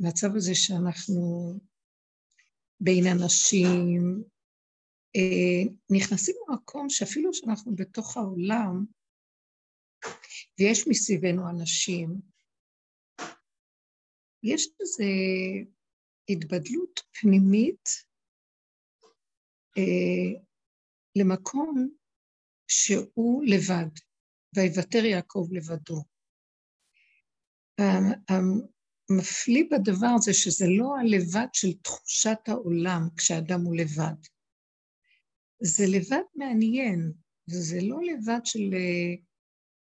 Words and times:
המצב 0.00 0.36
הזה 0.36 0.54
שאנחנו 0.54 1.52
בין 2.80 3.04
אנשים, 3.06 4.22
אה, 5.16 5.72
נכנסים 5.90 6.34
למקום 6.48 6.90
שאפילו 6.90 7.34
שאנחנו 7.34 7.74
בתוך 7.76 8.16
העולם, 8.16 8.84
ויש 10.58 10.88
מסביבנו 10.88 11.50
אנשים, 11.50 12.20
יש 14.42 14.68
איזו 14.80 15.04
התבדלות 16.28 17.00
פנימית 17.20 17.88
אה, 19.78 20.40
למקום 21.16 21.88
שהוא 22.68 23.44
לבד, 23.46 23.90
ויוותר 24.56 25.04
יעקב 25.04 25.48
לבדו. 25.52 26.02
המפליא 29.10 29.64
בדבר 29.70 30.18
זה 30.20 30.32
שזה 30.34 30.64
לא 30.78 30.88
הלבד 31.00 31.48
של 31.52 31.72
תחושת 31.82 32.38
העולם 32.46 33.02
כשאדם 33.16 33.60
הוא 33.64 33.76
לבד. 33.76 34.18
זה 35.62 35.84
לבד 35.96 36.26
מעניין, 36.34 37.12
וזה 37.50 37.78
לא 37.82 37.98
לבד 38.02 38.40
של 38.44 38.74
אה, 38.74 39.10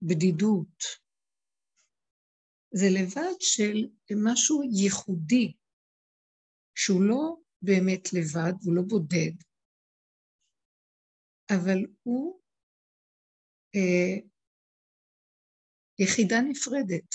בדידות. 0.02 0.82
זה 2.70 2.86
לבד 3.00 3.36
של 3.40 3.76
משהו 4.24 4.62
ייחודי, 4.82 5.52
שהוא 6.74 7.02
לא 7.02 7.36
באמת 7.62 8.12
לבד, 8.12 8.52
הוא 8.64 8.74
לא 8.74 8.82
בודד, 8.88 9.34
אבל 11.50 11.78
הוא 12.02 12.40
אה, 13.74 14.26
יחידה 15.98 16.36
נפרדת. 16.48 17.14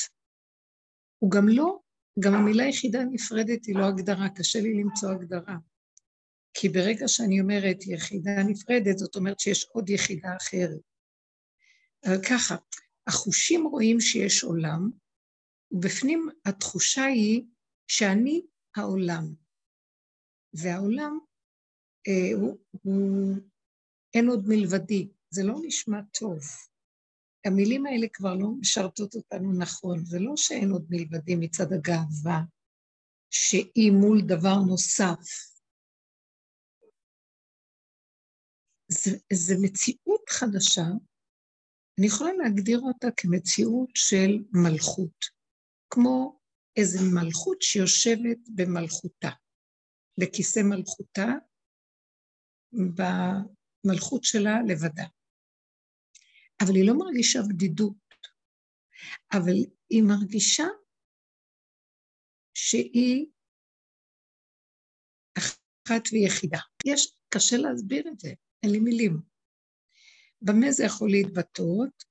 הוא 1.20 1.32
גם 1.32 1.46
לא, 1.48 1.80
גם 2.20 2.34
המילה 2.34 2.64
יחידה 2.64 3.00
נפרדת 3.12 3.66
היא 3.66 3.76
לא 3.76 3.86
הגדרה, 3.86 4.30
קשה 4.30 4.60
לי 4.60 4.74
למצוא 4.74 5.12
הגדרה. 5.12 5.58
כי 6.54 6.70
ברגע 6.70 7.08
שאני 7.08 7.42
אומרת 7.42 7.78
יחידה 7.88 8.44
נפרדת, 8.44 8.98
זאת 8.98 9.16
אומרת 9.16 9.40
שיש 9.40 9.64
עוד 9.64 9.90
יחידה 9.90 10.38
אחרת. 10.38 10.80
אבל 12.06 12.18
ככה, 12.30 12.56
החושים 13.08 13.68
רואים 13.68 14.00
שיש 14.00 14.44
עולם, 14.44 14.92
ובפנים 15.72 16.30
התחושה 16.46 17.04
היא 17.04 17.46
שאני 17.88 18.42
העולם. 18.76 19.34
והעולם, 20.54 21.20
אה, 22.08 22.38
הוא, 22.40 22.58
הוא, 22.72 23.36
אין 24.14 24.28
עוד 24.28 24.44
מלבדי, 24.48 25.10
זה 25.30 25.44
לא 25.44 25.56
נשמע 25.64 26.02
טוב. 26.20 26.40
המילים 27.46 27.86
האלה 27.86 28.08
כבר 28.14 28.34
לא 28.34 28.48
משרתות 28.60 29.16
אותנו 29.16 29.54
נכון, 29.54 30.06
זה 30.06 30.20
לא 30.20 30.34
שאין 30.36 30.72
עוד 30.72 30.86
מלבדי 30.90 31.36
מצד 31.36 31.74
הגאווה, 31.74 32.42
שהיא 33.30 33.92
מול 33.92 34.22
דבר 34.28 34.56
נוסף. 34.68 35.52
זו 39.34 39.56
מציאות 39.62 40.30
חדשה, 40.30 40.86
אני 42.00 42.08
יכולה 42.08 42.34
להגדיר 42.34 42.80
אותה 42.80 43.08
כמציאות 43.18 43.90
של 43.96 44.44
מלכות, 44.52 45.26
כמו 45.90 46.40
איזו 46.78 47.00
מלכות 47.14 47.62
שיושבת 47.62 48.38
במלכותה, 48.56 49.30
בכיסא 50.20 50.60
מלכותה, 50.60 51.28
במלכות 52.74 54.24
שלה 54.24 54.62
לבדה. 54.68 55.06
אבל 56.64 56.76
היא 56.76 56.88
לא 56.88 56.94
מרגישה 57.00 57.40
בדידות, 57.50 57.96
אבל 59.34 59.58
היא 59.90 60.04
מרגישה 60.04 60.68
שהיא 62.54 63.26
אחת 65.38 66.04
ויחידה. 66.12 66.60
יש, 66.86 67.16
קשה 67.34 67.58
להסביר 67.58 68.08
את 68.08 68.20
זה, 68.20 68.30
אין 68.64 68.72
לי 68.72 68.80
מילים. 68.80 69.22
במה 70.42 70.72
זה 70.72 70.84
יכול 70.84 71.10
להתבטאות? 71.12 72.04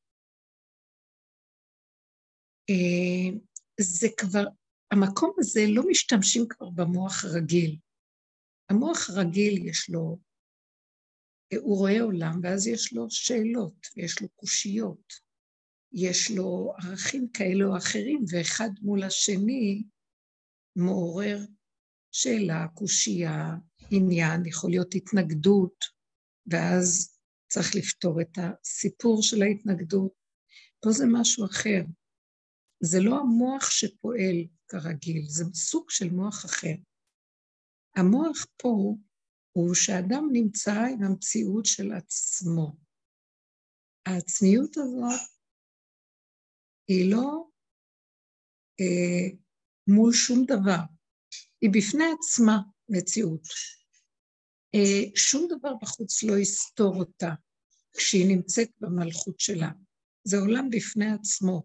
אה, 2.71 3.39
זה 3.81 4.09
כבר, 4.16 4.44
המקום 4.91 5.33
הזה 5.39 5.60
לא 5.69 5.83
משתמשים 5.89 6.43
כבר 6.49 6.71
במוח 6.71 7.25
הרגיל. 7.25 7.77
המוח 8.71 9.10
הרגיל 9.10 9.69
יש 9.69 9.91
לו 9.91 10.19
הוא 11.59 11.78
רואה 11.78 12.00
עולם, 12.00 12.41
ואז 12.43 12.66
יש 12.66 12.93
לו 12.93 13.11
שאלות, 13.11 13.87
ויש 13.97 14.22
לו 14.22 14.28
קושיות, 14.28 15.12
יש 15.93 16.31
לו 16.31 16.72
ערכים 16.83 17.28
כאלו 17.33 17.72
או 17.72 17.77
אחרים, 17.77 18.25
ואחד 18.31 18.71
מול 18.83 19.03
השני 19.03 19.84
מעורר 20.77 21.39
שאלה, 22.12 22.66
קושייה, 22.75 23.55
עניין, 23.91 24.47
יכול 24.47 24.71
להיות 24.71 24.94
התנגדות, 24.94 25.84
ואז 26.47 27.16
צריך 27.49 27.75
לפתור 27.75 28.21
את 28.21 28.39
הסיפור 28.39 29.22
של 29.22 29.43
ההתנגדות. 29.43 30.12
פה 30.81 30.91
זה 30.93 31.05
משהו 31.12 31.47
אחר. 31.47 31.83
זה 32.83 33.00
לא 33.00 33.21
המוח 33.21 33.71
שפועל 33.71 34.37
כרגיל, 34.69 35.22
זה 35.28 35.44
סוג 35.55 35.91
של 35.91 36.10
מוח 36.10 36.44
אחר. 36.44 36.75
המוח 37.97 38.47
פה 38.56 38.97
הוא 39.53 39.75
שאדם 39.75 40.28
נמצא 40.33 40.72
עם 40.72 41.03
המציאות 41.03 41.66
של 41.66 41.93
עצמו. 41.93 42.77
העצמיות 44.06 44.77
הזאת 44.77 45.21
היא 46.88 47.15
לא 47.15 47.49
אה, 48.81 49.37
מול 49.87 50.12
שום 50.12 50.44
דבר, 50.47 50.83
היא 51.60 51.71
בפני 51.72 52.05
עצמה 52.19 52.59
מציאות. 52.89 53.43
אה, 54.75 55.16
שום 55.16 55.49
דבר 55.49 55.75
בחוץ 55.83 56.22
לא 56.22 56.39
יסתור 56.39 56.94
אותה 56.97 57.31
כשהיא 57.97 58.37
נמצאת 58.37 58.71
במלכות 58.81 59.41
שלה. 59.41 59.71
זה 60.25 60.37
עולם 60.37 60.71
בפני 60.71 61.12
עצמו, 61.12 61.62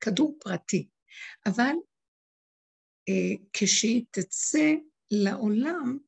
כדור 0.00 0.38
פרטי. 0.40 0.88
אבל 1.46 1.74
אה, 3.08 3.44
כשהיא 3.52 4.04
תצא 4.10 4.74
לעולם, 5.10 5.98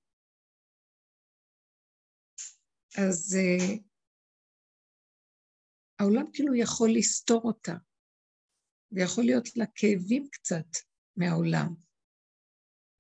אז 2.99 3.37
uh, 3.39 3.81
העולם 6.01 6.25
כאילו 6.33 6.55
יכול 6.55 6.91
לסתור 6.91 7.41
אותה, 7.45 7.75
ויכול 8.93 9.25
להיות 9.25 9.57
לה 9.57 9.65
כאבים 9.75 10.29
קצת 10.33 10.67
מהעולם. 11.17 11.75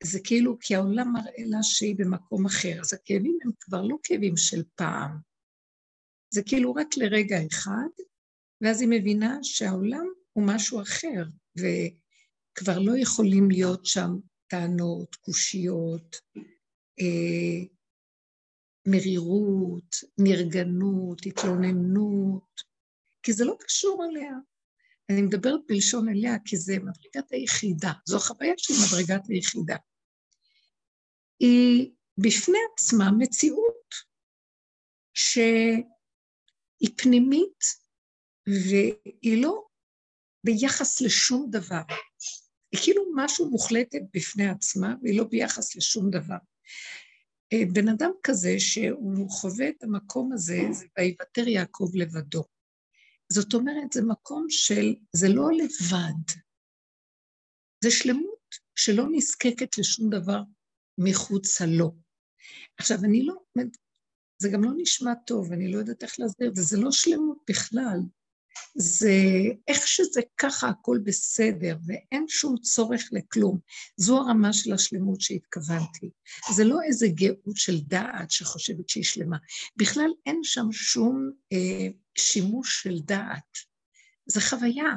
זה 0.02 0.18
כאילו, 0.24 0.58
כי 0.60 0.74
העולם 0.74 1.12
מראה 1.12 1.44
לה 1.46 1.62
שהיא 1.62 1.96
במקום 1.98 2.46
אחר, 2.46 2.80
אז 2.80 2.94
הכאבים 2.94 3.38
הם 3.44 3.50
כבר 3.60 3.82
לא 3.82 3.96
כאבים 4.02 4.36
של 4.36 4.62
פעם. 4.74 5.18
זה 6.34 6.42
כאילו 6.46 6.74
רק 6.74 6.86
לרגע 6.96 7.36
אחד, 7.52 8.02
ואז 8.60 8.80
היא 8.80 8.88
מבינה 8.92 9.38
שהעולם 9.42 10.06
הוא 10.32 10.44
משהו 10.46 10.82
אחר, 10.82 11.22
וכבר 11.58 12.78
לא 12.78 12.92
יכולים 12.98 13.50
להיות 13.50 13.86
שם 13.86 14.10
טענות, 14.46 15.14
קושיות, 15.14 16.16
אה, 17.00 17.79
מרירות, 18.86 19.96
נרגנות, 20.18 21.26
התלוננות, 21.26 22.60
כי 23.22 23.32
זה 23.32 23.44
לא 23.44 23.56
קשור 23.60 24.04
אליה. 24.04 24.32
אני 25.10 25.22
מדברת 25.22 25.60
בלשון 25.68 26.08
אליה 26.08 26.34
כי 26.44 26.56
זה 26.56 26.76
מדרגת 26.78 27.32
היחידה, 27.32 27.92
זו 28.04 28.18
חוויה 28.18 28.54
של 28.56 28.74
מדרגת 28.86 29.26
היחידה. 29.28 29.76
היא 31.40 31.92
בפני 32.18 32.58
עצמה 32.72 33.10
מציאות 33.18 33.94
שהיא 35.14 35.84
פנימית 36.96 37.64
והיא 38.46 39.42
לא 39.42 39.62
ביחס 40.44 41.00
לשום 41.00 41.46
דבר. 41.50 41.82
היא 42.72 42.80
כאילו 42.84 43.02
משהו 43.16 43.50
מוחלטת 43.50 44.00
בפני 44.14 44.48
עצמה 44.48 44.94
והיא 45.02 45.18
לא 45.18 45.24
ביחס 45.24 45.76
לשום 45.76 46.10
דבר. 46.10 46.36
אה, 47.52 47.62
בן 47.72 47.88
אדם 47.88 48.10
כזה 48.22 48.54
שהוא 48.58 49.30
חווה 49.30 49.68
את 49.68 49.82
המקום 49.82 50.32
הזה, 50.32 50.58
זה 50.70 50.86
ויוותר 50.98 51.48
יעקב 51.48 51.90
לבדו. 51.94 52.44
זאת 53.32 53.54
אומרת, 53.54 53.92
זה 53.92 54.02
מקום 54.02 54.46
של, 54.48 54.94
זה 55.12 55.28
לא 55.28 55.48
לבד, 55.52 56.38
זה 57.84 57.90
שלמות 57.90 58.54
שלא 58.74 59.04
נזקקת 59.12 59.78
לשום 59.78 60.10
דבר 60.10 60.42
מחוצה 60.98 61.66
לו. 61.66 61.96
עכשיו, 62.78 62.98
אני 63.04 63.26
לא, 63.26 63.34
זה 64.42 64.48
גם 64.52 64.64
לא 64.64 64.70
נשמע 64.76 65.14
טוב, 65.26 65.52
אני 65.52 65.72
לא 65.72 65.78
יודעת 65.78 66.02
איך 66.02 66.20
להסביר, 66.20 66.52
וזה 66.56 66.76
לא 66.80 66.92
שלמות 66.92 67.38
בכלל. 67.50 67.98
זה 68.74 69.12
איך 69.68 69.86
שזה 69.86 70.20
ככה 70.36 70.68
הכל 70.68 70.98
בסדר 71.04 71.76
ואין 71.86 72.24
שום 72.28 72.56
צורך 72.58 73.08
לכלום. 73.12 73.58
זו 73.96 74.18
הרמה 74.18 74.52
של 74.52 74.72
השלמות 74.72 75.20
שהתכוונתי. 75.20 76.10
זה 76.54 76.64
לא 76.64 76.78
איזה 76.82 77.06
גאות 77.08 77.56
של 77.56 77.80
דעת 77.80 78.30
שחושבת 78.30 78.88
שהיא 78.88 79.04
שלמה. 79.04 79.36
בכלל 79.76 80.10
אין 80.26 80.40
שם 80.42 80.72
שום 80.72 81.30
אה, 81.52 81.88
שימוש 82.18 82.82
של 82.82 82.98
דעת. 83.04 83.58
זה 84.26 84.40
חוויה. 84.40 84.94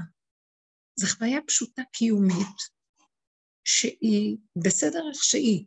זו 0.95 1.07
חוויה 1.07 1.39
פשוטה 1.47 1.81
קיומית, 1.91 2.57
שהיא 3.63 4.37
בסדר 4.63 5.09
איך 5.13 5.23
שהיא, 5.23 5.65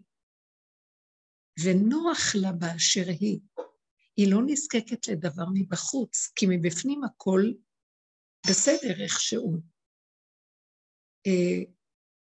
ונוח 1.64 2.34
לה 2.34 2.52
באשר 2.52 3.04
היא. 3.20 3.40
היא 4.16 4.30
לא 4.30 4.42
נזקקת 4.46 5.08
לדבר 5.08 5.44
מבחוץ, 5.54 6.32
כי 6.34 6.46
מבפנים 6.48 7.04
הכל 7.04 7.52
בסדר 8.48 9.02
איכשהו. 9.02 9.60
אה, 11.26 11.72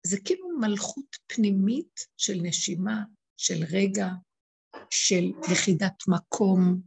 זה 0.06 0.16
כאילו 0.24 0.58
מלכות 0.60 1.16
פנימית 1.26 2.00
של 2.16 2.34
נשימה, 2.42 3.04
של 3.36 3.64
רגע, 3.72 4.06
של 4.90 5.24
יחידת 5.52 6.02
מקום, 6.08 6.82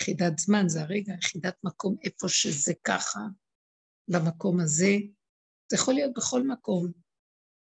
יחידת 0.00 0.38
זמן 0.38 0.68
זה 0.68 0.82
הרגע, 0.82 1.14
יחידת 1.14 1.56
מקום 1.64 1.96
איפה 2.04 2.28
שזה 2.28 2.72
ככה, 2.84 3.20
במקום 4.08 4.60
הזה. 4.60 4.96
זה 5.70 5.76
יכול 5.76 5.94
להיות 5.94 6.12
בכל 6.16 6.42
מקום 6.42 6.92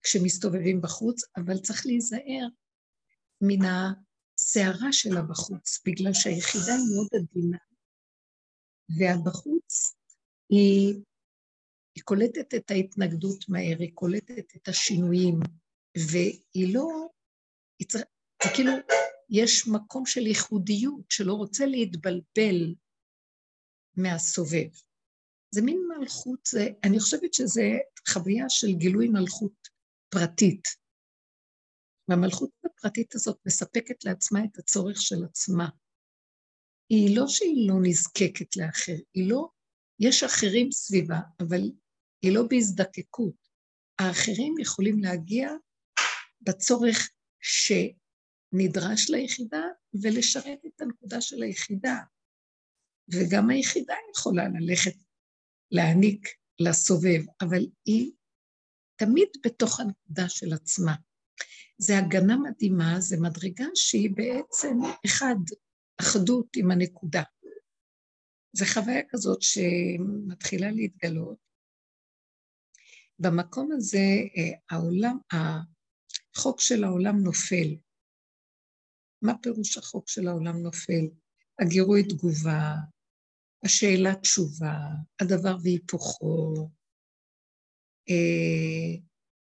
כשמסתובבים 0.03 0.81
בחוץ, 0.81 1.21
אבל 1.37 1.57
צריך 1.57 1.85
להיזהר 1.85 2.47
מן 3.41 3.65
הסערה 3.65 4.93
שלה 4.93 5.21
בחוץ, 5.21 5.81
בגלל 5.85 6.13
שהיחידה 6.13 6.73
היא 6.73 6.95
מאוד 6.95 7.07
עדינה, 7.13 7.57
והבחוץ 8.99 9.95
היא, 10.53 11.03
היא 11.95 12.03
קולטת 12.03 12.53
את 12.55 12.71
ההתנגדות 12.71 13.49
מהר, 13.49 13.77
היא 13.79 13.91
קולטת 13.93 14.55
את 14.55 14.67
השינויים, 14.67 15.39
והיא 15.97 16.73
לא, 16.73 16.87
היא 17.79 17.87
זה 17.91 17.99
כאילו, 18.55 18.71
יש 19.29 19.67
מקום 19.67 20.05
של 20.05 20.27
ייחודיות 20.27 21.05
שלא 21.09 21.33
רוצה 21.33 21.65
להתבלבל 21.65 22.75
מהסובב. 23.97 24.69
זה 25.55 25.61
מין 25.61 25.87
מלכות, 25.97 26.39
זה, 26.47 26.67
אני 26.83 26.99
חושבת 26.99 27.33
שזה 27.33 27.61
חוויה 28.09 28.49
של 28.49 28.73
גילוי 28.73 29.07
מלכות 29.07 29.67
פרטית. 30.09 30.63
והמלכות 32.09 32.49
הפרטית 32.65 33.15
הזאת 33.15 33.39
מספקת 33.45 34.05
לעצמה 34.05 34.39
את 34.45 34.59
הצורך 34.59 35.01
של 35.01 35.25
עצמה. 35.25 35.69
היא 36.89 37.17
לא 37.17 37.27
שהיא 37.27 37.69
לא 37.69 37.75
נזקקת 37.83 38.57
לאחר, 38.57 38.95
היא 39.13 39.29
לא, 39.29 39.49
יש 39.99 40.23
אחרים 40.23 40.71
סביבה, 40.71 41.19
אבל 41.39 41.71
היא 42.21 42.31
לא 42.35 42.43
בהזדקקות. 42.49 43.49
האחרים 43.99 44.55
יכולים 44.59 44.99
להגיע 44.99 45.49
בצורך 46.41 47.09
שנדרש 47.41 49.09
ליחידה 49.09 49.63
ולשרת 50.01 50.59
את 50.67 50.81
הנקודה 50.81 51.21
של 51.21 51.43
היחידה. 51.43 51.97
וגם 53.13 53.49
היחידה 53.49 53.93
יכולה 54.15 54.43
ללכת 54.47 54.95
להעניק 55.71 56.27
לסובב, 56.59 57.21
אבל 57.41 57.65
היא 57.85 58.11
תמיד 58.95 59.27
בתוך 59.45 59.79
הנקודה 59.79 60.29
של 60.29 60.53
עצמה. 60.53 60.95
זה 61.77 61.97
הגנה 61.97 62.37
מדהימה, 62.37 62.99
זה 62.99 63.17
מדרגה 63.19 63.65
שהיא 63.75 64.09
בעצם 64.15 64.77
אחד, 65.05 65.35
אחדות 66.01 66.47
עם 66.55 66.71
הנקודה. 66.71 67.23
זו 68.53 68.65
חוויה 68.73 69.01
כזאת 69.09 69.41
שמתחילה 69.41 70.71
להתגלות. 70.71 71.37
במקום 73.19 73.71
הזה 73.71 74.07
אה, 74.37 74.59
העולם, 74.69 75.17
החוק 75.31 76.59
של 76.59 76.83
העולם 76.83 77.15
נופל. 77.23 77.75
מה 79.21 79.33
פירוש 79.41 79.77
החוק 79.77 80.09
של 80.09 80.27
העולם 80.27 80.57
נופל? 80.57 81.05
הגירוי 81.59 82.03
תגובה, 82.03 82.75
השאלה 83.65 84.15
תשובה, 84.15 84.77
הדבר 85.21 85.55
והיפוכו, 85.63 86.53
אה, 88.09 89.01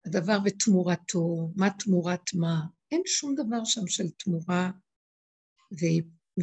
הדבר 0.07 0.39
ותמורתו, 0.45 1.53
מה 1.57 1.69
תמורת 1.79 2.35
מה, 2.35 2.61
אין 2.93 3.03
שום 3.07 3.35
דבר 3.35 3.65
שם 3.65 3.87
של 3.87 4.11
תמורה 4.11 4.71
ו... 5.73 5.85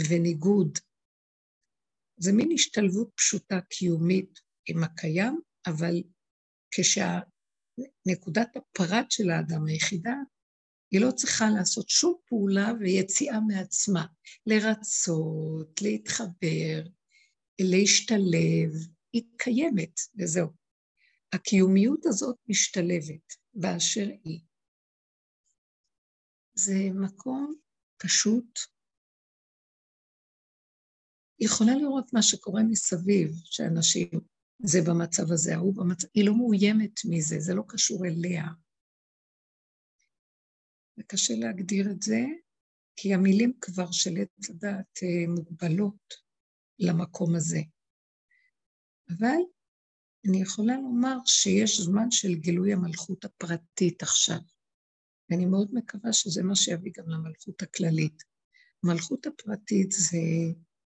וניגוד. 0.10 0.78
זה 2.22 2.34
מין 2.34 2.50
השתלבות 2.54 3.10
פשוטה 3.16 3.62
קיומית 3.70 4.40
עם 4.70 4.84
הקיים, 4.84 5.40
אבל 5.68 6.04
כשנקודת 6.72 8.56
הפרט 8.56 9.12
של 9.12 9.30
האדם 9.30 9.66
היחידה, 9.66 10.16
היא 10.92 11.02
לא 11.02 11.12
צריכה 11.12 11.46
לעשות 11.50 11.90
שום 11.90 12.16
פעולה 12.26 12.72
ויציאה 12.80 13.40
מעצמה, 13.40 14.06
לרצות, 14.46 15.82
להתחבר, 15.82 16.84
להשתלב, 17.62 18.72
היא 19.14 19.24
קיימת, 19.38 20.00
וזהו. 20.20 20.48
הקיומיות 21.34 22.06
הזאת 22.06 22.36
משתלבת 22.48 23.34
באשר 23.54 24.08
היא. 24.24 24.42
זה 26.54 26.90
מקום 26.94 27.56
פשוט. 27.98 28.60
יכולה 31.42 31.76
לראות 31.76 32.14
מה 32.14 32.22
שקורה 32.22 32.64
מסביב, 32.64 33.32
שאנשים, 33.46 34.10
זה 34.64 34.80
במצב 34.88 35.32
הזה, 35.32 35.56
ההוא 35.56 35.76
במצב, 35.76 36.08
היא 36.14 36.26
לא 36.26 36.38
מאוימת 36.38 37.00
מזה, 37.10 37.40
זה 37.40 37.54
לא 37.54 37.64
קשור 37.68 38.06
אליה. 38.06 38.46
זה 40.98 41.04
קשה 41.08 41.34
להגדיר 41.36 41.92
את 41.92 42.02
זה, 42.02 42.20
כי 42.96 43.14
המילים 43.14 43.54
כבר 43.62 43.92
של 43.92 44.18
עץ 44.18 44.50
הדעת 44.50 45.00
אה, 45.04 45.34
מוגבלות 45.34 46.14
למקום 46.80 47.36
הזה. 47.36 47.62
אבל 49.10 49.42
אני 50.28 50.42
יכולה 50.42 50.76
לומר 50.76 51.18
שיש 51.26 51.82
זמן 51.82 52.12
של 52.12 52.34
גילוי 52.34 52.74
המלכות 52.74 53.26
הפרטית 53.26 54.04
עכשיו, 54.04 54.40
ואני 55.30 55.46
מאוד 55.46 55.70
מקווה 55.74 56.14
שזה 56.14 56.44
מה 56.44 56.56
שיביא 56.56 56.92
גם 56.98 57.10
למלכות 57.10 57.62
הכללית. 57.62 58.24
המלכות 58.84 59.26
הפרטית 59.26 59.92
זה 59.92 60.18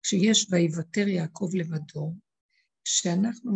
כשיש 0.02 0.46
ויוותר 0.50 1.08
יעקב 1.08 1.48
לבדו, 1.54 2.14
שאנחנו 2.84 3.52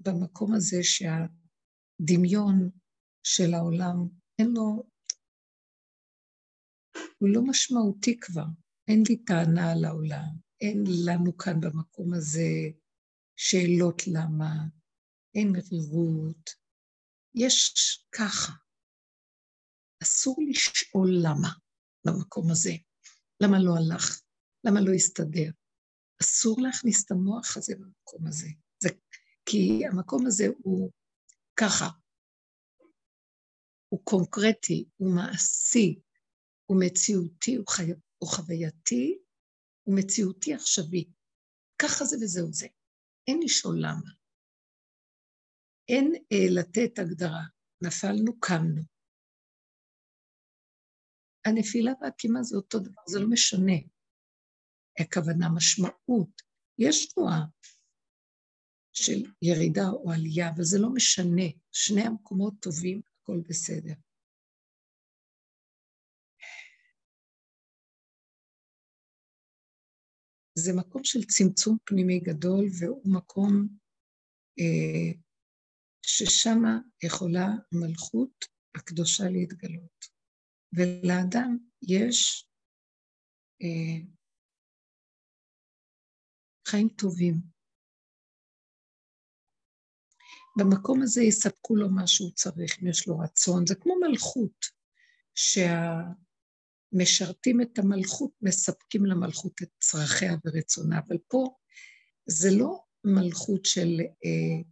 במקום 0.00 0.54
הזה 0.54 0.76
שהדמיון 0.82 2.70
של 3.22 3.54
העולם, 3.54 4.08
אין 4.38 4.48
לו, 4.50 4.82
הוא 7.18 7.28
לא 7.28 7.42
משמעותי 7.42 8.20
כבר, 8.20 8.46
אין 8.88 9.02
לי 9.08 9.16
טענה 9.16 9.72
על 9.72 9.84
העולם, 9.84 10.46
אין 10.60 10.84
לנו 11.06 11.36
כאן 11.36 11.60
במקום 11.60 12.14
הזה 12.14 12.50
שאלות 13.36 14.02
למה, 14.06 14.52
אין 15.34 15.52
מרירות, 15.52 16.50
יש 17.34 17.74
ככה. 18.12 18.52
אסור 20.02 20.36
לשאול 20.48 21.10
למה 21.22 21.48
במקום 22.06 22.50
הזה. 22.50 22.72
למה 23.42 23.56
לא 23.58 23.72
הלך? 23.76 24.22
למה 24.64 24.80
לא 24.80 24.92
הסתדר? 24.92 25.50
אסור 26.22 26.56
להכניס 26.60 27.04
את 27.04 27.10
המוח 27.10 27.56
הזה 27.56 27.74
במקום 27.74 28.26
הזה. 28.26 28.48
זה, 28.82 28.88
כי 29.46 29.86
המקום 29.86 30.26
הזה 30.26 30.44
הוא 30.58 30.90
ככה. 31.56 31.88
הוא 33.88 34.00
קונקרטי, 34.04 34.88
הוא 34.96 35.14
מעשי, 35.14 36.00
הוא 36.66 36.80
מציאותי, 36.80 37.54
הוא, 37.56 37.66
חי... 37.68 37.82
הוא 38.18 38.30
חווייתי, 38.30 39.18
הוא 39.82 39.96
מציאותי 39.98 40.54
עכשווי. 40.54 41.10
ככה 41.82 42.04
זה 42.04 42.16
וזהו 42.16 42.52
זה. 42.52 42.66
אין 43.26 43.40
לשאול 43.42 43.76
למה. 43.78 44.10
אין 45.88 46.14
אה, 46.32 46.60
לתת 46.60 46.98
הגדרה. 46.98 47.42
נפלנו, 47.82 48.40
קמנו. 48.40 48.82
הנפילה 51.46 51.92
והקימה 52.00 52.42
זה 52.42 52.56
אותו 52.56 52.78
דבר, 52.78 53.02
זה 53.06 53.18
לא 53.20 53.26
משנה. 53.30 53.95
הכוונה 55.00 55.48
משמעות. 55.48 56.42
יש 56.78 57.08
תנועה 57.08 57.40
של 58.92 59.22
ירידה 59.42 59.88
או 59.88 60.12
עלייה, 60.12 60.50
אבל 60.50 60.64
זה 60.64 60.78
לא 60.78 60.88
משנה. 60.94 61.46
שני 61.72 62.02
המקומות 62.02 62.54
טובים, 62.60 63.00
הכל 63.22 63.40
בסדר. 63.48 63.92
זה 70.58 70.72
מקום 70.76 71.04
של 71.04 71.24
צמצום 71.24 71.76
פנימי 71.84 72.20
גדול, 72.20 72.64
והוא 72.80 73.14
מקום 73.14 73.68
אה, 74.58 75.20
ששם 76.02 76.58
יכולה 77.04 77.46
המלכות 77.72 78.44
הקדושה 78.76 79.24
להתגלות. 79.24 80.06
ולאדם 80.72 81.58
יש 81.82 82.48
אה, 83.62 84.15
חיים 86.66 86.88
טובים. 86.88 87.34
במקום 90.58 91.02
הזה 91.02 91.22
יספקו 91.22 91.76
לו 91.76 91.90
מה 91.90 92.06
שהוא 92.06 92.30
צריך, 92.30 92.82
אם 92.82 92.86
יש 92.88 93.08
לו 93.08 93.18
רצון. 93.18 93.66
זה 93.66 93.74
כמו 93.74 93.94
מלכות, 94.08 94.66
שהמשרתים 96.94 97.60
את 97.60 97.78
המלכות 97.78 98.30
מספקים 98.42 99.06
למלכות 99.06 99.62
את 99.62 99.70
צרכיה 99.78 100.32
ורצונה, 100.44 101.00
אבל 101.08 101.18
פה 101.28 101.56
זה 102.26 102.48
לא 102.58 102.84
מלכות 103.04 103.64
של... 103.64 104.00
אה, 104.24 104.62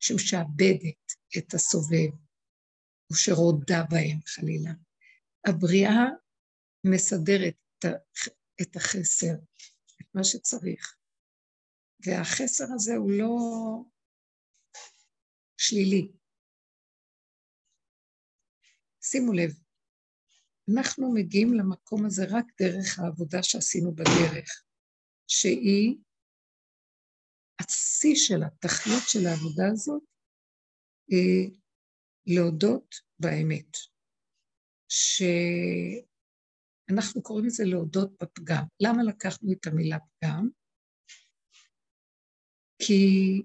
שמשעבדת 0.00 1.12
את 1.38 1.54
הסובב. 1.54 2.10
או 3.10 3.16
שרודה 3.16 3.82
בהם 3.90 4.20
חלילה. 4.26 4.70
הבריאה 5.46 6.04
מסדרת 6.86 7.54
את 8.62 8.76
החסר, 8.76 9.34
את 10.00 10.06
מה 10.14 10.24
שצריך. 10.24 10.96
והחסר 12.06 12.64
הזה 12.74 12.94
הוא 12.96 13.10
לא 13.10 13.36
שלילי. 15.56 16.12
שימו 19.02 19.32
לב, 19.32 19.50
אנחנו 20.74 21.14
מגיעים 21.14 21.54
למקום 21.54 22.06
הזה 22.06 22.22
רק 22.30 22.44
דרך 22.62 22.98
העבודה 22.98 23.42
שעשינו 23.42 23.94
בדרך, 23.94 24.64
שהיא 25.26 25.98
השיא 27.60 28.14
של 28.14 28.42
התכלית 28.42 29.04
של 29.08 29.26
העבודה 29.26 29.64
הזאת, 29.72 30.02
היא 31.08 31.60
להודות 32.26 32.94
באמת. 33.18 33.76
שאנחנו 36.88 37.22
קוראים 37.22 37.46
לזה 37.46 37.64
להודות 37.66 38.22
בפגם. 38.22 38.64
למה 38.80 39.02
לקחנו 39.02 39.52
את 39.52 39.66
המילה 39.66 39.98
פגם? 39.98 40.48
כי, 42.86 43.42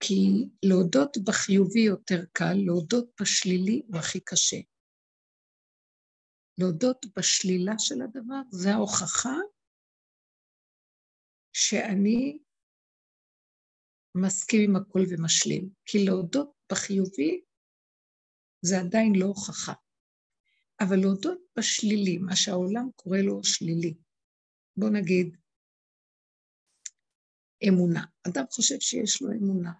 כי 0.00 0.48
להודות 0.62 1.16
בחיובי 1.24 1.80
יותר 1.80 2.24
קל, 2.32 2.54
להודות 2.66 3.10
בשלילי 3.20 3.82
הוא 3.86 3.96
הכי 3.98 4.20
קשה. 4.20 4.56
להודות 6.58 7.06
בשלילה 7.18 7.72
של 7.78 8.02
הדבר, 8.02 8.42
זה 8.50 8.70
ההוכחה 8.70 9.36
שאני 11.52 12.38
מסכים 14.14 14.60
עם 14.70 14.76
הכל 14.76 15.00
ומשלים. 15.10 15.70
כי 15.84 16.04
להודות 16.04 16.52
בחיובי 16.72 17.40
זה 18.62 18.74
עדיין 18.78 19.12
לא 19.16 19.26
הוכחה. 19.26 19.72
אבל 20.80 20.96
להודות 20.96 21.38
בשלילי, 21.58 22.18
מה 22.18 22.36
שהעולם 22.36 22.90
קורא 22.96 23.18
לו 23.18 23.44
שלילי. 23.44 23.94
בוא 24.76 24.90
נגיד, 24.90 25.36
אמונה. 27.68 28.04
אדם 28.28 28.44
חושב 28.50 28.80
שיש 28.80 29.22
לו 29.22 29.32
אמונה. 29.32 29.72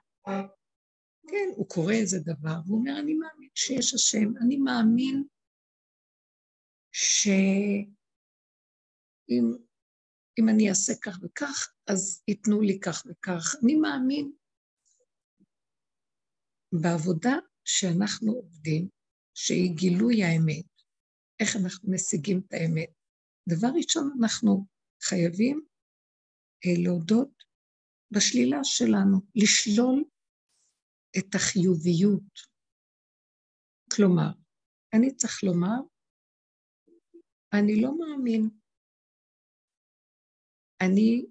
כן, 1.28 1.48
הוא 1.56 1.68
קורא 1.68 1.92
איזה 1.92 2.18
דבר, 2.18 2.56
והוא 2.66 2.78
אומר, 2.78 2.98
אני 3.00 3.14
מאמין 3.14 3.48
שיש 3.54 3.94
השם, 3.94 4.36
אני 4.40 4.56
מאמין 4.56 5.24
שאם 6.92 7.66
אם 10.40 10.48
אני 10.48 10.68
אעשה 10.68 10.92
כך 11.02 11.18
וכך, 11.22 11.72
אז 11.86 12.22
ייתנו 12.28 12.60
לי 12.60 12.80
כך 12.80 13.02
וכך. 13.06 13.54
אני 13.64 13.74
מאמין. 13.74 14.32
בעבודה 16.82 17.36
שאנחנו 17.64 18.32
עובדים, 18.32 18.88
שהיא 19.34 19.76
גילוי 19.76 20.22
האמת, 20.24 20.66
איך 21.40 21.56
אנחנו 21.56 21.92
משיגים 21.92 22.40
את 22.46 22.52
האמת. 22.52 22.90
דבר 23.48 23.68
ראשון, 23.76 24.12
אנחנו 24.20 24.66
חייבים 25.02 25.66
אה, 26.66 26.82
להודות 26.84 27.35
בשלילה 28.10 28.58
שלנו, 28.62 29.20
לשלול 29.34 30.04
את 31.18 31.34
החיוביות. 31.34 32.56
כלומר, 33.92 34.30
אני 34.94 35.16
צריך 35.16 35.44
לומר, 35.44 35.80
אני 37.52 37.82
לא 37.82 37.98
מאמין. 37.98 38.50
אני 40.80 41.26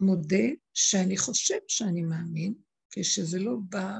מודה 0.00 0.44
שאני 0.74 1.16
חושב 1.16 1.58
שאני 1.68 2.02
מאמין, 2.02 2.54
כשזה 2.90 3.38
לא 3.38 3.56
בא 3.68 3.98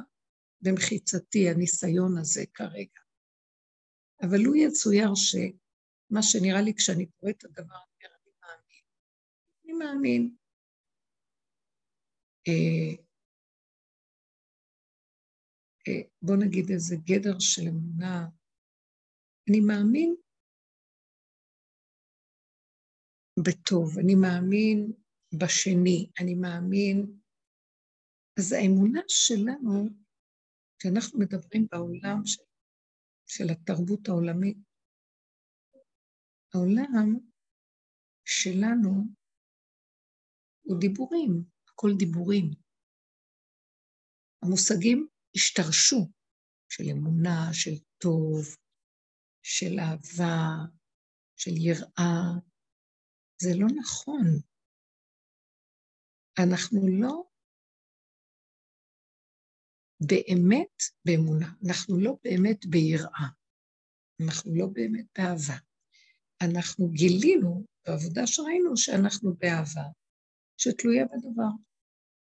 במחיצתי, 0.61 1.49
הניסיון 1.49 2.19
הזה 2.19 2.45
כרגע. 2.55 3.01
אבל 4.23 4.39
לו 4.39 4.55
יצויר 4.55 5.09
שמה 5.15 6.23
שנראה 6.23 6.63
לי 6.63 6.75
כשאני 6.75 7.07
קורא 7.07 7.31
את 7.31 7.45
הדבר, 7.45 7.75
אני 7.75 8.09
אני 8.09 8.33
מאמין. 8.43 8.85
אני 9.65 9.69
מאמין. 9.81 10.37
אה, 12.49 12.93
אה, 15.89 16.03
בוא 16.23 16.37
נגיד 16.45 16.71
איזה 16.71 16.97
גדר 17.09 17.39
של 17.39 17.63
אמונה. 17.69 18.29
אני 19.49 19.61
מאמין 19.61 20.15
בטוב, 23.45 23.99
אני 23.99 24.15
מאמין 24.15 24.93
בשני, 25.41 26.11
אני 26.21 26.35
מאמין 26.35 27.21
אז 28.39 28.53
האמונה 28.53 29.01
שלנו, 29.09 29.89
כשאנחנו 30.79 31.19
מדברים 31.19 31.67
בעולם 31.73 32.27
של, 32.27 32.43
של 33.27 33.45
התרבות 33.53 34.09
העולמית, 34.09 34.59
העולם 36.55 37.19
שלנו 38.25 39.20
הוא 40.71 40.81
דיבורים, 40.81 41.45
הכל 41.69 41.91
דיבורים. 41.99 42.51
המושגים 44.43 45.09
השתרשו 45.37 46.11
של 46.69 46.85
אמונה, 46.91 47.51
של 47.53 47.71
טוב, 47.99 48.57
של 49.43 49.79
אהבה, 49.79 50.47
של 51.37 51.51
יראה. 51.57 52.23
זה 53.43 53.51
לא 53.55 53.67
נכון. 53.81 54.27
אנחנו 56.45 56.81
לא 57.01 57.23
באמת 60.09 60.77
באמונה, 61.05 61.53
אנחנו 61.67 62.01
לא 62.01 62.17
באמת 62.25 62.67
ביראה, 62.67 63.29
אנחנו 64.23 64.55
לא 64.55 64.67
באמת 64.73 65.07
באהבה. 65.19 65.59
אנחנו 66.43 66.89
גילינו 66.89 67.67
בעבודה 67.87 68.27
שראינו 68.27 68.77
שאנחנו 68.77 69.35
באהבה, 69.35 70.00
שתלויה 70.61 71.05
בדבר. 71.05 71.53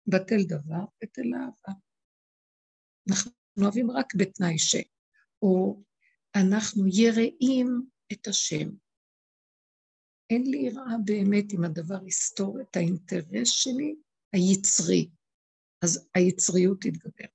בטל 0.07 0.43
דבר, 0.47 0.85
בטל 1.03 1.27
אהבה. 1.35 1.79
אנחנו 3.09 3.31
אוהבים 3.61 3.91
רק 3.91 4.15
בתנאי 4.15 4.59
ש... 4.59 4.75
או 5.41 5.83
אנחנו 6.35 6.83
יראים 6.87 7.67
את 8.13 8.27
השם. 8.27 8.69
אין 10.29 10.43
לי 10.51 10.57
יראה 10.57 10.97
באמת 11.05 11.45
אם 11.53 11.63
הדבר 11.63 12.07
יסתור 12.07 12.61
את 12.61 12.75
האינטרס 12.75 13.49
שלי 13.49 13.95
היצרי, 14.33 15.09
אז 15.83 16.09
היצריות 16.15 16.77
תתגבר. 16.81 17.27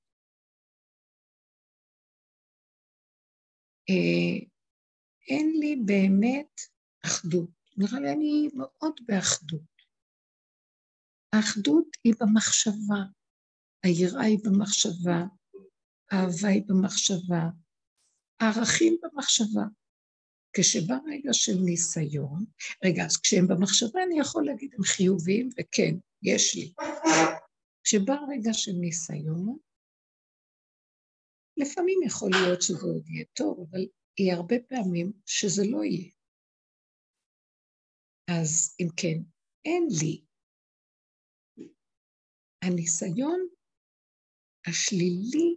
אה, 3.90 4.47
אין 5.28 5.52
לי 5.61 5.76
באמת 5.87 6.61
אחדות. 7.07 7.50
נראה 7.76 8.00
לי 8.00 8.12
אני 8.12 8.49
מאוד 8.55 9.00
באחדות. 9.07 9.75
האחדות 11.33 11.87
היא 12.04 12.14
במחשבה, 12.21 13.00
היראה 13.83 14.25
היא 14.25 14.38
במחשבה, 14.45 15.21
האהבה 16.11 16.49
היא 16.49 16.62
במחשבה, 16.66 17.42
הערכים 18.40 18.97
במחשבה. 19.02 19.64
כשבא 20.52 20.95
רגע 21.06 21.33
של 21.33 21.56
ניסיון, 21.64 22.45
רגע, 22.85 23.04
אז 23.04 23.16
כשהם 23.16 23.47
במחשבה 23.49 24.02
אני 24.02 24.21
יכול 24.21 24.47
להגיד 24.47 24.75
הם 24.75 24.85
חיוביים, 24.85 25.49
וכן, 25.52 25.95
יש 26.23 26.54
לי. 26.54 26.73
כשבא 27.85 28.14
רגע 28.28 28.52
של 28.52 28.73
ניסיון, 28.80 29.59
לפעמים 31.56 31.99
יכול 32.06 32.30
להיות 32.30 32.62
שזה 32.62 32.87
עוד 32.87 33.09
יהיה 33.09 33.25
טוב, 33.33 33.66
אבל 33.71 33.87
יהיה 34.18 34.35
הרבה 34.37 34.56
פעמים 34.68 35.12
שזה 35.26 35.62
לא 35.71 35.85
יהיה. 35.85 36.11
אז 38.40 38.76
אם 38.80 38.88
כן, 38.97 39.18
אין 39.64 39.87
לי. 40.00 40.25
הניסיון 42.62 43.48
השלילי 44.66 45.56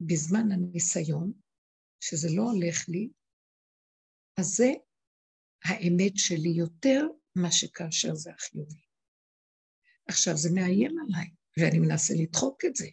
בזמן 0.00 0.52
הניסיון, 0.52 1.32
שזה 2.00 2.28
לא 2.36 2.42
הולך 2.42 2.88
לי, 2.88 3.08
אז 4.36 4.46
זה 4.46 4.72
האמת 5.64 6.12
שלי 6.16 6.48
יותר 6.48 7.06
מה 7.36 7.52
שכאשר 7.52 8.14
זה 8.14 8.30
החיובי. 8.30 8.80
עכשיו, 10.08 10.36
זה 10.36 10.48
מאיים 10.54 10.96
עליי, 10.98 11.30
ואני 11.56 11.78
מנסה 11.78 12.14
לדחוק 12.22 12.64
את 12.64 12.76
זה, 12.76 12.86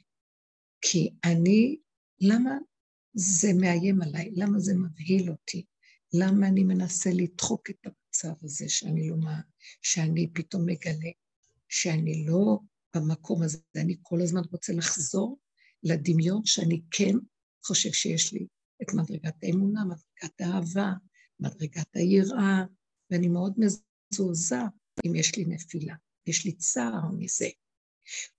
כי 0.81 1.09
אני 1.25 1.77
למה 2.21 2.57
זה 3.13 3.47
מאיים 3.61 4.01
עליי? 4.01 4.31
למה 4.35 4.59
זה 4.59 4.73
מבהיל 4.73 5.29
אותי? 5.31 5.65
למה 6.13 6.47
אני 6.47 6.63
מנסה 6.63 7.09
לדחוק 7.13 7.69
את 7.69 7.85
המצב 7.85 8.45
הזה 8.45 8.65
שאני 8.69 9.09
לא 9.09 9.15
מה... 9.17 9.41
שאני 9.81 10.33
פתאום 10.33 10.65
מגלה 10.65 11.11
שאני 11.69 12.25
לא 12.27 12.59
במקום 12.95 13.43
הזה, 13.43 13.57
אני 13.75 13.95
כל 14.01 14.21
הזמן 14.21 14.41
רוצה 14.51 14.73
לחזור 14.73 15.39
לדמיון 15.83 16.41
שאני 16.45 16.81
כן 16.91 17.13
חושב 17.65 17.91
שיש 17.91 18.33
לי 18.33 18.47
את 18.81 18.93
מדרגת 18.93 19.43
האמונה, 19.43 19.81
מדרגת 19.85 20.41
האהבה, 20.41 20.91
מדרגת 21.39 21.95
היראה, 21.95 22.63
ואני 23.11 23.27
מאוד 23.27 23.53
מזועזע 23.57 24.63
אם 25.05 25.15
יש 25.15 25.37
לי 25.37 25.45
נפילה, 25.45 25.95
יש 26.27 26.45
לי 26.45 26.51
צער 26.51 27.11
מזה. 27.19 27.49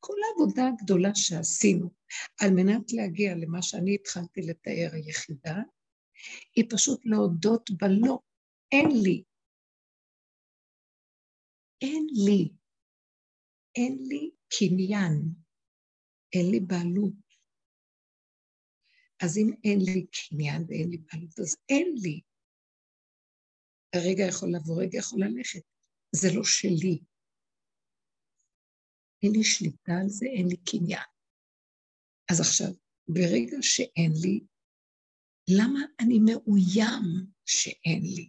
כל 0.01 0.15
העבודה 0.29 0.63
הגדולה 0.69 1.15
שעשינו 1.15 1.91
על 2.41 2.51
מנת 2.51 2.93
להגיע 2.93 3.35
למה 3.35 3.63
שאני 3.63 3.95
התחלתי 3.95 4.41
לתאר 4.41 4.89
היחידה, 4.93 5.57
היא 6.57 6.65
פשוט 6.71 7.01
להודות 7.05 7.71
בלא. 7.71 8.19
אין 8.73 9.03
לי. 9.03 9.25
אין 11.83 12.07
לי. 12.27 12.53
אין 13.77 13.99
לי 14.09 14.36
קניין. 14.49 15.35
אין 16.33 16.51
לי 16.51 16.61
בעלות. 16.61 17.27
אז 19.23 19.39
אם 19.39 19.51
אין 19.65 19.79
לי 19.81 20.07
קניין 20.07 20.65
ואין 20.69 20.91
לי 20.91 20.97
בעלות, 20.97 21.39
אז 21.39 21.57
אין 21.69 21.95
לי. 22.03 22.21
הרגע 23.95 24.25
יכול 24.29 24.49
לבוא, 24.55 24.83
רגע 24.83 24.99
יכול 24.99 25.21
ללכת. 25.25 25.63
זה 26.13 26.29
לא 26.37 26.45
שלי. 26.45 26.99
אין 29.23 29.33
לי 29.33 29.45
שליטה 29.45 29.93
על 30.03 30.09
זה, 30.09 30.27
אין 30.27 30.47
לי 30.49 30.57
קניין. 30.57 31.09
אז 32.31 32.41
עכשיו, 32.41 32.73
ברגע 33.09 33.57
שאין 33.61 34.13
לי, 34.23 34.41
למה 35.59 35.81
אני 36.01 36.19
מאוים 36.19 37.33
שאין 37.47 38.03
לי? 38.17 38.29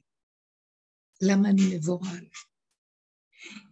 למה 1.21 1.49
אני 1.49 1.61
מבוהל? 1.75 2.27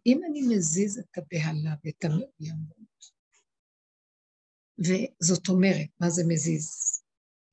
אם 0.05 0.21
אני 0.29 0.41
מזיז 0.55 0.97
את 0.97 1.17
הבהלה 1.17 1.75
ואת 1.83 2.03
המאוימות, 2.03 3.11
וזאת 4.79 5.47
אומרת, 5.49 5.89
מה 5.99 6.09
זה 6.09 6.23
מזיז? 6.27 6.69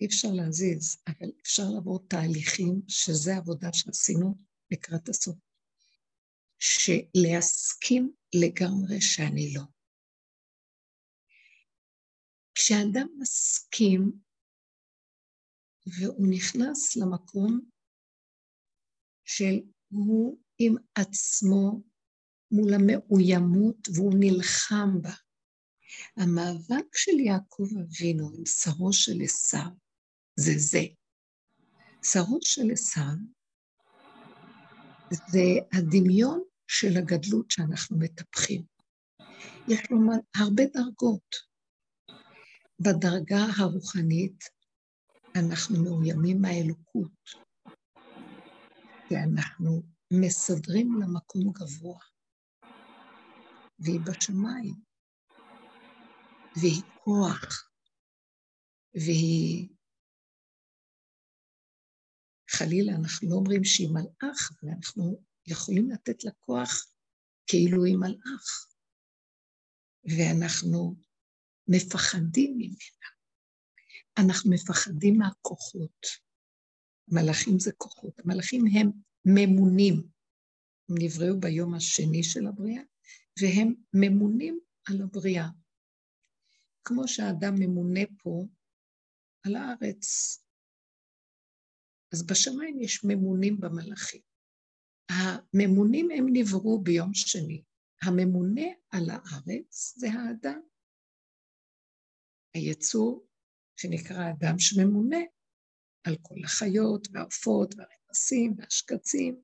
אי 0.00 0.06
אפשר 0.06 0.28
להזיז, 0.32 0.96
אבל 1.06 1.30
אפשר 1.42 1.62
לעבור 1.74 2.06
תהליכים, 2.08 2.82
שזה 2.88 3.36
עבודה 3.36 3.68
שעשינו 3.72 4.34
לקראת 4.70 5.08
הסוף. 5.08 5.36
שלהסכים 6.58 8.12
לגמרי 8.34 9.00
שאני 9.00 9.54
לא. 9.54 9.62
כשאדם 12.54 13.06
מסכים 13.18 14.12
והוא 15.86 16.26
נכנס 16.30 16.96
למקום 16.96 17.60
של 19.24 19.60
הוא 19.88 20.38
עם 20.58 20.74
עצמו 20.94 21.91
מול 22.52 22.74
המאוימות 22.74 23.88
והוא 23.94 24.14
נלחם 24.18 25.02
בה. 25.02 25.12
המאבק 26.16 26.96
של 26.96 27.20
יעקב 27.20 27.68
אבינו 27.80 28.30
עם 28.38 28.46
שרו 28.46 28.92
של 28.92 29.20
עשיו 29.24 29.70
זה 30.36 30.52
זה. 30.56 30.82
שרו 32.02 32.38
של 32.42 32.70
עשיו 32.72 33.14
זה 35.28 35.40
הדמיון 35.72 36.42
של 36.68 36.96
הגדלות 36.96 37.50
שאנחנו 37.50 37.98
מטפחים. 37.98 38.62
יש 39.68 39.80
לו 39.90 39.98
הרבה 40.36 40.62
דרגות. 40.74 41.52
בדרגה 42.80 43.44
הרוחנית 43.56 44.44
אנחנו 45.36 45.84
מאוימים 45.84 46.42
מהאלוקות, 46.42 47.30
ואנחנו 49.10 49.82
מסדרים 50.12 51.02
למקום 51.02 51.52
גבוה, 51.52 51.98
והיא 53.84 54.00
בשמיים, 54.00 54.74
והיא 56.56 56.82
כוח, 57.04 57.70
והיא... 58.94 59.68
חלילה, 62.50 62.92
אנחנו 62.96 63.30
לא 63.30 63.34
אומרים 63.34 63.64
שהיא 63.64 63.88
מלאך, 63.88 64.52
אבל 64.52 64.70
אנחנו 64.76 65.22
יכולים 65.46 65.90
לתת 65.90 66.24
לה 66.24 66.30
כוח 66.40 66.92
כאילו 67.46 67.84
היא 67.84 67.96
מלאך, 67.96 68.66
ואנחנו 70.04 70.94
מפחדים 71.68 72.54
ממנה. 72.58 73.08
אנחנו 74.18 74.50
מפחדים 74.50 75.18
מהכוחות. 75.18 76.06
מלאכים 77.08 77.58
זה 77.58 77.72
כוחות. 77.76 78.20
המלאכים 78.20 78.64
הם 78.66 78.90
ממונים. 79.24 79.94
הם 80.88 80.94
נבראו 80.98 81.40
ביום 81.40 81.74
השני 81.74 82.24
של 82.24 82.46
הבריאה, 82.46 82.82
והם 83.40 83.74
ממונים 83.94 84.60
על 84.88 85.02
הבריאה. 85.02 85.48
כמו 86.84 87.08
שהאדם 87.08 87.54
ממונה 87.58 88.00
פה 88.22 88.46
על 89.46 89.56
הארץ. 89.56 90.38
אז 92.12 92.26
בשמיים 92.26 92.80
יש 92.80 93.04
ממונים 93.04 93.60
במלאכים. 93.60 94.20
הממונים 95.08 96.08
הם 96.10 96.26
נבראו 96.32 96.82
ביום 96.82 97.14
שני. 97.14 97.62
הממונה 98.02 98.68
על 98.90 99.10
הארץ 99.10 99.94
זה 99.96 100.06
האדם. 100.06 100.60
היצור 102.54 103.26
שנקרא 103.76 104.30
אדם 104.30 104.58
שממונה 104.58 105.16
על 106.06 106.16
כל 106.22 106.34
החיות 106.44 107.08
והעופות 107.12 107.74
והרמסים 107.76 108.54
והשקצים. 108.58 109.42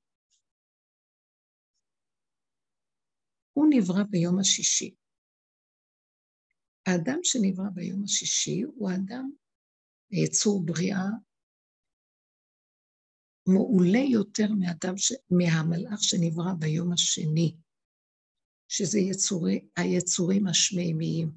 הוא 3.59 3.67
נברא 3.71 4.03
ביום 4.11 4.39
השישי. 4.41 4.95
האדם 6.87 7.19
שנברא 7.23 7.71
ביום 7.75 8.05
השישי 8.05 8.63
הוא 8.63 8.91
אדם, 8.91 9.31
יצור 10.11 10.63
בריאה, 10.65 11.09
מעולה 13.49 14.05
יותר 14.13 14.49
מאדם 14.61 14.97
ש... 14.97 15.13
מהמלאך 15.31 16.03
שנברא 16.03 16.53
ביום 16.59 16.93
השני, 16.93 17.57
שזה 18.69 18.99
יצורי, 18.99 19.69
היצורים 19.77 20.47
השמימיים. 20.47 21.33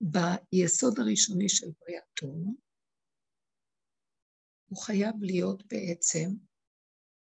ביסוד 0.00 0.98
הראשוני 0.98 1.48
של 1.48 1.66
בריאתו, 1.80 2.26
הוא 4.68 4.78
חייב 4.78 5.14
להיות 5.22 5.62
בעצם 5.66 6.28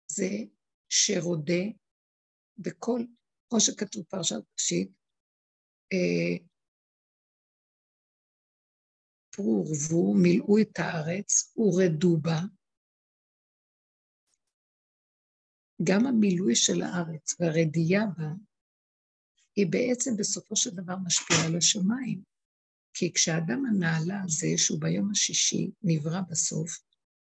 זה 0.07 0.29
שרודה 0.89 1.63
בכל, 2.57 3.01
כמו 3.49 3.59
שכתוב 3.59 4.03
פרשת 4.03 4.41
ראשית, 4.53 4.91
אה, 5.93 6.45
פרו 9.35 9.65
ורבו, 9.67 10.13
מילאו 10.13 10.57
את 10.61 10.79
הארץ, 10.79 11.53
ורדו 11.57 12.17
בה, 12.17 12.39
גם 15.83 16.05
המילוי 16.05 16.55
של 16.55 16.81
הארץ 16.81 17.35
והרדייה 17.39 18.01
בה, 18.17 18.29
היא 19.55 19.67
בעצם 19.69 20.11
בסופו 20.17 20.55
של 20.55 20.69
דבר 20.69 20.95
משפיעה 21.05 21.45
על 21.45 21.57
השמיים. 21.57 22.21
כי 22.93 23.13
כשהאדם 23.13 23.65
הנעלה 23.65 24.21
הזה, 24.23 24.47
שהוא 24.57 24.81
ביום 24.81 25.11
השישי, 25.11 25.71
נברא 25.83 26.21
בסוף, 26.29 26.79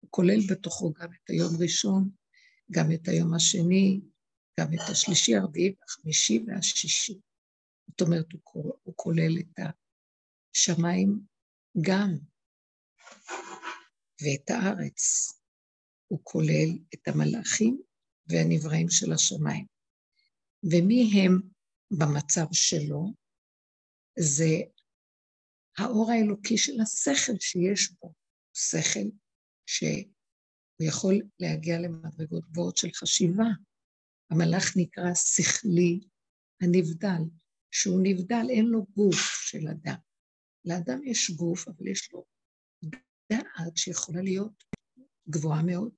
הוא 0.00 0.10
כולל 0.10 0.40
בתוכו 0.50 0.92
גם 0.92 1.12
את 1.12 1.30
היום 1.30 1.52
ראשון, 1.60 2.10
גם 2.70 2.92
את 2.92 3.08
היום 3.08 3.34
השני, 3.34 4.00
גם 4.58 4.74
את 4.74 4.90
השלישי, 4.90 5.36
הרביעי, 5.36 5.74
החמישי 5.82 6.44
והשישי. 6.46 7.18
זאת 7.90 8.00
אומרת, 8.00 8.26
הוא 8.82 8.94
כולל 8.96 9.38
את 9.38 9.60
השמיים 10.54 11.20
גם, 11.80 12.10
ואת 14.22 14.50
הארץ. 14.50 15.32
הוא 16.08 16.20
כולל 16.22 16.78
את 16.94 17.08
המלאכים 17.08 17.82
והנבראים 18.26 18.86
של 18.90 19.12
השמיים. 19.12 19.66
ומי 20.64 21.10
הם 21.14 21.40
במצב 21.98 22.46
שלו? 22.52 23.12
זה 24.18 24.54
האור 25.78 26.10
האלוקי 26.10 26.58
של 26.58 26.80
השכל 26.80 27.38
שיש 27.40 27.92
בו, 28.00 28.14
שכל 28.54 29.08
שהוא 29.66 30.88
יכול 30.88 31.14
להגיע 31.40 31.78
למדרגות 31.78 32.44
גבוהות 32.50 32.76
של 32.76 32.88
חשיבה. 32.94 33.44
המלאך 34.30 34.76
נקרא 34.76 35.14
שכלי 35.14 36.00
הנבדל, 36.62 37.22
שהוא 37.70 38.00
נבדל, 38.02 38.46
אין 38.50 38.66
לו 38.66 38.86
גוף 38.96 39.16
של 39.42 39.68
אדם. 39.68 39.98
לאדם 40.64 41.04
יש 41.04 41.30
גוף, 41.30 41.68
אבל 41.68 41.86
יש 41.86 42.12
לו 42.12 42.24
דעת 43.32 43.76
שיכולה 43.76 44.22
להיות 44.22 44.64
גבוהה 45.28 45.62
מאוד, 45.62 45.92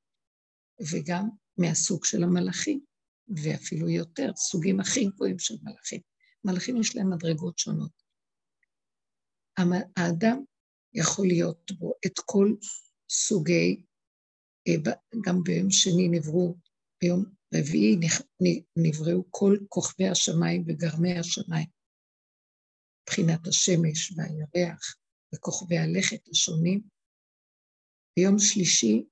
וגם 0.92 1.28
מהסוג 1.58 2.04
של 2.04 2.22
המלאכים, 2.22 2.80
ואפילו 3.28 3.88
יותר, 3.88 4.32
סוגים 4.36 4.80
הכי 4.80 5.04
גבוהים 5.04 5.38
של 5.38 5.54
מלאכים. 5.62 6.00
מלאכים 6.44 6.76
יש 6.76 6.96
להם 6.96 7.10
מדרגות 7.10 7.58
שונות. 7.58 8.02
האדם 9.96 10.44
יכול 10.94 11.26
להיות 11.26 11.70
בו 11.78 11.92
את 12.06 12.18
כל 12.24 12.54
סוגי, 13.10 13.84
אה, 14.68 14.92
גם 15.24 15.42
ביום 15.42 15.70
שני 15.70 16.08
נבראו, 16.08 16.56
ביום 17.02 17.24
רביעי 17.54 17.96
נבראו 18.76 19.24
כל 19.30 19.56
כוכבי 19.68 20.08
השמיים 20.08 20.64
וגרמי 20.68 21.18
השמיים, 21.18 21.68
מבחינת 23.02 23.46
השמש 23.46 24.12
והירח 24.12 24.96
וכוכבי 25.34 25.78
הלכת 25.78 26.28
השונים. 26.28 26.80
ביום 28.16 28.36
שלישי 28.38 29.04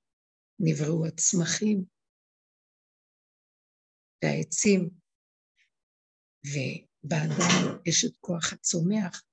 נבראו 0.59 1.05
הצמחים 1.07 1.85
והעצים, 4.23 4.89
באדם 7.03 7.81
יש 7.85 8.05
את 8.05 8.17
כוח 8.19 8.53
הצומח. 8.53 9.23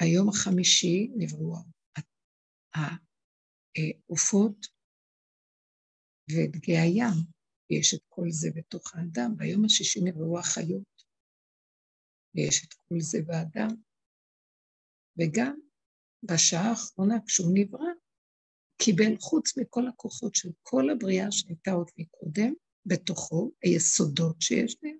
היום 0.00 0.28
החמישי 0.28 1.10
נבראו 1.16 1.56
העופות 2.76 4.66
ודגי 6.30 6.76
הים, 6.76 7.35
יש 7.70 7.94
את 7.94 8.00
כל 8.08 8.26
זה 8.30 8.48
בתוך 8.54 8.94
האדם. 8.94 9.36
ביום 9.36 9.64
השישי 9.64 10.00
נבראו 10.04 10.38
החיות, 10.38 11.02
ויש 12.34 12.64
את 12.64 12.74
כל 12.74 12.94
זה 13.00 13.18
באדם. 13.26 13.68
וגם 15.18 15.58
בשעה 16.22 16.70
האחרונה, 16.70 17.14
כשהוא 17.26 17.50
נברא, 17.54 17.92
קיבל 18.82 19.16
חוץ 19.20 19.58
מכל 19.58 19.88
הכוחות 19.88 20.34
של 20.34 20.48
כל 20.62 20.90
הבריאה 20.90 21.26
שהייתה 21.30 21.70
עוד 21.70 21.90
מקודם, 21.98 22.52
בתוכו, 22.86 23.52
היסודות 23.62 24.36
שיש 24.40 24.76
להם, 24.82 24.98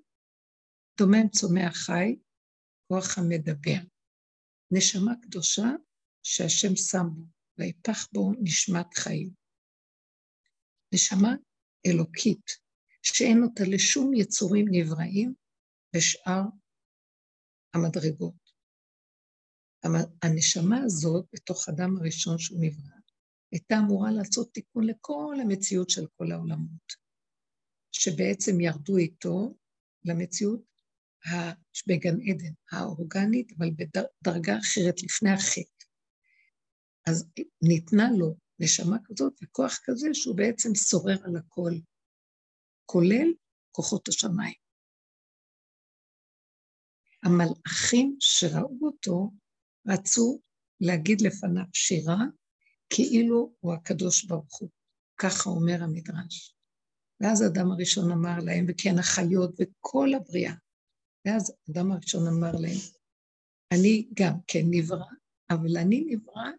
דומם 0.98 1.28
צומח 1.28 1.76
חי, 1.76 2.16
כוח 2.88 3.18
המדבר. 3.18 3.80
נשמה 4.70 5.12
קדושה 5.22 5.68
שהשם 6.22 6.76
שם 6.76 7.06
בו, 7.14 7.22
ויפח 7.58 8.08
בו 8.12 8.32
נשמת 8.42 8.94
חיים. 8.94 9.30
נשמה 10.94 11.34
אלוקית, 11.86 12.46
שאין 13.02 13.42
אותה 13.42 13.64
לשום 13.66 14.14
יצורים 14.14 14.66
נבראים 14.70 15.34
בשאר 15.96 16.42
המדרגות. 17.74 18.46
הנשמה 20.22 20.78
הזאת, 20.84 21.24
בתוך 21.32 21.68
אדם 21.68 21.96
הראשון 21.96 22.38
שהוא 22.38 22.58
נברא, 22.60 22.96
הייתה 23.52 23.78
אמורה 23.78 24.10
לעשות 24.10 24.52
תיקון 24.52 24.86
לכל 24.86 25.36
המציאות 25.42 25.90
של 25.90 26.06
כל 26.16 26.32
העולמות, 26.32 26.92
שבעצם 27.92 28.60
ירדו 28.60 28.96
איתו 28.96 29.54
למציאות 30.04 30.62
בגן 31.88 32.20
עדן, 32.20 32.52
האורגנית, 32.72 33.52
אבל 33.58 33.70
בדרגה 33.70 34.58
אחרת 34.58 35.02
לפני 35.02 35.30
החטא. 35.30 35.84
אז 37.06 37.28
ניתנה 37.62 38.08
לו 38.18 38.36
נשמה 38.60 38.96
כזאת 39.04 39.32
וכוח 39.42 39.78
כזה 39.84 40.08
שהוא 40.12 40.36
בעצם 40.36 40.74
שורר 40.74 41.16
על 41.24 41.36
הכל, 41.36 41.72
כולל 42.86 43.32
כוחות 43.72 44.08
השמיים. 44.08 44.54
המלאכים 47.22 48.16
שראו 48.20 48.78
אותו 48.82 49.30
רצו 49.88 50.40
להגיד 50.80 51.20
לפניו 51.20 51.64
שירה, 51.72 52.18
כאילו 52.90 53.54
הוא 53.60 53.74
הקדוש 53.74 54.24
ברוך 54.24 54.60
הוא. 54.60 54.70
ככה 55.18 55.50
אומר 55.50 55.82
המדרש. 55.82 56.56
ואז 57.20 57.42
האדם 57.42 57.72
הראשון 57.72 58.12
אמר 58.12 58.38
להם, 58.44 58.66
וכן 58.68 58.98
החיות 58.98 59.54
וכל 59.60 60.08
הבריאה. 60.16 60.54
ואז 61.24 61.52
האדם 61.68 61.92
הראשון 61.92 62.22
אמר 62.26 62.52
להם, 62.52 62.80
אני 63.74 64.08
גם 64.14 64.34
כן 64.46 64.62
נברא, 64.70 65.12
אבל 65.50 65.76
אני 65.76 66.04
נברא 66.06 66.50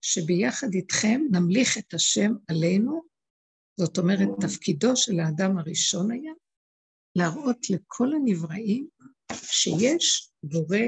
שביחד 0.00 0.74
איתכם 0.74 1.20
נמליך 1.30 1.78
את 1.78 1.94
השם 1.94 2.32
עלינו, 2.48 3.02
זאת 3.80 3.98
אומרת, 3.98 4.28
תפקידו 4.40 4.96
של 4.96 5.20
האדם 5.20 5.58
הראשון 5.58 6.10
היה 6.10 6.32
להראות 7.16 7.70
לכל 7.70 8.08
הנבראים 8.12 8.88
שיש 9.32 10.30
בורא 10.42 10.86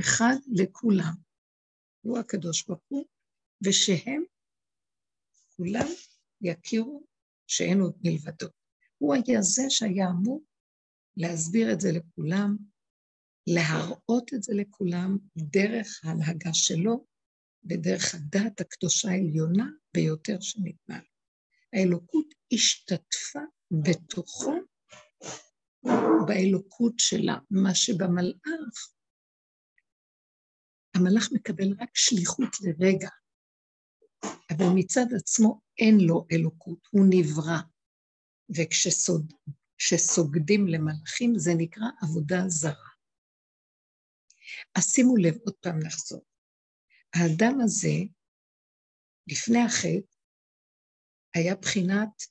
אחד 0.00 0.34
לכולם, 0.52 1.14
הוא 2.00 2.18
הקדוש 2.18 2.66
ברוך 2.66 2.82
הוא, 2.88 3.04
ושהם 3.64 4.22
כולם 5.56 5.86
יכירו 6.40 7.06
שאין 7.46 7.80
עוד 7.80 7.94
מלבדו. 8.04 8.46
הוא 8.98 9.14
היה 9.14 9.42
זה 9.42 9.62
שהיה 9.68 10.10
אמור 10.10 10.42
להסביר 11.16 11.72
את 11.72 11.80
זה 11.80 11.88
לכולם, 11.92 12.56
להראות 13.46 14.34
את 14.34 14.42
זה 14.42 14.52
לכולם 14.54 15.18
דרך 15.36 16.00
ההנהגה 16.04 16.50
שלו, 16.54 17.04
בדרך 17.64 18.14
הדעת 18.14 18.60
הקדושה 18.60 19.08
העליונה 19.08 19.66
ביותר 19.94 20.40
שניתנה 20.40 20.98
לו. 20.98 21.14
האלוקות 21.72 22.26
השתתפה 22.52 23.40
בתוכו, 23.70 24.54
באלוקות 26.26 26.94
שלה, 26.98 27.38
מה 27.50 27.74
שבמלאך, 27.74 28.92
המלאך 30.94 31.28
מקבל 31.32 31.72
רק 31.80 31.90
שליחות 31.94 32.56
לרגע, 32.60 33.08
אבל 34.50 34.66
מצד 34.74 35.06
עצמו 35.16 35.60
אין 35.78 36.00
לו 36.00 36.26
אלוקות, 36.32 36.88
הוא 36.90 37.06
נברא. 37.10 37.58
וכשסוגדים 39.76 40.68
למלאכים 40.68 41.38
זה 41.38 41.50
נקרא 41.56 41.86
עבודה 42.02 42.36
זרה. 42.48 42.90
אז 44.74 44.84
שימו 44.92 45.16
לב, 45.16 45.34
עוד 45.44 45.54
פעם 45.54 45.78
נחזור. 45.78 46.24
האדם 47.14 47.60
הזה, 47.64 47.96
לפני 49.26 49.58
החטא, 49.58 50.14
היה 51.34 51.54
בחינת 51.54 52.22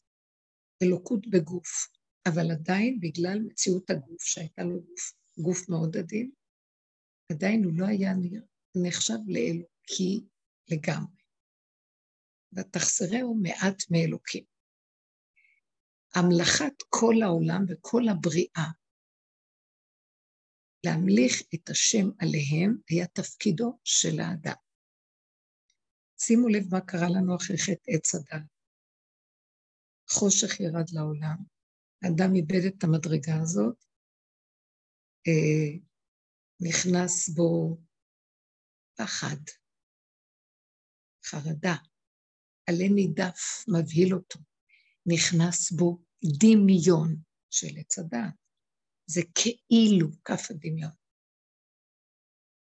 אלוקות 0.83 1.27
בגוף, 1.27 1.87
אבל 2.27 2.51
עדיין 2.51 2.99
בגלל 3.01 3.39
מציאות 3.47 3.89
הגוף, 3.89 4.23
שהייתה 4.23 4.63
לו 4.63 4.81
גוף, 4.81 5.13
גוף 5.37 5.69
מאוד 5.69 5.97
עדין, 5.97 6.31
עדיין 7.31 7.63
הוא 7.63 7.73
לא 7.75 7.85
היה 7.85 8.11
נחשב 8.87 9.19
לאלוקי 9.27 10.25
לגמרי. 10.71 11.23
ותחסרהו 12.53 13.35
מעט 13.35 13.83
מאלוקים. 13.91 14.43
המלאכת 16.15 16.75
כל 16.89 17.15
העולם 17.23 17.65
וכל 17.69 18.01
הבריאה, 18.11 18.69
להמליך 20.85 21.41
את 21.55 21.69
השם 21.69 22.07
עליהם, 22.19 22.77
היה 22.89 23.07
תפקידו 23.07 23.79
של 23.83 24.19
האדם. 24.19 24.72
שימו 26.25 26.47
לב 26.47 26.63
מה 26.71 26.81
קרה 26.81 27.09
לנו 27.09 27.35
אחרי 27.35 27.57
חטא 27.57 27.91
עץ 27.91 28.15
הדת. 28.15 28.47
חושך 30.09 30.59
ירד 30.59 30.89
לעולם, 30.93 31.37
האדם 32.01 32.35
איבד 32.35 32.65
את 32.67 32.83
המדרגה 32.83 33.35
הזאת, 33.41 33.85
אה, 35.27 35.79
נכנס 36.59 37.29
בו 37.29 37.77
פחד, 38.97 39.41
חרדה, 41.25 41.75
עלה 42.69 42.87
נידף, 42.95 43.65
מבהיל 43.67 44.13
אותו, 44.13 44.39
נכנס 45.05 45.71
בו 45.71 46.03
דמיון 46.39 47.15
של 47.49 47.77
עץ 47.79 47.99
הדעת. 47.99 48.33
זה 49.05 49.21
כאילו 49.35 50.07
כף 50.25 50.51
הדמיון. 50.51 50.91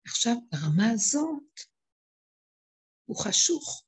עכשיו, 0.06 0.34
ברמה 0.52 0.90
הזאת, 0.90 1.71
הוא 3.12 3.24
חשוך. 3.24 3.84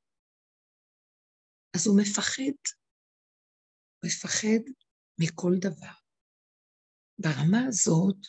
אז 1.75 1.87
הוא 1.87 1.97
מפחד. 2.01 2.57
הוא 3.97 4.05
מפחד 4.05 4.63
מכל 5.19 5.51
דבר. 5.59 5.97
ברמה 7.19 7.67
הזאת, 7.67 8.21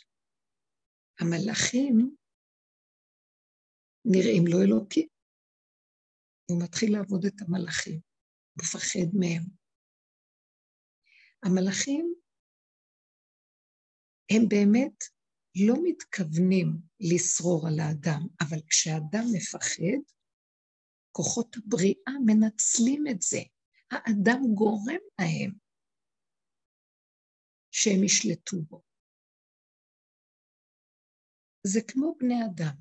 המלאכים 1.21 2.17
נראים 4.05 4.45
לו 4.47 4.59
אלוקים. 4.63 5.09
הוא 6.51 6.63
מתחיל 6.63 6.93
לעבוד 6.93 7.25
את 7.25 7.35
המלאכים, 7.41 8.01
מפחד 8.59 9.09
מהם. 9.21 9.45
המלאכים 11.45 12.15
הם 14.31 14.43
באמת 14.49 14.99
לא 15.67 15.75
מתכוונים 15.85 16.69
לשרור 17.01 17.69
על 17.69 17.81
האדם, 17.81 18.21
אבל 18.41 18.61
כשאדם 18.69 19.25
מפחד, 19.33 20.16
כוחות 21.17 21.57
הבריאה 21.57 22.13
מנצלים 22.27 23.05
את 23.11 23.23
זה. 23.23 23.43
האדם 23.91 24.41
גורם 24.55 25.03
להם 25.19 25.59
שהם 27.71 28.05
ישלטו 28.05 28.57
בו. 28.63 28.83
זה 31.67 31.81
כמו 31.89 32.15
בני 32.19 32.35
אדם. 32.47 32.77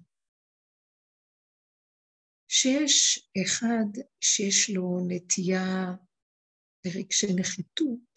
שיש 2.48 3.30
אחד 3.44 4.02
שיש 4.22 4.70
לו 4.76 5.00
נטייה 5.08 5.96
לרגשי 6.86 7.28
נחיתות, 7.40 8.10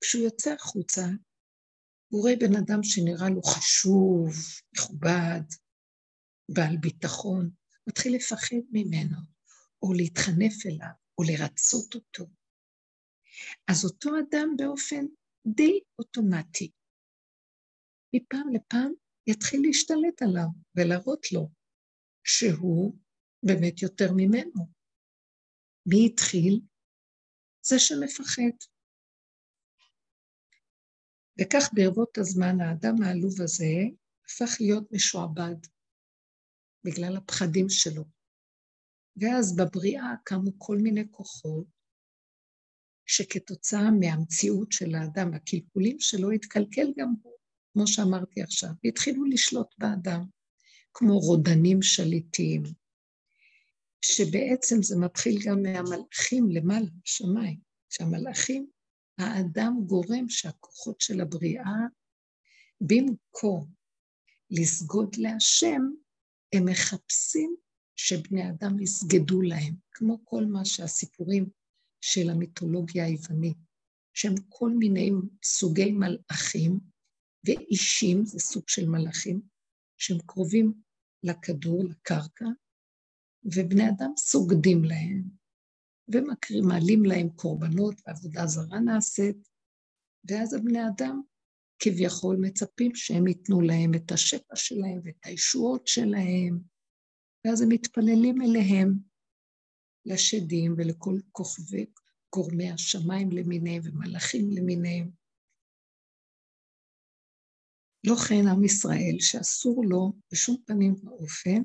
כשהוא 0.00 0.24
יוצא 0.24 0.50
החוצה, 0.52 1.02
הוא 2.08 2.22
רואה 2.22 2.34
בן 2.40 2.56
אדם 2.56 2.82
שנראה 2.82 3.30
לו 3.34 3.42
חשוב, 3.42 4.30
מכובד, 4.74 5.46
בעל 6.54 6.76
ביטחון, 6.80 7.50
מתחיל 7.88 8.14
לפחד 8.16 8.64
ממנו, 8.72 9.35
או 9.86 9.92
להתחנף 9.92 10.66
אליו, 10.66 10.94
או 11.18 11.22
לרצות 11.22 11.94
אותו. 11.94 12.24
אז 13.70 13.84
אותו 13.84 14.10
אדם 14.10 14.48
באופן 14.56 15.04
די 15.46 15.80
אוטומטי, 15.98 16.70
מפעם 18.14 18.48
לפעם 18.54 18.92
יתחיל 19.26 19.60
להשתלט 19.66 20.22
עליו 20.22 20.48
ולהראות 20.76 21.32
לו 21.32 21.50
שהוא 22.24 22.98
באמת 23.42 23.82
יותר 23.82 24.12
ממנו. 24.16 24.72
מי 25.86 26.06
התחיל? 26.06 26.60
זה 27.62 27.78
שמפחד. 27.78 28.56
וכך 31.40 31.64
ברבות 31.74 32.18
הזמן 32.18 32.60
האדם 32.60 32.94
העלוב 33.02 33.42
הזה 33.42 33.74
הפך 34.24 34.60
להיות 34.60 34.92
משועבד 34.92 35.56
בגלל 36.84 37.16
הפחדים 37.16 37.66
שלו. 37.68 38.15
ואז 39.16 39.56
בבריאה 39.56 40.14
קמו 40.24 40.50
כל 40.58 40.76
מיני 40.76 41.04
כוחות 41.10 41.66
שכתוצאה 43.06 43.90
מהמציאות 43.90 44.72
של 44.72 44.94
האדם, 44.94 45.34
הקלקולים 45.34 45.96
שלו, 46.00 46.30
התקלקל 46.30 46.92
גם 46.96 47.14
הוא, 47.22 47.32
כמו 47.72 47.86
שאמרתי 47.86 48.42
עכשיו, 48.42 48.70
והתחילו 48.84 49.24
לשלוט 49.24 49.74
באדם, 49.78 50.24
כמו 50.94 51.18
רודנים 51.18 51.82
שליטים, 51.82 52.62
שבעצם 54.02 54.82
זה 54.82 54.96
מתחיל 54.98 55.38
גם 55.46 55.62
מהמלאכים 55.62 56.50
למעלה, 56.50 56.86
בשמיים, 57.04 57.60
שהמלאכים, 57.90 58.66
האדם 59.18 59.74
גורם 59.86 60.28
שהכוחות 60.28 61.00
של 61.00 61.20
הבריאה, 61.20 61.76
במקום 62.80 63.72
לסגוד 64.50 65.16
להשם, 65.18 65.82
הם 66.52 66.64
מחפשים 66.64 67.56
שבני 67.96 68.50
אדם 68.50 68.80
יסגדו 68.80 69.42
להם, 69.42 69.74
כמו 69.90 70.18
כל 70.24 70.44
מה 70.44 70.64
שהסיפורים 70.64 71.50
של 72.00 72.30
המיתולוגיה 72.30 73.04
היוונית, 73.04 73.56
שהם 74.14 74.34
כל 74.48 74.70
מיני 74.70 75.10
סוגי 75.44 75.92
מלאכים 75.92 76.80
ואישים, 77.46 78.24
זה 78.24 78.38
סוג 78.38 78.68
של 78.68 78.88
מלאכים, 78.88 79.40
שהם 79.96 80.18
קרובים 80.26 80.72
לכדור, 81.22 81.84
לקרקע, 81.84 82.44
ובני 83.44 83.88
אדם 83.88 84.10
סוגדים 84.16 84.84
להם, 84.84 85.22
ומעלים 86.08 87.04
להם 87.04 87.28
קורבנות, 87.28 87.94
ועבודה 88.06 88.46
זרה 88.46 88.80
נעשית, 88.80 89.48
ואז 90.28 90.54
הבני 90.54 90.88
אדם 90.88 91.22
כביכול 91.78 92.36
מצפים 92.40 92.94
שהם 92.94 93.26
ייתנו 93.26 93.60
להם 93.60 93.94
את 93.94 94.12
השפע 94.12 94.56
שלהם 94.56 95.00
ואת 95.04 95.24
הישועות 95.24 95.86
שלהם, 95.86 96.60
ואז 97.46 97.62
הם 97.62 97.68
מתפללים 97.68 98.42
אליהם, 98.42 98.88
לשדים 100.06 100.74
ולכל 100.76 101.14
כוכבי, 101.32 101.86
גורמי 102.34 102.70
השמיים 102.70 103.28
למיניהם 103.32 103.82
ומלאכים 103.84 104.50
למיניהם. 104.50 105.10
לא 108.06 108.14
כן 108.28 108.48
עם 108.52 108.64
ישראל, 108.64 109.16
שאסור 109.20 109.84
לו 109.88 110.12
בשום 110.32 110.56
פנים 110.66 110.94
ואופן 111.04 111.62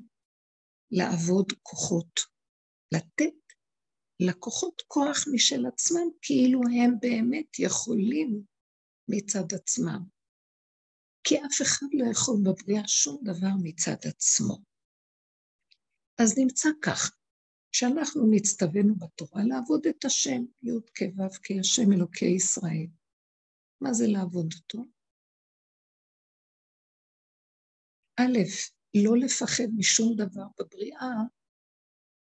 לעבוד 0.92 1.48
כוחות, 1.64 2.20
לתת 2.94 3.40
לקוחות 4.20 4.82
כוח 4.88 5.18
משל 5.34 5.66
עצמם, 5.66 6.08
כאילו 6.22 6.62
הם 6.62 7.00
באמת 7.02 7.60
יכולים 7.60 8.44
מצד 9.10 9.54
עצמם. 9.54 10.04
כי 11.24 11.38
אף 11.38 11.62
אחד 11.62 11.88
לא 11.94 12.12
יכול 12.12 12.36
בבריאה 12.44 12.88
שום 12.88 13.22
דבר 13.24 13.54
מצד 13.64 13.98
עצמו. 14.08 14.71
אז 16.24 16.38
נמצא 16.38 16.70
כך, 16.82 17.16
שאנחנו 17.72 18.28
נצטווינו 18.32 18.96
בתורה 18.96 19.44
לעבוד 19.44 19.88
את 19.88 20.06
השם, 20.06 20.42
י' 20.64 20.72
כ' 20.96 21.02
ו' 21.18 21.44
כ', 21.44 21.52
השם 21.60 21.92
אלוקי 21.94 22.26
ישראל. 22.26 22.88
מה 23.82 23.94
זה 23.94 24.06
לעבוד 24.08 24.54
אותו? 24.54 24.86
א', 28.20 28.38
לא 28.96 29.18
לפחד 29.18 29.68
משום 29.78 30.16
דבר 30.16 30.48
בבריאה 30.60 31.14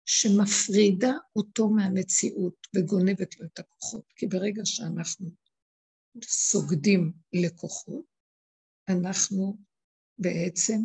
שמפרידה 0.05 1.13
אותו 1.35 1.69
מהמציאות 1.69 2.67
וגונבת 2.75 3.39
לו 3.39 3.45
את 3.45 3.59
הכוחות. 3.59 4.05
כי 4.15 4.27
ברגע 4.27 4.61
שאנחנו 4.65 5.29
סוגדים 6.23 7.13
לכוחות, 7.33 8.05
אנחנו 8.89 9.57
בעצם 10.17 10.77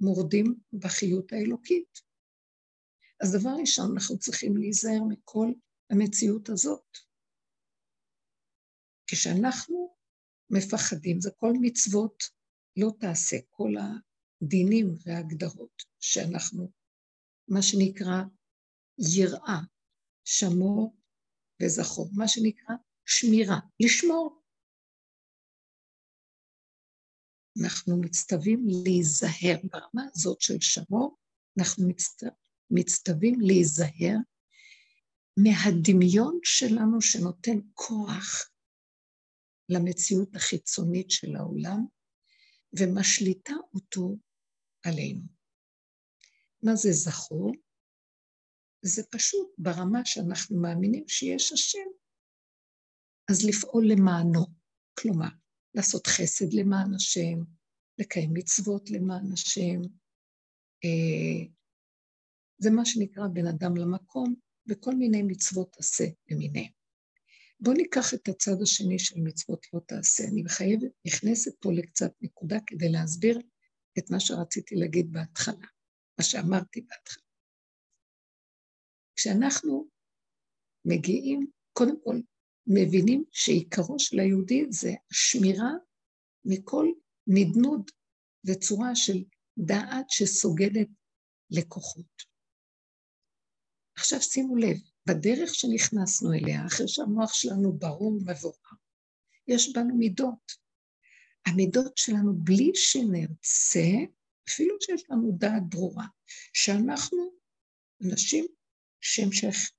מורדים 0.00 0.54
בחיות 0.72 1.32
האלוקית. 1.32 2.11
אז 3.22 3.32
דבר 3.40 3.50
ראשון, 3.60 3.92
אנחנו 3.94 4.18
צריכים 4.18 4.56
להיזהר 4.56 5.04
מכל 5.08 5.52
המציאות 5.90 6.48
הזאת. 6.48 6.98
כשאנחנו 9.06 9.96
מפחדים, 10.50 11.20
זה 11.20 11.30
כל 11.36 11.52
מצוות 11.60 12.22
לא 12.76 12.88
תעשה, 13.00 13.36
כל 13.50 13.72
הדינים 13.80 14.94
וההגדרות 15.04 15.82
שאנחנו, 16.00 16.70
מה 17.48 17.62
שנקרא 17.62 18.22
יראה, 18.98 19.60
שמור 20.24 20.96
וזכור, 21.62 22.08
מה 22.16 22.28
שנקרא 22.28 22.74
שמירה, 23.06 23.58
לשמור. 23.80 24.42
אנחנו 27.62 28.00
מצטווים 28.00 28.66
להיזהר 28.84 29.56
ברמה 29.72 30.02
הזאת 30.14 30.40
של 30.40 30.60
שמור, 30.60 31.18
אנחנו 31.58 31.88
מצטווים 32.74 33.40
להיזהר 33.40 34.16
מהדמיון 35.36 36.38
שלנו 36.44 37.00
שנותן 37.00 37.58
כוח 37.72 38.50
למציאות 39.68 40.36
החיצונית 40.36 41.10
של 41.10 41.36
העולם 41.36 41.86
ומשליטה 42.78 43.54
אותו 43.74 44.16
עלינו. 44.86 45.22
מה 46.62 46.74
זה 46.74 46.92
זכור? 46.92 47.52
זה 48.84 49.02
פשוט 49.10 49.48
ברמה 49.58 50.00
שאנחנו 50.04 50.60
מאמינים 50.60 51.04
שיש 51.08 51.52
השם, 51.52 51.88
אז 53.30 53.44
לפעול 53.48 53.84
למענו. 53.88 54.46
כלומר, 54.98 55.28
לעשות 55.74 56.06
חסד 56.06 56.52
למען 56.52 56.94
השם, 56.94 57.38
לקיים 57.98 58.30
מצוות 58.34 58.90
למען 58.90 59.32
השם, 59.32 59.80
אה, 60.84 61.61
זה 62.58 62.70
מה 62.70 62.84
שנקרא 62.84 63.26
בין 63.32 63.46
אדם 63.46 63.76
למקום, 63.76 64.34
וכל 64.68 64.94
מיני 64.94 65.22
מצוות 65.22 65.76
עשה 65.78 66.04
למיניהם. 66.30 66.72
בואו 67.60 67.76
ניקח 67.76 68.14
את 68.14 68.28
הצד 68.28 68.62
השני 68.62 68.98
של 68.98 69.20
מצוות 69.20 69.66
לא 69.72 69.80
תעשה. 69.86 70.24
אני 70.24 70.42
מחייבת, 70.42 70.90
נכנסת 71.06 71.52
פה 71.60 71.72
לקצת 71.72 72.12
נקודה 72.20 72.58
כדי 72.66 72.88
להסביר 72.88 73.38
את 73.98 74.10
מה 74.10 74.20
שרציתי 74.20 74.74
להגיד 74.74 75.12
בהתחלה, 75.12 75.66
מה 76.18 76.24
שאמרתי 76.24 76.80
בהתחלה. 76.80 77.24
כשאנחנו 79.16 79.88
מגיעים, 80.84 81.46
קודם 81.72 82.04
כל, 82.04 82.16
מבינים 82.66 83.24
שעיקרו 83.32 83.98
של 83.98 84.20
היהודי 84.20 84.66
זה 84.70 84.92
השמירה 85.10 85.70
מכל 86.44 86.86
נדנוד 87.26 87.90
וצורה 88.46 88.94
של 88.94 89.24
דעת 89.58 90.10
שסוגדת 90.10 90.88
לכוחות. 91.50 92.31
עכשיו 94.02 94.22
שימו 94.22 94.56
לב, 94.56 94.76
בדרך 95.08 95.54
שנכנסנו 95.54 96.32
אליה, 96.32 96.66
אחרי 96.66 96.88
שהמוח 96.88 97.34
שלנו 97.34 97.72
ברור 97.72 98.12
ומבורר, 98.12 98.72
יש 99.48 99.72
בנו 99.72 99.96
מידות. 99.96 100.52
המידות 101.46 101.96
שלנו, 101.96 102.34
בלי 102.34 102.70
שנרצה, 102.74 103.90
אפילו 104.48 104.76
שיש 104.80 105.10
לנו 105.10 105.32
דעת 105.38 105.62
ברורה, 105.68 106.06
שאנחנו 106.52 107.32
אנשים 108.04 108.46
שהם 109.00 109.28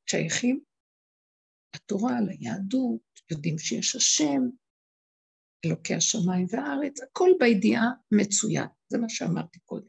שייכים 0.05 0.63
לתורה, 1.75 2.21
ליהדות, 2.21 3.01
יודעים 3.31 3.57
שיש 3.57 3.95
השם, 3.95 4.41
אלוקי 5.65 5.95
השמיים 5.95 6.45
והארץ, 6.49 7.01
הכל 7.01 7.29
בידיעה 7.39 7.87
מצוין, 8.11 8.67
זה 8.87 8.97
מה 8.97 9.09
שאמרתי 9.09 9.59
קודם. 9.59 9.87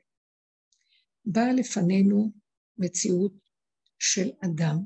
באה 1.24 1.52
לפנינו 1.52 2.32
מציאות 2.78 3.43
של 3.98 4.28
אדם 4.44 4.76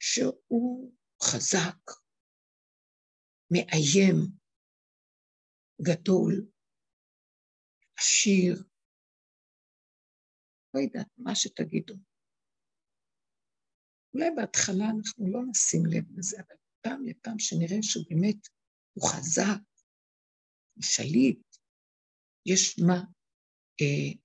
שהוא 0.00 0.94
חזק, 1.22 2.02
מאיים, 3.52 4.16
גדול, 5.82 6.46
עשיר, 7.98 8.54
לא 10.74 10.80
יודעת, 10.80 11.08
מה 11.18 11.34
שתגידו. 11.34 11.94
אולי 14.14 14.30
בהתחלה 14.36 14.84
אנחנו 14.96 15.32
לא 15.32 15.40
נשים 15.50 15.82
לב 15.86 16.18
לזה, 16.18 16.36
אבל 16.36 16.56
פעם 16.80 17.04
לפעם 17.04 17.38
שנראה 17.38 17.82
שהוא 17.82 18.04
באמת, 18.10 18.48
הוא 18.92 19.08
חזק, 19.10 19.62
הוא 20.74 20.82
שליט, 20.82 21.56
יש 22.46 22.78
מה 22.88 23.00
אה, 23.80 24.18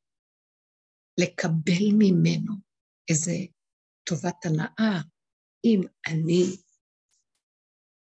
לקבל 1.19 1.87
ממנו 1.99 2.53
איזה 3.09 3.56
טובת 4.07 4.45
הנאה, 4.45 5.01
אם 5.65 5.81
אני 6.07 6.43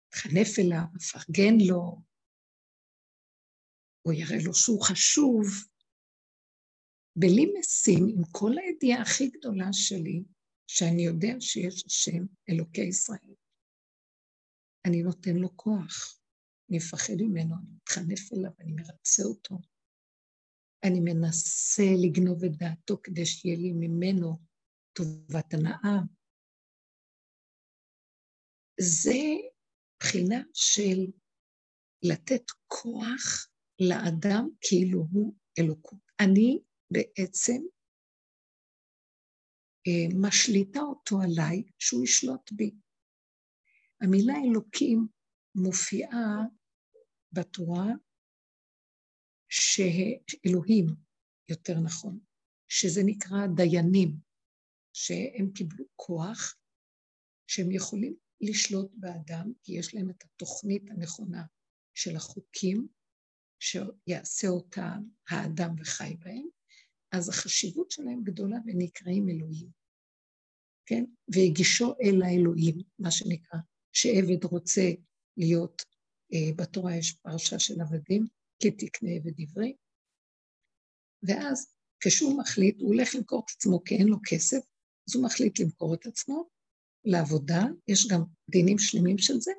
אתחנף 0.08 0.58
אליו, 0.58 0.84
אפרגן 0.96 1.54
לו, 1.68 2.02
או 4.04 4.12
יראה 4.12 4.36
לו 4.44 4.54
שהוא 4.54 4.82
חשוב, 4.82 5.44
בלי 7.16 7.46
משים, 7.58 8.06
עם 8.08 8.22
כל 8.32 8.52
הידיעה 8.58 9.02
הכי 9.02 9.28
גדולה 9.28 9.68
שלי, 9.72 10.24
שאני 10.66 11.02
יודע 11.02 11.32
שיש 11.40 11.84
השם, 11.86 12.26
אלוקי 12.48 12.84
ישראל, 12.84 13.34
אני 14.84 15.02
נותן 15.02 15.36
לו 15.36 15.56
כוח. 15.56 16.18
אני 16.70 16.76
מפחד 16.78 17.14
ממנו, 17.20 17.54
אני 17.54 17.70
מתחנף 17.76 18.32
אליו, 18.32 18.50
אני 18.60 18.72
מרצה 18.72 19.22
אותו. 19.22 19.58
אני 20.84 21.00
מנסה 21.00 21.82
לגנוב 22.02 22.44
את 22.44 22.56
דעתו 22.56 22.96
כדי 23.02 23.26
שיהיה 23.26 23.56
לי 23.56 23.72
ממנו 23.72 24.47
טובת 24.98 25.54
הנאה. 25.54 25.98
זה 28.80 29.20
בחינה 30.00 30.42
של 30.54 31.12
לתת 32.02 32.50
כוח 32.66 33.50
לאדם 33.80 34.48
כאילו 34.60 35.06
הוא 35.10 35.34
אלוקות. 35.58 36.00
אני 36.20 36.58
בעצם 36.90 37.62
אה, 39.86 40.28
משליטה 40.28 40.80
אותו 40.80 41.16
עליי 41.22 41.62
שהוא 41.78 42.04
ישלוט 42.04 42.52
בי. 42.52 42.70
המילה 44.00 44.34
אלוקים 44.50 45.08
מופיעה 45.54 46.44
בתורה 47.32 47.86
שאלוהים, 49.48 50.86
יותר 51.48 51.80
נכון, 51.84 52.18
שזה 52.68 53.00
נקרא 53.04 53.46
דיינים, 53.56 54.27
שהם 54.98 55.50
קיבלו 55.54 55.84
כוח 55.96 56.56
שהם 57.46 57.70
יכולים 57.70 58.16
לשלוט 58.40 58.90
באדם, 58.94 59.52
כי 59.62 59.72
יש 59.72 59.94
להם 59.94 60.10
את 60.10 60.24
התוכנית 60.24 60.90
הנכונה 60.90 61.44
של 61.94 62.16
החוקים, 62.16 62.88
שיעשה 63.60 64.48
אותם 64.48 65.02
האדם 65.28 65.74
וחי 65.78 66.16
בהם, 66.18 66.46
אז 67.12 67.28
החשיבות 67.28 67.90
שלהם 67.90 68.22
גדולה 68.24 68.56
ונקראים 68.66 69.28
אלוהים, 69.28 69.70
כן? 70.86 71.04
והגישו 71.34 71.94
אל 72.02 72.22
האלוהים, 72.22 72.82
מה 72.98 73.10
שנקרא, 73.10 73.58
שעבד 73.92 74.44
רוצה 74.44 74.90
להיות, 75.36 75.82
אה, 76.32 76.54
בתורה 76.56 76.96
יש 76.96 77.12
פרשה 77.12 77.58
של 77.58 77.80
עבדים, 77.80 78.26
כי 78.62 78.70
תקנה 78.70 79.10
עבד 79.10 79.40
עברי, 79.40 79.76
ואז 81.22 81.74
כשהוא 82.00 82.38
מחליט, 82.40 82.80
הוא 82.80 82.94
הולך 82.94 83.14
למכור 83.14 83.42
את 83.44 83.50
עצמו 83.56 83.84
כי 83.84 83.94
אין 83.94 84.08
לו 84.08 84.16
כסף, 84.24 84.77
אז 85.08 85.16
הוא 85.16 85.24
מחליט 85.24 85.60
למכור 85.60 85.94
את 85.94 86.06
עצמו 86.06 86.48
לעבודה, 87.04 87.62
יש 87.88 88.06
גם 88.06 88.22
דינים 88.50 88.78
שלמים 88.78 89.18
של 89.18 89.40
זה, 89.40 89.52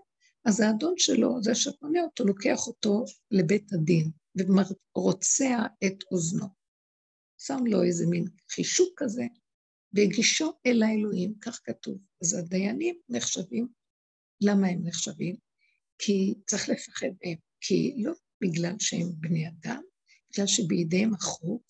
אז 0.45 0.59
האדון 0.59 0.93
שלו, 0.97 1.43
זה 1.43 1.55
שקונה 1.55 2.01
אותו, 2.03 2.25
לוקח 2.25 2.67
אותו 2.67 3.05
לבית 3.31 3.73
הדין 3.73 4.11
ורוצע 4.95 5.65
את 5.85 6.03
אוזנו. 6.11 6.45
שם 7.37 7.65
לו 7.65 7.83
איזה 7.83 8.05
מין 8.07 8.25
חישוק 8.51 8.89
כזה, 8.97 9.23
והגישו 9.93 10.53
אל 10.65 10.83
האלוהים, 10.83 11.33
כך 11.41 11.59
כתוב. 11.63 11.97
אז 12.21 12.33
הדיינים 12.33 12.95
נחשבים, 13.09 13.67
למה 14.41 14.67
הם 14.67 14.81
נחשבים? 14.83 15.35
כי 15.97 16.33
צריך 16.47 16.69
לפחד 16.69 17.07
מהם, 17.25 17.37
כי 17.61 17.95
לא 18.03 18.13
בגלל 18.41 18.75
שהם 18.79 19.07
בני 19.19 19.47
אדם, 19.47 19.81
בגלל 20.31 20.47
שבידיהם 20.47 21.13
החוק, 21.13 21.63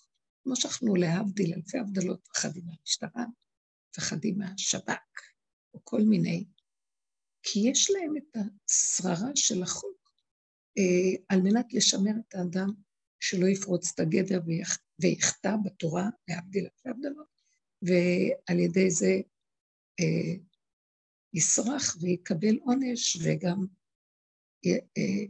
כמו 0.44 0.56
שאנחנו 0.56 0.96
להבדיל 0.96 1.54
אלפי 1.54 1.78
הבדלות, 1.78 2.20
מפחדים 2.30 2.64
מהמשטרה, 2.66 3.26
מפחדים 3.90 4.38
מהשב"כ, 4.38 5.22
או 5.74 5.80
כל 5.84 6.02
מיני, 6.02 6.46
כי 7.44 7.60
יש 7.60 7.92
להם 7.92 8.18
את 8.18 8.36
השררה 8.36 9.32
של 9.36 9.64
החוק, 9.64 10.12
אה, 10.78 11.24
על 11.30 11.42
מנת 11.42 11.74
לשמר 11.74 12.12
את 12.28 12.36
האדם 12.36 12.70
שלא 13.20 13.48
יפרוץ 13.48 13.92
את 13.94 14.00
הגדר 14.00 14.42
ויחטא 15.02 15.56
בתורה, 15.64 16.10
להבדיל 16.28 16.64
אלפי 16.64 16.90
הבדלות, 16.90 17.28
ועל 17.82 18.60
ידי 18.60 18.92
זה 18.92 19.22
אה, 20.00 20.36
יסרח 21.34 21.98
ויקבל 22.02 22.58
עונש 22.58 23.18
וגם 23.24 23.66
אה, 24.66 25.26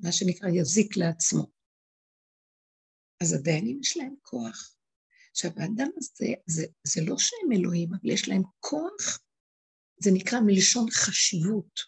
מה 0.00 0.12
שנקרא 0.12 0.48
יזיק 0.48 0.96
לעצמו. 0.96 1.46
אז 3.22 3.32
הדיינים 3.32 3.80
יש 3.80 3.96
להם 3.96 4.14
כוח. 4.22 4.77
עכשיו, 5.38 5.52
האדם 5.56 5.88
הזה, 5.96 6.26
זה, 6.46 6.66
זה 6.84 7.00
לא 7.06 7.14
שהם 7.18 7.52
אלוהים, 7.52 7.94
אבל 7.94 8.10
יש 8.10 8.28
להם 8.28 8.42
כוח, 8.60 9.20
זה 10.02 10.10
נקרא 10.14 10.40
מלשון 10.40 10.90
חשיבות. 10.90 11.80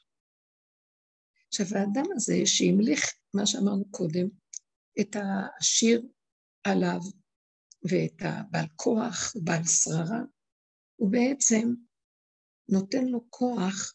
עכשיו, 1.49 1.67
האדם 1.67 2.05
הזה 2.15 2.35
שהמליך, 2.45 3.01
מה 3.35 3.47
שאמרנו 3.47 3.91
קודם, 3.91 4.29
את 5.01 5.17
העשיר 5.17 6.03
עליו 6.65 7.01
ואת 7.91 8.23
הבעל 8.23 8.67
כוח, 8.77 9.33
בעל 9.45 9.65
שררה, 9.65 10.21
הוא 10.97 11.13
בעצם 11.13 11.75
נותן 12.69 13.05
לו 13.05 13.27
כוח, 13.31 13.95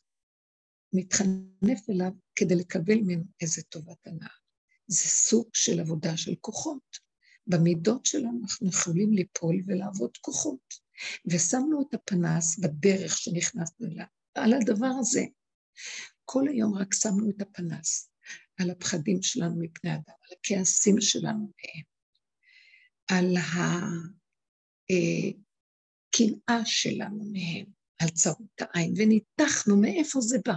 מתחנף 0.93 1.89
אליו 1.89 2.11
כדי 2.35 2.55
לקבל 2.55 2.95
ממנו 2.95 3.23
איזה 3.41 3.61
טובת 3.63 4.07
הנאה. 4.07 4.35
זה 4.87 5.07
סוג 5.07 5.49
של 5.53 5.79
עבודה 5.79 6.17
של 6.17 6.35
כוחות. 6.41 7.04
במידות 7.47 8.05
שלנו 8.05 8.39
אנחנו 8.43 8.69
יכולים 8.69 9.13
ליפול 9.13 9.55
ולעבוד 9.65 10.17
כוחות. 10.17 10.85
ושמנו 11.31 11.81
את 11.81 11.93
הפנס 11.93 12.59
בדרך 12.59 13.17
שנכנסנו 13.17 13.87
אליו, 13.87 14.05
על 14.35 14.53
הדבר 14.53 14.91
הזה. 14.99 15.21
כל 16.25 16.47
היום 16.47 16.75
רק 16.75 16.93
שמנו 16.93 17.29
את 17.29 17.41
הפנס 17.41 18.09
על 18.59 18.69
הפחדים 18.69 19.21
שלנו 19.21 19.55
מפני 19.59 19.93
אדם, 19.93 20.13
על 20.21 20.37
הכעסים 20.39 21.01
שלנו 21.01 21.51
מהם, 21.57 21.83
על 23.11 23.37
הקנאה 26.07 26.65
שלנו 26.65 27.23
מהם, 27.25 27.65
על 28.01 28.09
צרות 28.09 28.61
העין, 28.61 28.93
וניתחנו 28.97 29.81
מאיפה 29.81 30.21
זה 30.21 30.37
בא. 30.45 30.53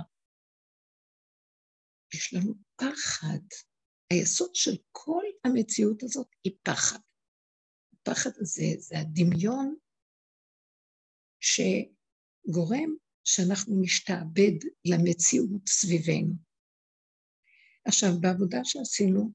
יש 2.15 2.35
לנו 2.35 2.55
פחד. 2.77 3.68
היסוד 4.13 4.55
של 4.55 4.77
כל 4.93 5.25
המציאות 5.45 6.03
הזאת 6.03 6.29
היא 6.45 6.53
פחד. 6.63 6.99
הפחד 7.93 8.31
הזה 8.37 8.65
זה 8.79 8.99
הדמיון 8.99 9.77
שגורם 11.41 12.97
שאנחנו 13.25 13.81
נשתעבד 13.81 14.59
למציאות 14.85 15.69
סביבנו. 15.69 16.35
עכשיו, 17.85 18.11
בעבודה 18.21 18.59
שעשינו, 18.65 19.33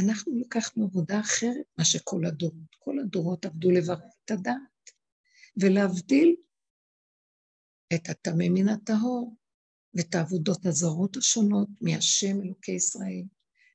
אנחנו 0.00 0.32
לקחנו 0.40 0.84
עבודה 0.84 1.20
אחרת 1.20 1.66
מה 1.78 1.84
שכל 1.84 2.24
הדורות. 2.26 2.76
כל 2.78 2.98
הדורות 2.98 3.44
עבדו 3.44 3.70
לברר 3.70 4.08
את 4.24 4.30
הדעת 4.30 4.90
ולהבדיל 5.56 6.36
את 7.94 8.08
הטמא 8.08 8.44
מן 8.54 8.68
הטהור, 8.68 9.36
ואת 9.94 10.14
העבודות 10.14 10.66
הזרות 10.66 11.16
השונות 11.16 11.68
מהשם 11.80 12.42
אלוקי 12.42 12.72
ישראל, 12.72 13.24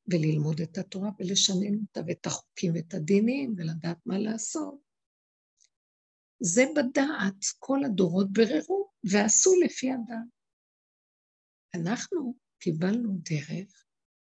וללמוד 0.07 0.61
את 0.61 0.77
התורה 0.77 1.09
ולשנן 1.19 1.75
אותה, 1.81 1.99
ואת 2.07 2.25
החוקים 2.25 2.73
ואת 2.75 2.93
הדינים, 2.93 3.55
ולדעת 3.57 3.97
מה 4.05 4.17
לעשות. 4.17 4.79
זה 6.39 6.63
בדעת, 6.75 7.35
כל 7.59 7.83
הדורות 7.85 8.33
בררו 8.33 8.91
ועשו 9.11 9.51
לפי 9.65 9.91
הדעת. 9.91 10.27
אנחנו 11.75 12.35
קיבלנו 12.59 13.17
דרך 13.17 13.85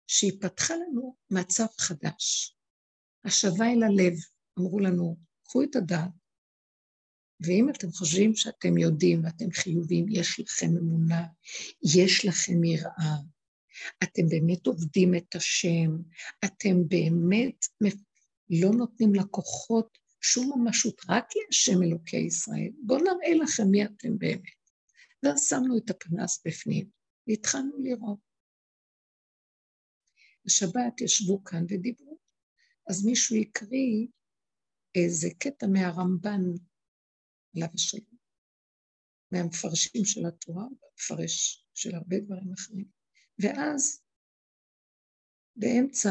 שהיא 0.06 0.40
פתחה 0.40 0.74
לנו 0.74 1.16
מצב 1.30 1.66
חדש. 1.78 2.56
השבה 3.24 3.64
אל 3.64 3.82
הלב, 3.82 4.14
אמרו 4.58 4.78
לנו, 4.80 5.16
קחו 5.44 5.62
את 5.62 5.76
הדעת, 5.76 6.10
ואם 7.40 7.70
אתם 7.70 7.90
חושבים 7.90 8.36
שאתם 8.36 8.78
יודעים 8.78 9.24
ואתם 9.24 9.50
חיובים, 9.50 10.06
יש 10.08 10.40
לכם 10.40 10.76
אמונה, 10.80 11.26
יש 11.94 12.24
לכם 12.24 12.64
יראה, 12.64 13.16
אתם 14.02 14.22
באמת 14.28 14.66
עובדים 14.66 15.14
את 15.14 15.34
השם, 15.34 15.90
אתם 16.44 16.88
באמת 16.88 17.66
לא 18.50 18.70
נותנים 18.70 19.14
לכוחות 19.14 19.98
שום 20.20 20.52
ממשות, 20.56 21.00
רק 21.08 21.24
להשם 21.36 21.82
אלוקי 21.82 22.16
ישראל. 22.16 22.70
בואו 22.82 22.98
נראה 22.98 23.34
לכם 23.34 23.62
מי 23.70 23.84
אתם 23.84 24.18
באמת. 24.18 24.40
ואז 25.22 25.48
שמנו 25.48 25.78
את 25.78 25.90
הפנס 25.90 26.42
בפנים, 26.46 26.88
והתחלנו 27.26 27.78
לראות. 27.78 28.18
בשבת 30.44 31.00
ישבו 31.00 31.44
כאן 31.44 31.64
ודיברו, 31.68 32.18
אז 32.88 33.04
מישהו 33.04 33.36
יקריא 33.36 34.06
איזה 34.94 35.28
קטע 35.38 35.66
מהרמב"ן 35.66 36.42
עליו 37.56 37.68
השלום, 37.74 38.16
מהמפרשים 39.32 40.04
של 40.04 40.26
התורה, 40.26 40.64
מפרש 40.94 41.66
של 41.74 41.94
הרבה 41.94 42.16
דברים 42.20 42.52
אחרים. 42.52 42.88
ואז 43.38 44.02
באמצע, 45.56 46.10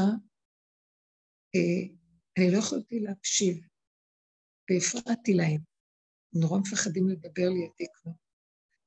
אה, 1.55 1.95
אני 2.37 2.51
לא 2.53 2.57
יכולתי 2.57 2.99
להקשיב, 2.99 3.57
והפרעתי 4.69 5.33
להם. 5.33 5.61
הם 6.33 6.41
נורא 6.41 6.59
מפחדים 6.59 7.09
לדבר 7.09 7.49
לידי 7.49 7.87
כבר. 7.93 8.11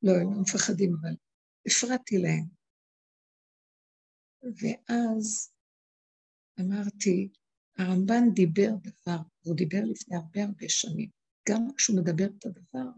לא, 0.03 0.13
הם 0.13 0.35
לא 0.35 0.41
מפחדים, 0.43 0.91
אבל 1.01 1.15
הפרעתי 1.67 2.19
להם. 2.19 2.47
ואז 4.43 5.53
אמרתי, 6.61 7.29
הרמב"ן 7.79 8.25
דיבר 8.35 8.71
דבר, 8.83 9.19
הוא 9.45 9.57
דיבר 9.57 9.79
לפני 9.91 10.17
הרבה 10.17 10.43
הרבה 10.43 10.69
שנים. 10.69 11.18
גם 11.49 11.69
כשהוא 11.77 12.01
מדבר 12.01 12.27
את 12.39 12.47
הדבר, 12.47 12.91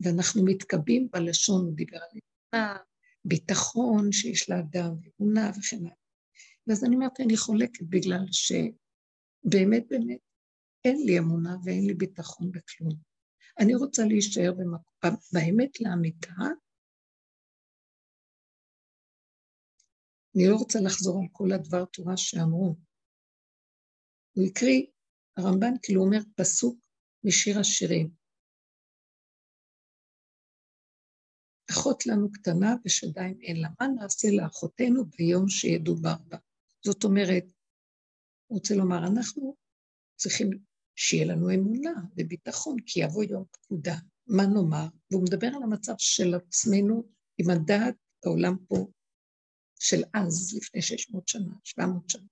ואנחנו 0.00 0.44
מתקבים 0.44 1.08
בלשון, 1.12 1.64
הוא 1.64 1.74
דיבר 1.74 1.96
על 1.96 2.18
אמונה, 2.54 2.76
ביטחון 3.24 4.12
שיש 4.12 4.50
לאדם, 4.50 4.94
אמונה 5.20 5.50
וכן 5.58 5.76
הלאה. 5.76 5.96
ואז 6.66 6.84
אני 6.84 6.94
אומרת, 6.94 7.20
אני 7.20 7.36
חולקת 7.36 7.82
בגלל 7.82 8.26
שבאמת 8.32 9.88
באמת 9.88 10.20
אין 10.84 10.96
לי 11.06 11.18
אמונה 11.18 11.56
ואין 11.64 11.86
לי 11.86 11.94
ביטחון 11.94 12.50
בכלום. 12.52 12.94
אני 13.58 13.74
רוצה 13.74 14.04
להישאר 14.04 14.52
במקום, 14.52 15.16
באמת 15.32 15.80
לאמיתה. 15.80 16.32
אני 20.36 20.48
לא 20.50 20.56
רוצה 20.56 20.78
לחזור 20.84 21.20
על 21.22 21.28
כל 21.32 21.52
הדבר 21.52 21.84
תורה 21.84 22.16
שאמרו. 22.16 22.76
הוא 24.32 24.44
הקריא, 24.46 24.82
הרמב"ן 25.36 25.74
כאילו 25.82 26.04
אומר 26.04 26.20
פסוק 26.36 26.85
משיר 27.26 27.60
השירים. 27.60 28.10
אחות 31.70 32.06
לנו 32.06 32.32
קטנה 32.32 32.74
ושדיים 32.84 33.38
אין 33.42 33.60
לה. 33.60 33.68
מה 33.80 33.86
נעשה 33.86 34.28
לאחותינו 34.30 35.04
ביום 35.04 35.48
שידובר 35.48 36.16
בה? 36.28 36.38
זאת 36.84 37.04
אומרת, 37.04 37.44
הוא 38.46 38.58
רוצה 38.58 38.74
לומר, 38.74 38.98
אנחנו 39.06 39.56
צריכים 40.16 40.50
שיהיה 40.96 41.24
לנו 41.24 41.54
אמונה 41.54 41.92
וביטחון, 42.16 42.76
כי 42.86 43.00
יבוא 43.00 43.24
יום 43.24 43.44
פקודה. 43.50 43.94
מה 44.26 44.46
נאמר? 44.46 44.86
והוא 45.10 45.24
מדבר 45.24 45.46
על 45.46 45.62
המצב 45.62 45.94
של 45.98 46.34
עצמנו 46.34 47.08
עם 47.38 47.50
הדעת 47.50 47.94
בעולם 48.24 48.56
פה 48.68 48.86
של 49.80 50.02
אז, 50.14 50.56
לפני 50.56 50.82
600 50.82 51.28
שנה, 51.28 51.54
700 51.64 52.10
שנה. 52.10 52.26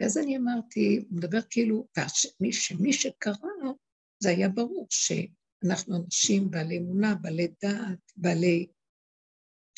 ואז 0.00 0.18
אני 0.18 0.36
אמרתי, 0.36 1.04
הוא 1.10 1.18
מדבר 1.18 1.40
כאילו, 1.50 1.88
ומי, 1.96 2.52
שמי 2.52 2.92
שקרא, 2.92 3.34
זה 4.22 4.28
היה 4.30 4.48
ברור 4.48 4.86
שאנחנו 4.90 5.96
אנשים 5.96 6.50
בעלי 6.50 6.78
אמונה, 6.78 7.14
בעלי 7.14 7.48
דעת, 7.62 8.12
בעלי... 8.16 8.66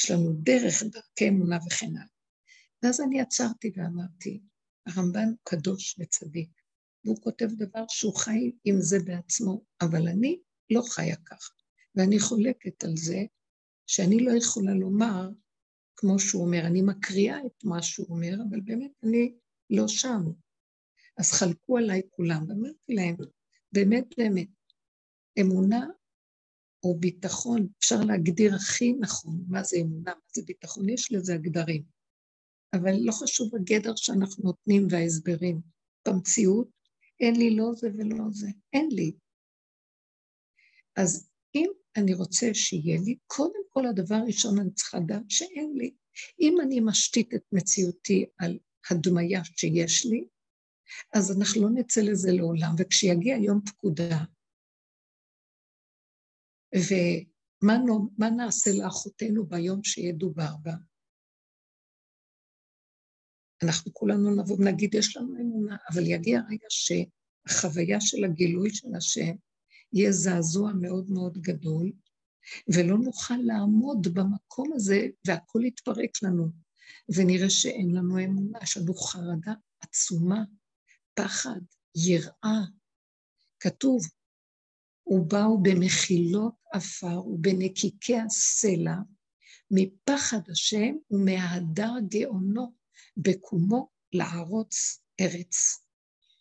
יש 0.01 0.11
לנו 0.11 0.33
דרך, 0.33 0.83
דרכי 0.83 1.29
אמונה 1.29 1.59
וכן 1.67 1.97
הלאה. 1.97 2.07
ואז 2.83 3.01
אני 3.01 3.21
עצרתי 3.21 3.73
ואמרתי, 3.77 4.43
הרמב"ן 4.87 5.29
קדוש 5.43 5.97
וצדיק, 5.99 6.51
והוא 7.05 7.23
כותב 7.23 7.49
דבר 7.57 7.85
שהוא 7.89 8.17
חי 8.17 8.53
עם 8.65 8.81
זה 8.81 8.99
בעצמו, 9.05 9.65
אבל 9.81 10.09
אני 10.09 10.41
לא 10.71 10.83
חיה 10.91 11.17
כך. 11.17 11.51
ואני 11.95 12.21
חולקת 12.21 12.85
על 12.85 12.97
זה 12.97 13.23
שאני 13.87 14.25
לא 14.25 14.33
יכולה 14.33 14.75
לומר, 14.75 15.31
כמו 15.97 16.19
שהוא 16.19 16.45
אומר, 16.47 16.67
אני 16.67 16.83
מקריאה 16.83 17.39
את 17.47 17.65
מה 17.65 17.83
שהוא 17.83 18.07
אומר, 18.11 18.35
אבל 18.51 18.61
באמת 18.61 18.91
אני 19.03 19.35
לא 19.77 19.89
שם. 19.89 20.23
אז 21.19 21.33
חלקו 21.33 21.79
עליי 21.79 22.03
כולם, 22.11 22.45
ואמרתי 22.49 22.95
להם, 22.95 23.17
באמת 23.73 24.05
באמת, 24.19 24.49
אמונה 25.41 25.87
או 26.85 26.99
ביטחון, 26.99 27.69
אפשר 27.79 28.01
להגדיר 28.07 28.55
הכי 28.55 28.93
נכון 28.93 29.45
מה 29.49 29.63
זה 29.63 29.77
אמונה, 29.81 30.15
מה 30.15 30.21
זה 30.35 30.43
ביטחון, 30.47 30.89
יש 30.89 31.13
לזה 31.13 31.35
הגדרים. 31.35 31.83
אבל 32.73 32.93
לא 33.01 33.13
חשוב 33.13 33.55
הגדר 33.55 33.97
שאנחנו 33.97 34.45
נותנים 34.45 34.87
וההסברים. 34.91 35.61
במציאות 36.09 36.69
אין 37.21 37.37
לי 37.37 37.57
לא 37.57 37.73
זה 37.75 37.89
ולא 37.99 38.25
זה, 38.31 38.49
אין 38.73 38.89
לי. 38.93 39.13
אז 40.97 41.29
אם 41.55 41.71
אני 41.97 42.15
רוצה 42.15 42.47
שיהיה 42.55 43.01
לי, 43.05 43.17
קודם 43.27 43.63
כל 43.69 43.87
הדבר 43.87 44.15
הראשון 44.15 44.59
אני 44.61 44.71
צריכה 44.71 44.99
לדעת 44.99 45.23
שאין 45.29 45.73
לי. 45.77 45.95
אם 46.41 46.61
אני 46.61 46.81
משתית 46.81 47.35
את 47.35 47.43
מציאותי 47.53 48.27
על 48.39 48.59
הדמיה 48.91 49.45
שיש 49.45 50.07
לי, 50.07 50.25
אז 51.15 51.39
אנחנו 51.39 51.63
לא 51.63 51.69
נצא 51.75 52.01
לזה 52.01 52.33
לעולם, 52.33 52.75
וכשיגיע 52.79 53.37
יום 53.37 53.61
פקודה, 53.67 54.25
ומה 56.75 58.31
נעשה 58.37 58.71
לאחותינו 58.79 59.47
ביום 59.47 59.85
שידובר 59.85 60.57
בה? 60.63 60.73
אנחנו 63.65 63.95
כולנו 63.95 64.43
נבוא 64.43 64.57
ונגיד, 64.59 64.95
יש 64.95 65.17
לנו 65.17 65.41
אמונה, 65.41 65.77
אבל 65.93 66.03
יגיע 66.07 66.41
רגע 66.51 66.67
שהחוויה 66.69 68.01
של 68.01 68.25
הגילוי 68.25 68.71
של 68.75 68.95
השם 68.97 69.35
יהיה 69.93 70.13
זעזוע 70.13 70.73
מאוד 70.81 71.11
מאוד 71.11 71.39
גדול, 71.39 71.93
ולא 72.75 72.99
נוכל 72.99 73.39
לעמוד 73.45 74.09
במקום 74.15 74.73
הזה, 74.75 75.07
והכול 75.27 75.65
יתפרק 75.65 76.23
לנו, 76.23 76.62
ונראה 77.17 77.51
שאין 77.51 77.95
לנו 77.95 78.25
אמונה, 78.25 78.59
יש 78.63 78.77
לנו 78.77 78.95
חרדה 78.95 79.53
עצומה, 79.81 80.45
פחד, 81.15 81.61
יראה. 81.97 82.61
כתוב, 83.61 84.03
ובאו 85.07 85.63
במחילות 85.63 86.55
עפר 86.73 87.27
ובנקיקי 87.27 88.17
הסלע, 88.17 88.97
מפחד 89.71 90.51
השם 90.51 90.95
ומהדר 91.11 91.93
גאונו. 92.09 92.83
בקומו 93.17 93.89
לערוץ 94.13 95.03
ארץ. 95.21 95.87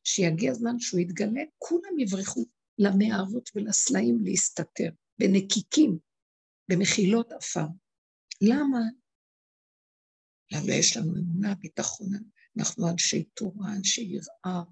שיגיע 0.04 0.52
הזמן 0.52 0.80
שהוא 0.80 0.99
יתגלה, 0.99 1.41
כולם 1.58 1.99
יברחו 1.99 2.45
למערות 2.78 3.49
ולסלעים 3.56 4.20
להסתתר, 4.24 4.89
בנקיקים, 5.20 5.97
במחילות 6.72 7.32
עפר. 7.32 7.66
למה? 8.41 8.80
למה 10.52 10.74
יש 10.74 10.97
לנו 10.97 11.14
אמונה, 11.18 11.56
ביטחון, 11.56 12.08
אנחנו 12.58 12.89
אנשי 12.89 13.24
תורה, 13.24 13.76
אנשי 13.76 14.02
יראה, 14.02 14.64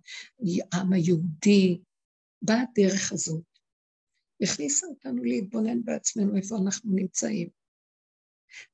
העם 0.71 0.93
היהודי. 0.93 1.81
באה 2.41 2.61
הדרך 2.61 3.11
הזאת, 3.11 3.43
הכניסה 4.41 4.87
אותנו 4.87 5.23
להתבונן 5.23 5.83
בעצמנו 5.83 6.37
איפה 6.37 6.57
אנחנו 6.57 6.91
נמצאים. 6.95 7.49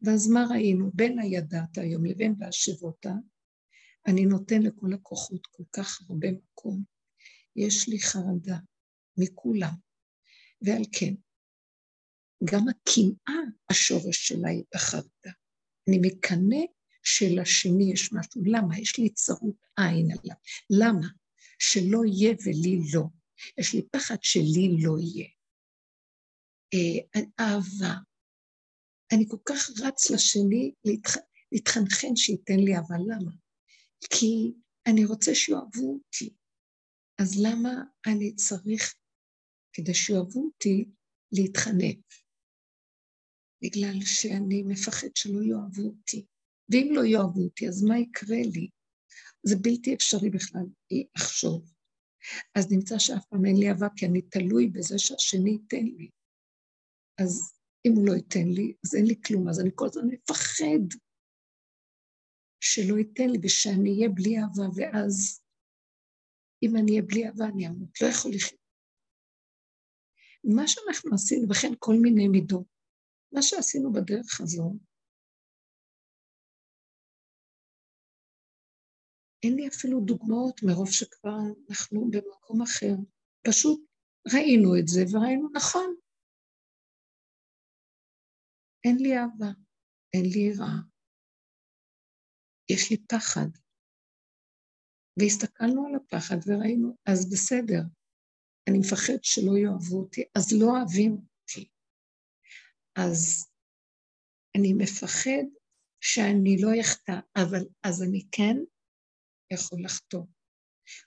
ואז 0.01 0.27
מה 0.27 0.45
ראינו? 0.49 0.91
בין 0.93 1.19
הידעת 1.19 1.77
היום 1.77 2.05
לבין 2.05 2.35
והשבותה, 2.39 3.13
אני 4.07 4.25
נותן 4.25 4.61
לכל 4.61 4.93
הכוחות 4.93 5.47
כל 5.47 5.63
כך 5.71 6.01
הרבה 6.09 6.27
מקום. 6.31 6.83
יש 7.55 7.89
לי 7.89 7.99
חרדה 7.99 8.57
מכולם, 9.17 9.73
ועל 10.61 10.83
כן, 10.91 11.13
גם 12.43 12.65
הקנאה, 12.67 13.41
השורש 13.69 14.27
שלה 14.27 14.49
היא 14.49 14.63
בחרדה. 14.75 15.31
אני 15.89 15.99
מקנא 16.01 16.65
שלשני 17.05 17.93
יש 17.93 18.13
משהו. 18.13 18.41
למה? 18.45 18.79
יש 18.79 18.97
לי 18.97 19.09
צרות 19.09 19.55
עין 19.77 20.07
עליו. 20.11 20.35
למה? 20.69 21.07
שלא 21.59 22.05
יהיה 22.05 22.35
ולי 22.45 22.79
לא. 22.93 23.03
יש 23.57 23.73
לי 23.73 23.81
פחד 23.91 24.17
שלי 24.21 24.77
לא 24.83 24.99
יהיה. 24.99 25.27
אה, 26.73 27.21
אהבה, 27.39 27.95
אני 29.13 29.25
כל 29.27 29.37
כך 29.45 29.69
רץ 29.83 30.11
לשני 30.11 30.73
להתח... 30.85 31.15
להתחנחן 31.51 32.15
שייתן 32.15 32.59
לי, 32.59 32.77
אבל 32.77 32.97
למה? 33.07 33.31
כי 34.09 34.53
אני 34.87 35.05
רוצה 35.05 35.35
שיאהבו 35.35 35.93
אותי. 35.93 36.33
אז 37.21 37.43
למה 37.45 37.69
אני 38.07 38.35
צריך, 38.35 38.95
כדי 39.73 39.93
שיאהבו 39.93 40.45
אותי, 40.45 40.85
להתחנף? 41.31 42.25
בגלל 43.61 43.99
שאני 44.05 44.63
מפחד 44.63 45.07
שלא 45.15 45.41
יאהבו 45.43 45.81
אותי. 45.81 46.25
ואם 46.69 46.89
לא 46.95 47.05
יאהבו 47.05 47.43
אותי, 47.43 47.67
אז 47.67 47.83
מה 47.83 47.99
יקרה 47.99 48.37
לי? 48.53 48.69
זה 49.43 49.55
בלתי 49.61 49.93
אפשרי 49.93 50.29
בכלל 50.29 50.65
לחשוב. 51.15 51.73
אז 52.55 52.71
נמצא 52.71 52.99
שאף 52.99 53.25
פעם 53.29 53.45
אין 53.45 53.55
לי 53.59 53.69
אהבה, 53.69 53.87
כי 53.95 54.05
אני 54.05 54.21
תלוי 54.21 54.67
בזה 54.67 54.99
שהשני 54.99 55.49
ייתן 55.49 55.85
לי. 55.97 56.09
אז 57.21 57.53
אם 57.85 57.91
הוא 57.95 58.07
לא 58.07 58.13
ייתן 58.13 58.47
לי, 58.47 58.73
אז 58.85 58.95
אין 58.95 59.05
לי 59.05 59.21
כלום, 59.25 59.49
אז 59.49 59.59
אני 59.59 59.69
כל 59.75 59.85
הזמן 59.85 60.07
מפחד 60.07 60.85
שלא 62.59 62.97
ייתן 62.97 63.29
לי 63.29 63.37
ושאני 63.43 63.89
אהיה 63.89 64.09
בלי 64.09 64.37
אהבה, 64.37 64.63
ואז 64.75 65.41
אם 66.63 66.75
אני 66.75 66.91
אהיה 66.91 67.01
בלי 67.01 67.27
אהבה 67.27 67.45
אני 67.45 67.67
אמות, 67.67 68.01
לא 68.01 68.07
יכול 68.07 68.31
לחיות. 68.35 68.65
מה 70.43 70.67
שאנחנו 70.67 71.13
עשינו, 71.13 71.49
וכן 71.49 71.73
כל 71.79 71.95
מיני 72.01 72.27
מידות, 72.27 72.67
מה 73.31 73.41
שעשינו 73.41 73.93
בדרך 73.93 74.41
הזו, 74.41 74.73
אין 79.45 79.55
לי 79.55 79.67
אפילו 79.67 79.99
דוגמאות 79.99 80.63
מרוב 80.63 80.91
שכבר 80.91 81.37
אנחנו 81.69 82.11
במקום 82.11 82.61
אחר. 82.61 82.95
פשוט 83.47 83.79
ראינו 84.33 84.69
את 84.79 84.87
זה 84.87 85.01
וראינו, 85.11 85.49
נכון, 85.53 85.95
אין 88.85 88.97
לי 88.99 89.17
אהבה, 89.17 89.51
אין 90.13 90.25
לי 90.33 90.39
יראה, 90.39 90.77
יש 92.71 92.91
לי 92.91 92.97
פחד. 92.97 93.49
והסתכלנו 95.19 95.87
על 95.87 95.95
הפחד 95.95 96.37
וראינו, 96.47 96.97
אז 97.05 97.29
בסדר, 97.31 97.81
אני 98.69 98.77
מפחד 98.79 99.19
שלא 99.21 99.57
יאהבו 99.57 99.99
אותי, 99.99 100.23
אז 100.37 100.45
לא 100.59 100.65
אוהבים 100.65 101.11
אותי. 101.11 101.69
אז 102.95 103.47
אני 104.57 104.73
מפחד 104.77 105.45
שאני 106.01 106.55
לא 106.61 106.69
אחטא, 106.81 107.19
אבל 107.35 107.63
אז 107.83 108.03
אני 108.03 108.21
כן 108.31 108.55
יכול 109.55 109.83
לחטוא. 109.83 110.23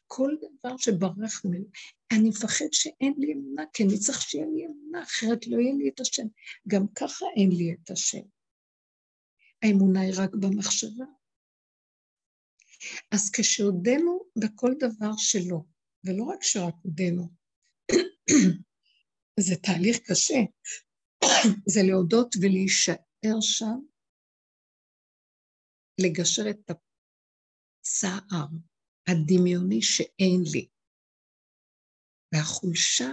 כל 0.06 0.30
דבר 0.40 0.76
שברח 0.76 1.44
ממנו, 1.44 1.64
אני 2.12 2.28
מפחד 2.28 2.72
שאין 2.72 3.14
לי 3.18 3.32
אמונה, 3.32 3.62
כי 3.72 3.82
אני 3.82 3.98
צריך 3.98 4.22
שיהיה 4.22 4.46
לי 4.46 4.66
אמונה, 4.66 5.02
אחרת 5.02 5.46
לא 5.46 5.56
יהיה 5.56 5.74
לי 5.74 5.88
את 5.88 6.00
השם. 6.00 6.26
גם 6.68 6.86
ככה 6.94 7.26
אין 7.36 7.50
לי 7.52 7.74
את 7.74 7.90
השם. 7.90 8.22
האמונה 9.62 10.00
היא 10.00 10.12
רק 10.16 10.30
במחשבה. 10.34 11.04
אז 13.14 13.30
כשהודינו 13.30 14.20
בכל 14.36 14.74
דבר 14.78 15.12
שלא, 15.16 15.60
ולא 16.04 16.24
רק 16.24 16.42
שרק 16.42 16.74
הודינו, 16.82 17.28
זה 19.46 19.56
תהליך 19.56 19.98
קשה, 19.98 20.40
זה 21.72 21.80
להודות 21.82 22.34
ולהישאר 22.42 23.40
שם, 23.40 23.78
לגשר 26.00 26.50
את 26.50 26.70
הצער 27.88 28.46
הדמיוני 29.08 29.82
שאין 29.82 30.42
לי. 30.52 30.68
והחולשה 32.32 33.08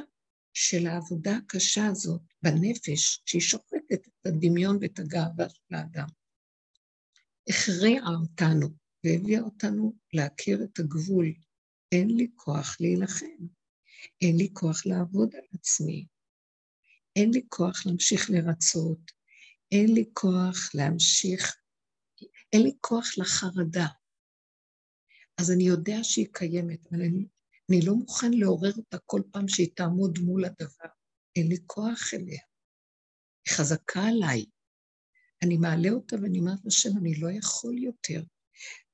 של 0.53 0.87
העבודה 0.87 1.37
הקשה 1.37 1.87
הזאת 1.87 2.21
בנפש, 2.43 3.21
שהיא 3.25 3.41
שוחקת 3.41 4.07
את 4.07 4.25
הדמיון 4.25 4.77
ואת 4.81 4.99
הגאווה 4.99 5.49
של 5.49 5.75
האדם, 5.75 6.07
הכריעה 7.49 8.07
אותנו 8.21 8.67
והביאה 9.03 9.41
אותנו 9.41 9.93
להכיר 10.13 10.63
את 10.63 10.79
הגבול. 10.79 11.33
אין 11.91 12.17
לי 12.17 12.27
כוח 12.35 12.77
להילחם, 12.79 13.45
אין 14.21 14.37
לי 14.37 14.49
כוח 14.53 14.85
לעבוד 14.85 15.35
על 15.35 15.45
עצמי, 15.53 16.05
אין 17.15 17.31
לי 17.33 17.41
כוח 17.49 17.85
להמשיך 17.85 18.29
לרצות, 18.29 19.11
אין 19.71 19.93
לי 19.93 20.05
כוח 20.13 20.69
להמשיך, 20.73 21.57
אין 22.53 22.61
לי 22.61 22.71
כוח 22.81 23.05
לחרדה. 23.17 23.87
אז 25.41 25.51
אני 25.51 25.63
יודע 25.63 25.97
שהיא 26.03 26.27
קיימת, 26.31 26.87
אבל 26.91 27.01
אני, 27.01 27.27
אני 27.69 27.81
לא 27.85 27.93
מוכן 27.95 28.31
לעורר 28.33 28.71
אותה 28.77 28.97
כל 29.05 29.21
פעם 29.31 29.47
שהיא 29.47 29.75
תעמוד 29.75 30.19
מול 30.19 30.45
הדבר. 30.45 30.89
אין 31.35 31.47
לי 31.47 31.57
כוח 31.65 32.13
אליה. 32.13 32.41
היא 33.45 33.53
חזקה 33.53 33.99
עליי. 33.99 34.45
אני 35.43 35.57
מעלה 35.57 35.89
אותה 35.89 36.15
ואני 36.15 36.39
אומרת 36.39 36.59
לשם, 36.65 36.89
אני 37.01 37.19
לא 37.19 37.27
יכול 37.31 37.77
יותר. 37.77 38.23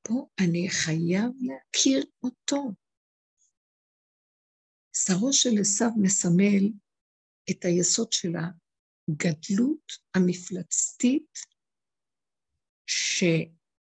פה 0.02 0.28
אני 0.39 0.70
חייב 0.70 1.32
להכיר 1.42 2.06
אותו. 2.24 2.72
שרו 4.96 5.34
של 5.34 5.50
עשיו 5.62 5.89
מסמל 6.02 6.72
את 7.52 7.66
היסוד 7.66 8.12
של 8.12 8.32
הגדלות 8.36 9.92
המפלצתית 10.16 11.39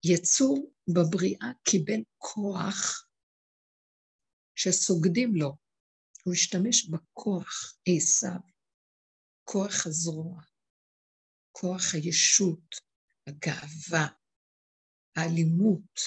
שיצור 0.07 0.73
בבריאה 0.95 1.49
קיבל 1.63 2.01
כוח 2.19 3.09
שסוגדים 4.55 5.31
לו. 5.37 5.57
הוא 6.25 6.35
השתמש 6.35 6.89
בכוח 6.89 7.77
עשיו, 7.89 8.41
כוח 9.45 9.87
הזרוע, 9.87 10.43
כוח 11.53 11.95
הישות, 11.95 12.75
הגאווה, 13.27 14.07
האלימות, 15.17 16.01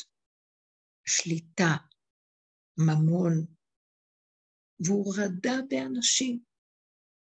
השליטה, 1.07 1.73
ממון, 2.77 3.45
והוא 4.79 5.13
רדה 5.17 5.55
באנשים, 5.69 6.43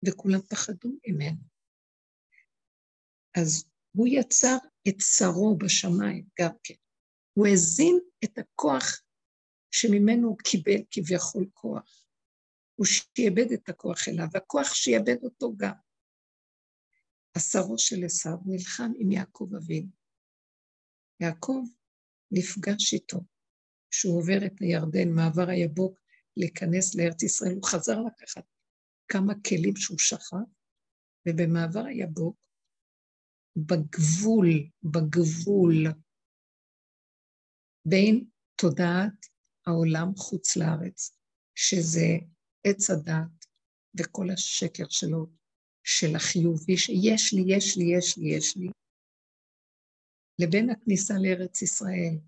וכולם 0.07 0.41
פחדו 0.51 0.89
ממנו. 1.07 1.43
אז 3.39 3.65
הוא 3.97 4.09
יצר 4.11 4.57
את 4.89 4.95
שרו 5.01 5.59
בשמיים 5.59 6.27
גם 6.41 6.51
כן. 6.63 6.75
הוא 7.33 7.47
הזין 7.47 7.99
את 8.25 8.39
הכוח 8.39 9.03
שממנו 9.71 10.29
הוא 10.29 10.39
קיבל 10.39 10.81
כביכול 10.91 11.47
כוח. 11.53 12.05
הוא 12.75 12.87
שיעבד 12.87 13.53
את 13.55 13.69
הכוח 13.69 14.09
אליו, 14.09 14.27
והכוח 14.33 14.75
שיעבד 14.75 15.17
אותו 15.23 15.57
גם. 15.57 15.75
השרו 17.37 17.79
של 17.79 18.05
עשיו 18.05 18.37
נלחם 18.47 18.93
עם 18.97 19.13
יעקב 19.13 19.49
אבינו. 19.57 19.91
יעקב 21.21 21.63
נפגש 22.31 22.93
איתו. 22.93 23.21
כשהוא 23.91 24.19
עובר 24.19 24.47
את 24.47 24.61
הירדן, 24.61 25.09
מעבר 25.09 25.49
היבוק, 25.49 25.99
להיכנס 26.37 26.95
לארץ 26.95 27.23
ישראל, 27.23 27.55
הוא 27.55 27.65
חזר 27.65 28.01
לקחת 28.01 28.45
כמה 29.09 29.35
כלים 29.49 29.77
שהוא 29.77 29.99
שכב, 29.99 30.37
ובמעבר 31.29 31.85
היבוק, 31.85 32.37
בגבול, 33.57 34.49
בגבול 34.83 35.87
בין 37.85 38.25
תודעת 38.57 39.27
העולם 39.67 40.17
חוץ 40.17 40.57
לארץ, 40.57 41.19
שזה 41.55 42.19
עץ 42.65 42.91
הדת 42.91 43.47
וכל 43.99 44.31
השקר 44.31 44.85
שלו, 44.89 45.27
של 45.85 46.17
החיובי, 46.17 46.77
שיש 46.77 47.33
לי, 47.33 47.43
יש 47.47 47.77
לי, 47.77 47.85
יש 47.97 48.19
לי, 48.19 48.29
יש 48.37 48.57
לי, 48.57 48.69
לבין 50.39 50.71
הכניסה 50.71 51.15
לארץ 51.23 51.63
ישראל, 51.63 52.19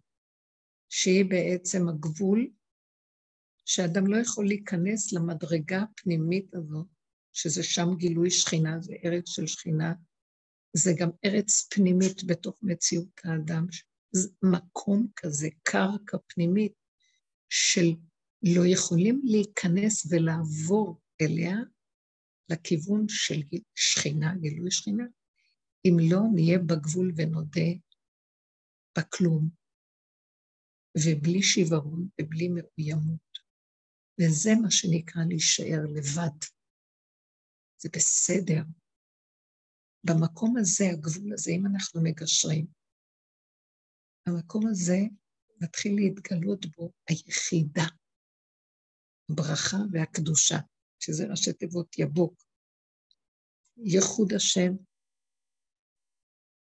שהיא 0.89 1.24
בעצם 1.24 1.89
הגבול 1.89 2.51
שאדם 3.64 4.07
לא 4.07 4.16
יכול 4.16 4.47
להיכנס 4.47 5.12
למדרגה 5.12 5.83
הפנימית 5.83 6.55
הזאת, 6.55 6.87
שזה 7.33 7.62
שם 7.62 7.89
גילוי 7.97 8.31
שכינה, 8.31 8.81
זה 8.81 8.95
ארץ 9.05 9.29
של 9.29 9.47
שכינה, 9.47 9.95
זה 10.77 10.91
גם 10.99 11.11
ארץ 11.24 11.68
פנימית 11.74 12.24
בתוך 12.27 12.59
מציאות 12.62 13.20
האדם, 13.24 13.66
מקום 14.43 15.09
כזה, 15.16 15.49
קרקע 15.62 16.16
פנימית, 16.27 16.72
של 17.49 17.95
לא 18.43 18.66
יכולים 18.66 19.20
להיכנס 19.24 20.07
ולעבור 20.11 21.01
אליה 21.20 21.57
לכיוון 22.51 23.09
של 23.09 23.41
שכינה, 23.74 24.35
גילוי 24.41 24.70
שכינה, 24.70 25.05
אם 25.85 25.97
לא 26.11 26.20
נהיה 26.35 26.59
בגבול 26.59 27.12
ונודה 27.16 27.70
בכלום, 28.99 29.49
ובלי 30.99 31.43
שיוורון 31.43 32.09
ובלי 32.20 32.49
מאוימות. 32.49 33.27
וזה 34.20 34.51
מה 34.62 34.70
שנקרא 34.70 35.22
להישאר 35.29 35.81
לבד. 35.95 36.39
זה 37.79 37.89
בסדר. 37.97 38.62
במקום 40.07 40.57
הזה, 40.57 40.84
הגבול 40.92 41.32
הזה, 41.32 41.50
אם 41.50 41.66
אנחנו 41.66 42.02
מגשרים, 42.02 42.66
המקום 44.26 44.66
הזה 44.66 44.98
מתחיל 45.62 45.94
להתגלות 45.96 46.66
בו 46.66 46.92
היחידה, 47.09 47.86
הברכה 49.30 49.76
והקדושה, 49.92 50.57
שזה 51.00 51.24
ראשי 51.30 51.52
תיבות 51.52 51.98
יבוק. 51.98 52.42
ייחוד 53.76 54.32
השם, 54.36 54.72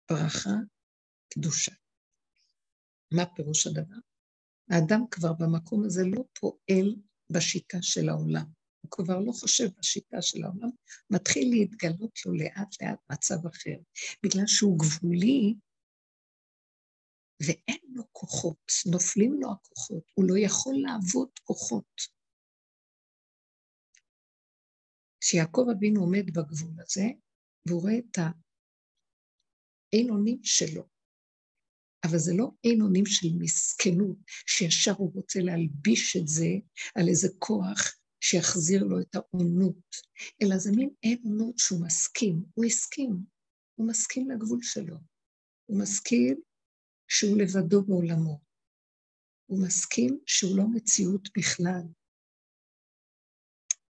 ברכה, 0.09 0.55
קדושה. 1.33 1.71
מה 3.11 3.25
פירוש 3.35 3.67
הדבר? 3.67 3.95
האדם 4.69 5.01
כבר 5.11 5.33
במקום 5.33 5.85
הזה 5.85 6.01
לא 6.05 6.23
פועל 6.39 6.95
בשיטה 7.29 7.77
של 7.81 8.09
העולם. 8.09 8.45
הוא 8.85 8.91
כבר 8.91 9.19
לא 9.19 9.31
חושב 9.31 9.67
בשיטה 9.79 10.21
של 10.21 10.43
העולם, 10.43 10.69
מתחיל 11.09 11.49
להתגלות 11.49 12.19
לו 12.25 12.33
לאט 12.33 12.81
לאט 12.81 12.99
מצב 13.11 13.47
אחר. 13.47 13.77
בגלל 14.23 14.47
שהוא 14.47 14.79
גבולי 14.79 15.55
ואין 17.45 17.81
לו 17.93 18.03
כוחות, 18.11 18.71
נופלים 18.91 19.41
לו 19.41 19.51
הכוחות, 19.51 20.03
הוא 20.13 20.25
לא 20.27 20.35
יכול 20.37 20.75
לעבוד 20.77 21.29
כוחות. 21.43 22.15
כשיעקב 25.21 25.65
אבינו 25.77 26.01
עומד 26.01 26.25
בגבול 26.25 26.75
הזה, 26.81 27.05
והוא 27.65 27.81
רואה 27.81 27.97
את 27.97 28.17
האין 28.17 30.09
אונים 30.09 30.39
שלו, 30.43 30.87
אבל 32.05 32.17
זה 32.17 32.31
לא 32.37 32.51
אין 32.63 32.81
אונים 32.81 33.05
של 33.05 33.27
מסכנות, 33.39 34.17
שישר 34.47 34.93
הוא 34.97 35.13
רוצה 35.13 35.39
להלביש 35.39 36.17
את 36.17 36.27
זה 36.27 36.49
על 36.95 37.07
איזה 37.07 37.27
כוח 37.39 38.04
שיחזיר 38.27 38.83
לו 38.83 39.01
את 39.01 39.15
האונות, 39.15 39.89
אלא 40.41 40.57
זה 40.57 40.71
מין 40.75 40.89
אונות 41.05 41.57
שהוא 41.57 41.85
מסכים, 41.85 42.43
הוא 42.53 42.65
הסכים, 42.65 43.11
הוא 43.75 43.87
מסכים 43.87 44.29
לגבול 44.29 44.59
שלו, 44.61 44.95
הוא 45.65 45.79
מסכים 45.81 46.41
שהוא 47.07 47.37
לבדו 47.41 47.83
בעולמו, 47.83 48.39
הוא 49.45 49.59
מסכים 49.65 50.19
שהוא 50.25 50.57
לא 50.57 50.63
מציאות 50.73 51.29
בכלל. 51.37 51.85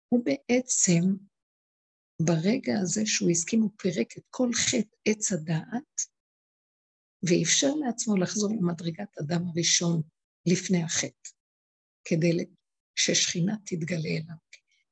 הוא 0.09 0.25
בעצם, 0.25 1.03
ברגע 2.23 2.73
הזה 2.83 3.03
שהוא 3.05 3.31
הסכים, 3.31 3.61
הוא 3.63 3.71
פירק 3.79 4.19
את 4.19 4.25
כל 4.31 4.49
חטא 4.55 4.97
עץ 5.09 5.33
הדעת, 5.33 5.95
ואפשר 7.23 7.73
לעצמו 7.87 8.17
לחזור 8.17 8.51
למדרגת 8.51 9.19
אדם 9.19 9.43
הראשון 9.49 10.03
לפני 10.47 10.83
החטא, 10.83 11.31
כדי 12.05 12.33
ששכינה 12.97 13.57
תתגלה 13.67 14.09
אליו. 14.09 14.37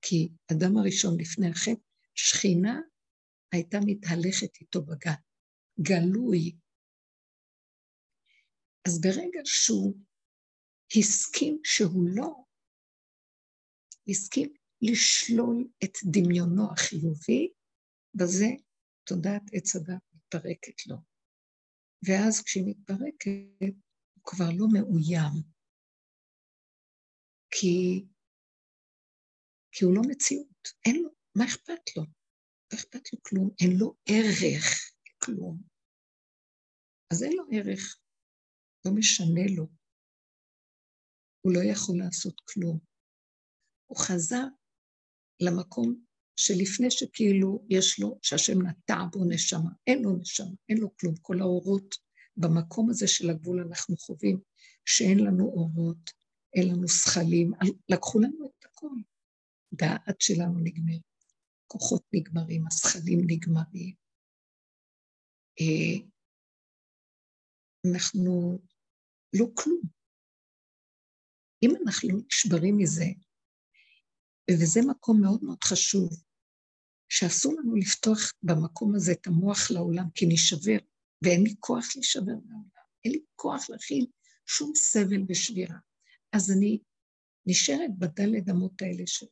כי 0.03 0.29
אדם 0.53 0.77
הראשון 0.77 1.21
לפני 1.21 1.51
החטא, 1.51 1.81
שכינה 2.15 2.81
הייתה 3.53 3.79
מתהלכת 3.87 4.61
איתו 4.61 4.83
בגן, 4.83 5.13
גלוי. 5.81 6.57
אז 8.87 9.01
ברגע 9.01 9.41
שהוא 9.45 9.95
הסכים 10.97 11.59
שהוא 11.65 12.05
לא, 12.17 12.45
הסכים 14.09 14.53
לשלול 14.83 15.69
את 15.85 15.93
דמיונו 16.05 16.73
החיובי, 16.73 17.53
בזה 18.15 18.49
תודעת 19.05 19.43
עץ 19.53 19.77
הדת 19.77 20.03
מתפרקת 20.15 20.87
לו. 20.87 20.97
ואז 22.09 22.43
כשהיא 22.43 22.65
מתפרקת, 22.67 23.75
הוא 24.15 24.25
כבר 24.25 24.51
לא 24.57 24.67
מאוים. 24.73 25.54
כי, 27.61 28.07
כי 29.73 29.85
הוא 29.85 29.95
לא 29.95 30.03
מציאות, 30.09 30.69
אין 30.85 30.97
לו, 31.03 31.11
מה 31.35 31.45
אכפת 31.45 31.97
לו? 31.97 32.03
לא 32.73 32.79
אכפת 32.79 33.13
לו 33.13 33.19
כלום, 33.23 33.51
אין 33.61 33.77
לו 33.79 33.95
ערך 34.09 34.95
כלום. 35.19 35.63
אז 37.13 37.23
אין 37.23 37.33
לו 37.33 37.45
ערך, 37.53 37.99
לא 38.85 38.93
משנה 38.95 39.47
לו. 39.57 39.67
הוא 41.41 41.53
לא 41.55 41.61
יכול 41.73 41.99
לעשות 41.99 42.41
כלום. 42.41 42.79
הוא 43.87 43.99
חזר 43.99 44.47
למקום 45.41 46.05
שלפני 46.37 46.91
שכאילו 46.91 47.67
יש 47.71 48.01
לו, 48.01 48.19
שהשם 48.23 48.67
נטע 48.67 48.99
בו 49.13 49.25
נשמה, 49.29 49.71
אין 49.87 50.03
לו 50.03 50.17
נשמה, 50.17 50.55
אין 50.69 50.79
לו 50.79 50.97
כלום. 50.97 51.15
כל 51.23 51.41
האורות 51.41 51.95
במקום 52.37 52.91
הזה 52.91 53.09
של 53.09 53.31
הגבול 53.31 53.61
אנחנו 53.61 53.97
חווים 53.97 54.41
שאין 54.85 55.19
לנו 55.19 55.45
אורות, 55.45 56.24
אין 56.55 56.69
לנו 56.69 56.89
שכלים, 56.89 57.53
לקחו 57.89 58.19
לנו 58.19 58.47
את 58.47 58.65
הכל. 58.65 58.97
דעת 59.73 60.21
שלנו 60.21 60.59
נגמרת, 60.59 61.03
כוחות 61.67 62.03
נגמרים, 62.15 62.67
השכלים 62.67 63.21
נגמרים. 63.27 63.95
אה, 65.61 66.07
אנחנו 67.93 68.59
לא 69.39 69.47
כלום. 69.55 69.83
אם 71.63 71.71
אנחנו 71.83 72.09
נשברים 72.27 72.79
מזה, 72.79 73.05
וזה 74.51 74.81
מקום 74.91 75.21
מאוד 75.21 75.45
מאוד 75.45 75.65
חשוב, 75.65 76.11
שאסור 77.09 77.53
לנו 77.53 77.77
לפתוח 77.77 78.33
במקום 78.43 78.95
הזה 78.95 79.13
את 79.13 79.27
המוח 79.27 79.71
לעולם, 79.71 80.11
כי 80.15 80.27
נשבר, 80.29 80.79
ואין 81.25 81.43
לי 81.43 81.55
כוח 81.61 81.85
להישבר 81.95 82.37
מהעולם, 82.47 82.87
אין 83.05 83.13
לי 83.13 83.23
כוח 83.37 83.71
להכיל 83.71 84.07
שום 84.47 84.73
סבל 84.75 85.23
ושבירה. 85.29 85.79
אז 86.37 86.51
אני 86.57 86.83
נשארת 87.47 87.99
בדלת 87.99 88.49
אמות 88.51 88.83
האלה 88.83 89.07
של 89.07 89.27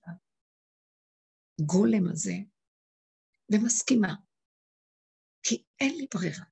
הגולם 1.60 2.08
הזה, 2.12 2.34
ומסכימה, 3.52 4.14
כי 5.42 5.64
אין 5.80 5.96
לי 5.96 6.06
ברירה. 6.14 6.44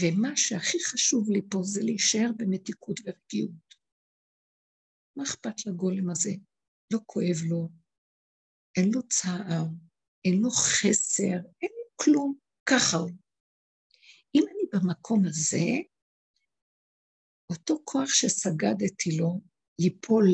ומה 0.00 0.36
שהכי 0.36 0.78
חשוב 0.84 1.30
לי 1.30 1.40
פה 1.50 1.58
זה 1.62 1.80
להישאר 1.82 2.30
במתיקות 2.36 3.00
ורגיעות. 3.04 3.74
מה 5.16 5.22
אכפת 5.24 5.66
לגולם 5.66 6.10
הזה? 6.10 6.30
לא 6.92 6.98
כואב 7.06 7.36
לו, 7.48 7.68
אין 8.76 8.90
לו 8.94 9.08
צער, 9.08 9.64
אין 10.24 10.40
לו 10.42 10.50
חסר, 10.50 11.38
אין 11.62 11.70
לו 11.78 11.90
כלום, 11.96 12.38
ככה 12.66 12.96
הוא. 12.96 13.10
אם 14.34 14.42
אני 14.42 14.62
במקום 14.72 15.26
הזה, 15.26 15.66
אותו 17.50 17.78
כוח 17.84 18.08
שסגדתי 18.08 19.16
לו 19.18 19.40
ייפול 19.78 20.26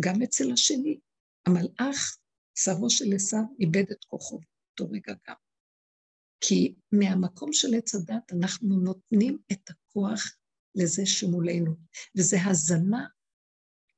גם 0.00 0.22
אצל 0.22 0.52
השני. 0.52 1.00
המלאך, 1.46 2.18
שרו 2.54 2.90
של 2.90 3.14
עשיו, 3.14 3.42
איבד 3.60 3.90
את 3.90 4.04
כוחו 4.04 4.40
באותו 4.40 4.92
רגע 4.92 5.14
גם. 5.28 5.34
כי 6.40 6.74
מהמקום 6.92 7.52
של 7.52 7.68
עץ 7.78 7.94
הדת 7.94 8.32
אנחנו 8.32 8.68
נותנים 8.68 9.38
את 9.52 9.70
הכוח 9.70 10.36
לזה 10.74 11.06
שמולנו, 11.06 11.76
וזה 12.18 12.36
הזנה 12.46 13.06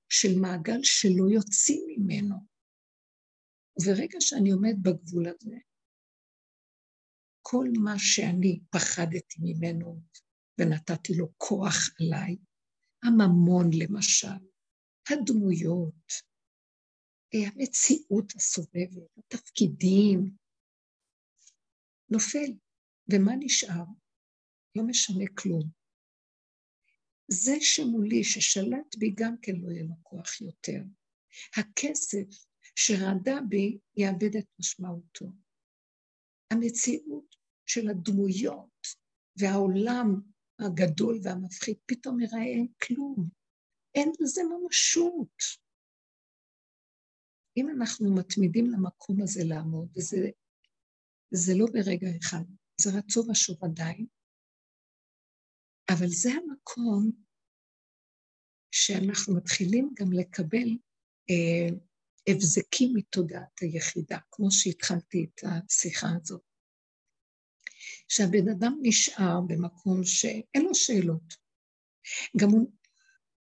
של 0.09 0.39
מעגל 0.41 0.81
שלא 0.83 1.31
יוצאים 1.31 1.85
ממנו. 1.89 2.37
וברגע 3.83 4.21
שאני 4.21 4.51
עומד 4.51 4.75
בגבול 4.83 5.29
הזה, 5.29 5.57
כל 7.43 7.69
מה 7.85 7.95
שאני 7.99 8.61
פחדתי 8.71 9.39
ממנו 9.41 10.03
ונתתי 10.61 11.15
לו 11.15 11.29
כוח 11.37 11.91
עליי, 12.01 12.37
הממון 13.03 13.71
למשל, 13.83 14.47
הדמויות, 15.11 16.13
המציאות 17.35 18.33
הסובבת, 18.37 19.19
התפקידים, 19.19 20.37
נופל. 22.11 22.53
ומה 23.13 23.33
נשאר? 23.39 23.85
לא 24.77 24.83
משנה 24.87 25.25
כלום. 25.35 25.71
זה 27.29 27.53
שמולי, 27.61 28.25
ששלט 28.25 28.97
בי, 28.99 29.15
גם 29.17 29.35
כן 29.43 29.53
לא 29.57 29.71
יהיה 29.71 29.83
לו 29.83 29.95
כוח 30.03 30.41
יותר. 30.41 30.83
הכסף 31.57 32.45
שרדה 32.77 33.39
בי, 33.49 33.79
יאבד 33.97 34.37
את 34.37 34.47
משמעותו. 34.59 35.27
המציאות 36.51 37.37
של 37.67 37.89
הדמויות 37.89 38.87
והעולם 39.37 40.21
הגדול 40.61 41.21
והמפחיד 41.23 41.77
פתאום 41.87 42.21
יראה 42.21 42.43
אין 42.43 42.67
כלום. 42.83 43.29
אין 43.95 44.13
לזה 44.21 44.41
ממשות. 44.43 45.43
אם 47.57 47.69
אנחנו 47.71 48.15
מתמידים 48.15 48.67
למקום 48.71 49.23
הזה 49.23 49.41
לעמוד, 49.45 49.89
וזה 49.97 50.31
זה 51.31 51.53
לא 51.59 51.67
ברגע 51.73 52.09
אחד, 52.21 52.45
זה 52.81 52.91
רצו 52.99 53.25
ושוב 53.31 53.65
עדיין, 53.65 54.07
אבל 55.91 56.09
זה 56.09 56.31
המקום 56.31 57.11
שאנחנו 58.75 59.37
מתחילים 59.37 59.91
גם 59.99 60.13
לקבל 60.13 60.69
אה, 61.31 61.77
הבזקים 62.29 62.93
מתודעת 62.95 63.59
היחידה, 63.61 64.19
כמו 64.31 64.51
שהתחלתי 64.51 65.27
את 65.35 65.41
השיחה 65.45 66.09
הזאת. 66.21 66.50
שהבן 68.11 68.49
אדם 68.49 68.79
נשאר 68.83 69.41
במקום 69.47 70.05
שאין 70.05 70.65
לו 70.65 70.75
שאלות. 70.75 71.35
גם 72.37 72.51
הוא, 72.51 72.73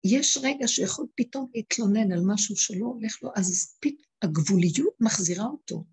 יש 0.04 0.38
רגע 0.42 0.68
שיכול 0.68 1.06
פתאום 1.14 1.50
להתלונן 1.54 2.12
על 2.12 2.20
משהו 2.26 2.56
שלא 2.56 2.86
הולך 2.86 3.22
לו, 3.22 3.30
אז 3.36 3.76
פתאום 3.80 4.04
הגבוליות 4.22 4.94
מחזירה 5.00 5.44
אותו. 5.44 5.84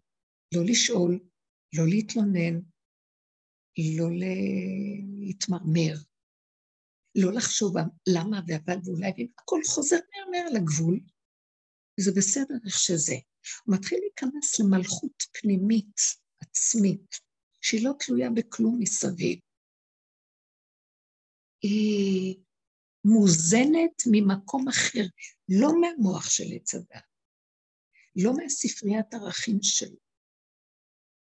לא 0.53 0.66
לשאול, 0.66 1.20
לא 1.76 1.88
להתלונן, 1.88 2.59
לא 3.97 4.09
להתמרמר, 5.20 5.93
לא 7.16 7.34
לחשוב 7.34 7.76
למה 8.09 8.41
ואבל 8.47 8.78
ואולי, 8.86 9.28
הכל 9.39 9.62
חוזר 9.68 9.99
מהר 10.32 10.49
לגבול, 10.53 10.99
וזה 11.99 12.12
בסדר 12.18 12.55
איך 12.66 12.80
שזה. 12.80 13.16
הוא 13.66 13.76
מתחיל 13.76 13.99
להיכנס 13.99 14.59
למלכות 14.59 15.24
פנימית, 15.34 16.01
עצמית, 16.41 17.30
שהיא 17.62 17.86
לא 17.86 17.91
תלויה 17.99 18.30
בכלום 18.36 18.80
מסביב. 18.80 19.39
היא 21.62 22.38
מוזנת 23.05 24.03
ממקום 24.12 24.68
אחר, 24.68 25.03
לא 25.49 25.70
מהמוח 25.82 26.30
של 26.30 26.43
עץ 26.55 26.76
הדת, 26.76 27.03
לא 28.16 28.32
מהספריית 28.38 29.14
ערכים 29.14 29.57
שלו, 29.62 29.97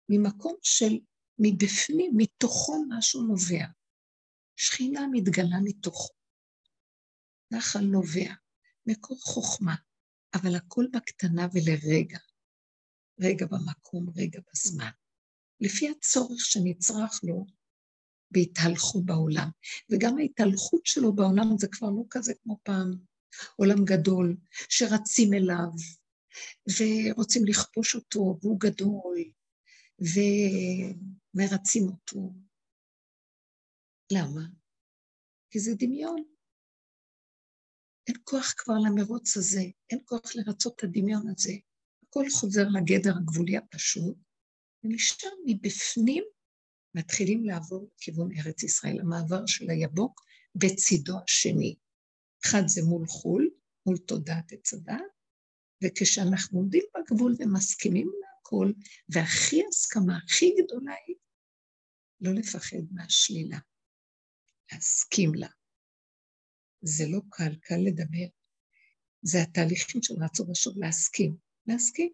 ממקום 0.09 0.55
של 0.63 0.99
מבפנים, 1.39 2.13
מתוכו 2.17 2.85
משהו 2.89 3.23
נובע. 3.23 3.67
שכינה 4.57 5.01
מתגלה 5.13 5.57
מתוכו. 5.65 6.15
נחל 7.51 7.81
נובע, 7.81 8.35
מקור 8.87 9.19
חוכמה, 9.21 9.75
אבל 10.35 10.57
הכל 10.57 10.85
בקטנה 10.93 11.47
ולרגע. 11.53 12.19
רגע 13.21 13.47
במקום, 13.47 14.07
רגע 14.17 14.41
בזמן. 14.53 14.91
לפי 15.61 15.91
הצורך 15.91 16.41
שנצרך 16.41 17.21
לו 17.23 17.47
בהתהלכו 18.31 19.03
בעולם. 19.03 19.49
וגם 19.91 20.19
ההתהלכות 20.19 20.87
שלו 20.87 21.13
בעולם 21.13 21.59
זה 21.59 21.67
כבר 21.71 21.91
לא 21.91 22.03
כזה 22.11 22.33
כמו 22.43 22.59
פעם. 22.63 22.91
עולם 23.57 23.85
גדול, 23.85 24.37
שרצים 24.69 25.35
אליו, 25.35 25.71
ורוצים 26.79 27.45
לכפוש 27.45 27.95
אותו, 27.95 28.39
והוא 28.43 28.61
גדול, 28.61 29.19
ומרצים 31.35 31.83
אותו. 31.83 32.33
למה? 34.13 34.41
כי 35.51 35.59
זה 35.59 35.71
דמיון. 35.79 36.23
אין 38.09 38.17
כוח 38.25 38.55
כבר 38.57 38.75
למרוץ 38.75 39.37
הזה, 39.37 39.63
אין 39.91 40.01
כוח 40.05 40.35
לרצות 40.35 40.75
את 40.77 40.85
הדמיון 40.85 41.29
הזה. 41.29 41.53
הכל 42.03 42.25
חוזר 42.31 42.69
לגדר 42.69 43.17
הגבולי 43.17 43.57
הפשוט, 43.57 44.17
ומשם 44.89 45.29
מבפנים 45.47 46.25
מתחילים 46.95 47.45
לעבור 47.45 47.91
לכיוון 47.97 48.29
ארץ 48.39 48.63
ישראל, 48.63 49.01
המעבר 49.01 49.47
של 49.47 49.71
היבוק 49.71 50.21
בצידו 50.55 51.13
השני. 51.25 51.77
אחד 52.45 52.63
זה 52.67 52.81
מול 52.83 53.07
חו"ל, 53.07 53.51
מול 53.87 53.99
תודעת 53.99 54.53
עץ 54.53 54.75
הדת, 54.75 55.01
וכשאנחנו 55.85 56.59
עומדים 56.59 56.83
בגבול 56.95 57.35
ומסכימים 57.39 58.11
הכל, 58.41 58.73
והכי 59.09 59.63
הסכמה 59.69 60.19
הכי 60.25 60.55
גדולה 60.63 60.95
היא 61.07 61.17
לא 62.21 62.33
לפחד 62.35 62.77
מהשלילה, 62.91 63.59
להסכים 64.73 65.35
לה. 65.35 65.49
זה 66.81 67.05
לא 67.09 67.21
קל, 67.31 67.57
קל 67.61 67.81
לדבר. 67.87 68.29
זה 69.23 69.39
התהליכים 69.43 70.03
של 70.03 70.15
רצון 70.25 70.51
ושוב 70.51 70.79
להסכים. 70.79 71.37
להסכים. 71.67 72.13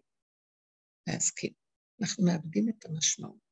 להסכים. 1.07 1.64
אנחנו 2.01 2.25
מאבדים 2.25 2.69
את 2.69 2.85
המשמעות. 2.85 3.45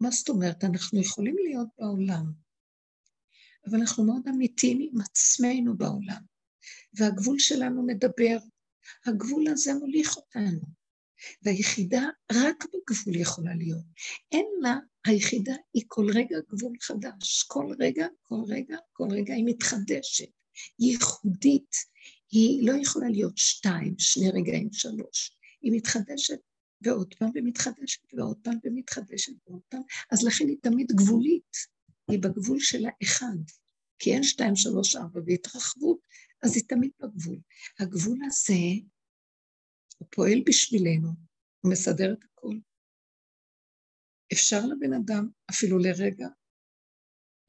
מה 0.00 0.10
זאת 0.10 0.28
אומרת? 0.28 0.64
אנחנו 0.64 1.00
יכולים 1.00 1.36
להיות 1.44 1.68
בעולם, 1.78 2.32
אבל 3.66 3.78
אנחנו 3.80 4.04
מאוד 4.04 4.28
אמיתיים 4.28 4.78
עם 4.80 5.00
עצמנו 5.00 5.76
בעולם, 5.76 6.22
והגבול 6.94 7.38
שלנו 7.38 7.86
מדבר. 7.86 8.36
הגבול 9.06 9.48
הזה 9.48 9.74
מוליך 9.74 10.16
אותנו, 10.16 10.60
והיחידה 11.42 12.02
רק 12.32 12.64
בגבול 12.64 13.16
יכולה 13.16 13.54
להיות. 13.54 13.84
אין 14.32 14.46
לה, 14.62 14.78
היחידה 15.06 15.54
היא 15.74 15.84
כל 15.88 16.06
רגע 16.14 16.36
גבול 16.50 16.76
חדש. 16.82 17.42
כל 17.42 17.74
רגע, 17.78 18.06
כל 18.22 18.40
רגע, 18.48 18.76
כל 18.92 19.08
רגע 19.10 19.34
היא 19.34 19.44
מתחדשת. 19.46 20.28
היא 20.78 20.92
ייחודית, 20.92 21.76
היא 22.30 22.68
לא 22.68 22.72
יכולה 22.72 23.08
להיות 23.08 23.38
שתיים, 23.38 23.94
שני 23.98 24.30
רגעים, 24.30 24.72
שלוש. 24.72 25.38
היא 25.62 25.72
מתחדשת 25.72 26.38
ועוד 26.82 27.14
פעם 27.14 27.30
ומתחדשת 27.34 28.14
ועוד 28.14 28.38
פעם 28.42 28.54
ומתחדשת 28.64 29.32
ועוד 29.46 29.62
פעם, 29.68 29.82
אז 30.12 30.24
לכן 30.24 30.48
היא 30.48 30.56
תמיד 30.62 30.92
גבולית, 30.92 31.56
היא 32.10 32.18
בגבול 32.18 32.60
של 32.60 32.84
האחד, 32.86 33.36
כי 33.98 34.12
אין 34.12 34.22
שתיים, 34.22 34.56
שלוש, 34.56 34.96
ארבע 34.96 35.20
והתרחבות, 35.26 35.98
אז 36.42 36.56
היא 36.56 36.64
תמיד 36.68 36.90
בגבול. 37.00 37.38
הגבול 37.80 38.18
הזה, 38.26 38.52
הוא 39.98 40.08
פועל 40.10 40.42
בשבילנו, 40.46 41.08
הוא 41.60 41.72
מסדר 41.72 42.12
את 42.12 42.24
הכול. 42.24 42.60
אפשר 44.32 44.60
לבן 44.66 44.92
אדם, 44.92 45.28
אפילו 45.50 45.78
לרגע, 45.78 46.26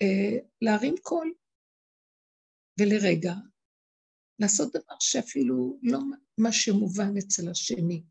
אה, 0.02 0.38
להרים 0.62 0.96
קול, 1.02 1.34
ולרגע 2.80 3.34
לעשות 4.40 4.70
דבר 4.74 4.96
שאפילו 5.00 5.80
לא 5.84 6.00
מה 6.38 6.52
שמובן 6.52 7.18
אצל 7.18 7.50
השני. 7.52 8.04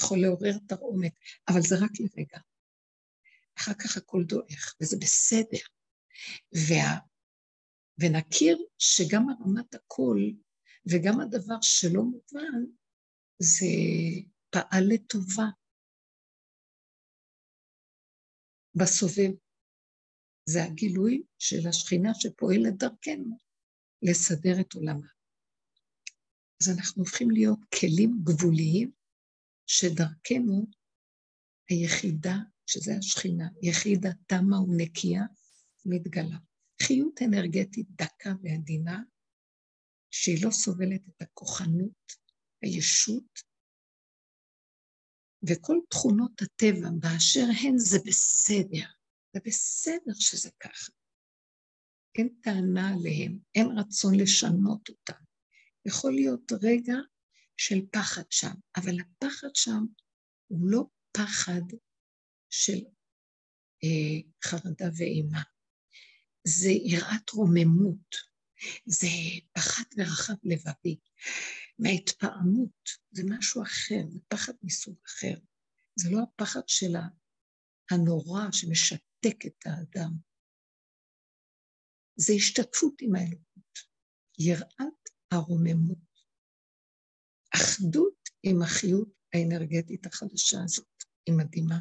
יכול 0.00 0.18
לעורר 0.22 0.58
תרעומת, 0.68 1.12
אבל 1.48 1.60
זה 1.60 1.74
רק 1.74 1.90
לרגע. 2.00 2.38
אחר 3.58 3.72
כך 3.74 3.96
הכל 3.96 4.24
דועך, 4.24 4.74
וזה 4.80 4.96
בסדר. 5.00 5.64
וה... 6.52 6.98
ונכיר 7.98 8.58
שגם 8.78 9.26
הרמת 9.30 9.74
הקול 9.74 10.32
וגם 10.86 11.20
הדבר 11.20 11.60
שלא 11.62 12.02
מובן, 12.02 12.62
זה 13.38 13.66
פעל 14.50 14.84
לטובה 14.88 15.44
בסובב. 18.74 19.30
זה 20.44 20.64
הגילוי 20.64 21.22
של 21.38 21.68
השכינה 21.68 22.10
שפועלת 22.14 22.76
דרכנו 22.76 23.38
לסדר 24.02 24.60
את 24.60 24.74
עולמה. 24.74 25.06
אז 26.62 26.68
אנחנו 26.78 27.02
הופכים 27.02 27.30
להיות 27.30 27.58
כלים 27.80 28.20
גבוליים 28.24 28.99
שדרכנו 29.72 30.66
היחידה, 31.68 32.36
שזה 32.66 32.92
השכינה, 32.98 33.48
יחידה 33.62 34.08
תמה 34.26 34.60
ונקייה, 34.60 35.22
מתגלה. 35.86 36.38
חיות 36.82 37.22
אנרגטית 37.22 37.86
דקה 37.90 38.30
ועדינה, 38.42 39.02
שהיא 40.10 40.44
לא 40.44 40.50
סובלת 40.50 41.00
את 41.08 41.22
הכוחנות, 41.22 42.12
הישות, 42.62 43.40
וכל 45.48 45.76
תכונות 45.90 46.42
הטבע 46.42 46.88
באשר 47.00 47.46
הן 47.62 47.78
זה 47.78 47.98
בסדר, 48.06 48.88
זה 49.32 49.40
בסדר 49.44 50.14
שזה 50.14 50.50
ככה. 50.60 50.92
אין 52.18 52.28
טענה 52.42 52.94
עליהם, 52.94 53.38
אין 53.54 53.66
רצון 53.78 54.14
לשנות 54.20 54.88
אותם. 54.88 55.22
יכול 55.86 56.12
להיות 56.12 56.52
רגע 56.62 56.94
של 57.60 57.80
פחד 57.92 58.22
שם, 58.30 58.54
אבל 58.76 59.00
הפחד 59.00 59.48
שם 59.54 59.84
הוא 60.46 60.70
לא 60.70 60.82
פחד 61.12 61.76
של 62.50 62.78
אה, 63.84 64.20
חרדה 64.44 64.84
ואימה, 64.96 65.42
זה 66.44 66.68
יראת 66.70 67.30
רוממות, 67.30 68.16
זה 68.86 69.06
פחד 69.52 69.84
ורחב 69.96 70.34
לבבי. 70.44 70.98
מההתפעמות, 71.78 72.88
זה 73.10 73.22
משהו 73.28 73.62
אחר, 73.62 74.02
זה 74.08 74.18
פחד 74.28 74.52
מסוג 74.62 74.96
אחר. 75.06 75.34
זה 75.96 76.10
לא 76.10 76.18
הפחד 76.22 76.68
של 76.68 76.92
הנורא 77.90 78.42
שמשתק 78.52 79.46
את 79.46 79.66
האדם. 79.66 80.12
זה 82.16 82.32
השתתפות 82.32 82.94
עם 83.00 83.14
האלוקות, 83.14 83.78
יראת 84.38 85.08
הרוממות. 85.30 86.09
אחדות 87.54 88.28
עם 88.42 88.62
החיות 88.62 89.08
האנרגטית 89.32 90.06
החדשה 90.06 90.62
הזאת, 90.64 91.04
היא 91.26 91.34
מדהימה. 91.34 91.78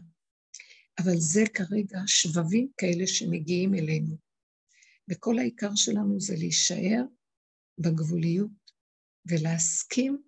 אבל 1.00 1.18
זה 1.18 1.44
כרגע 1.54 2.00
שבבים 2.06 2.72
כאלה 2.78 3.08
שמגיעים 3.08 3.74
אלינו. 3.74 4.18
וכל 5.10 5.40
העיקר 5.40 5.76
שלנו 5.76 6.20
זה 6.20 6.36
להישאר 6.38 7.04
בגבוליות 7.80 8.72
ולהסכים 9.26 10.24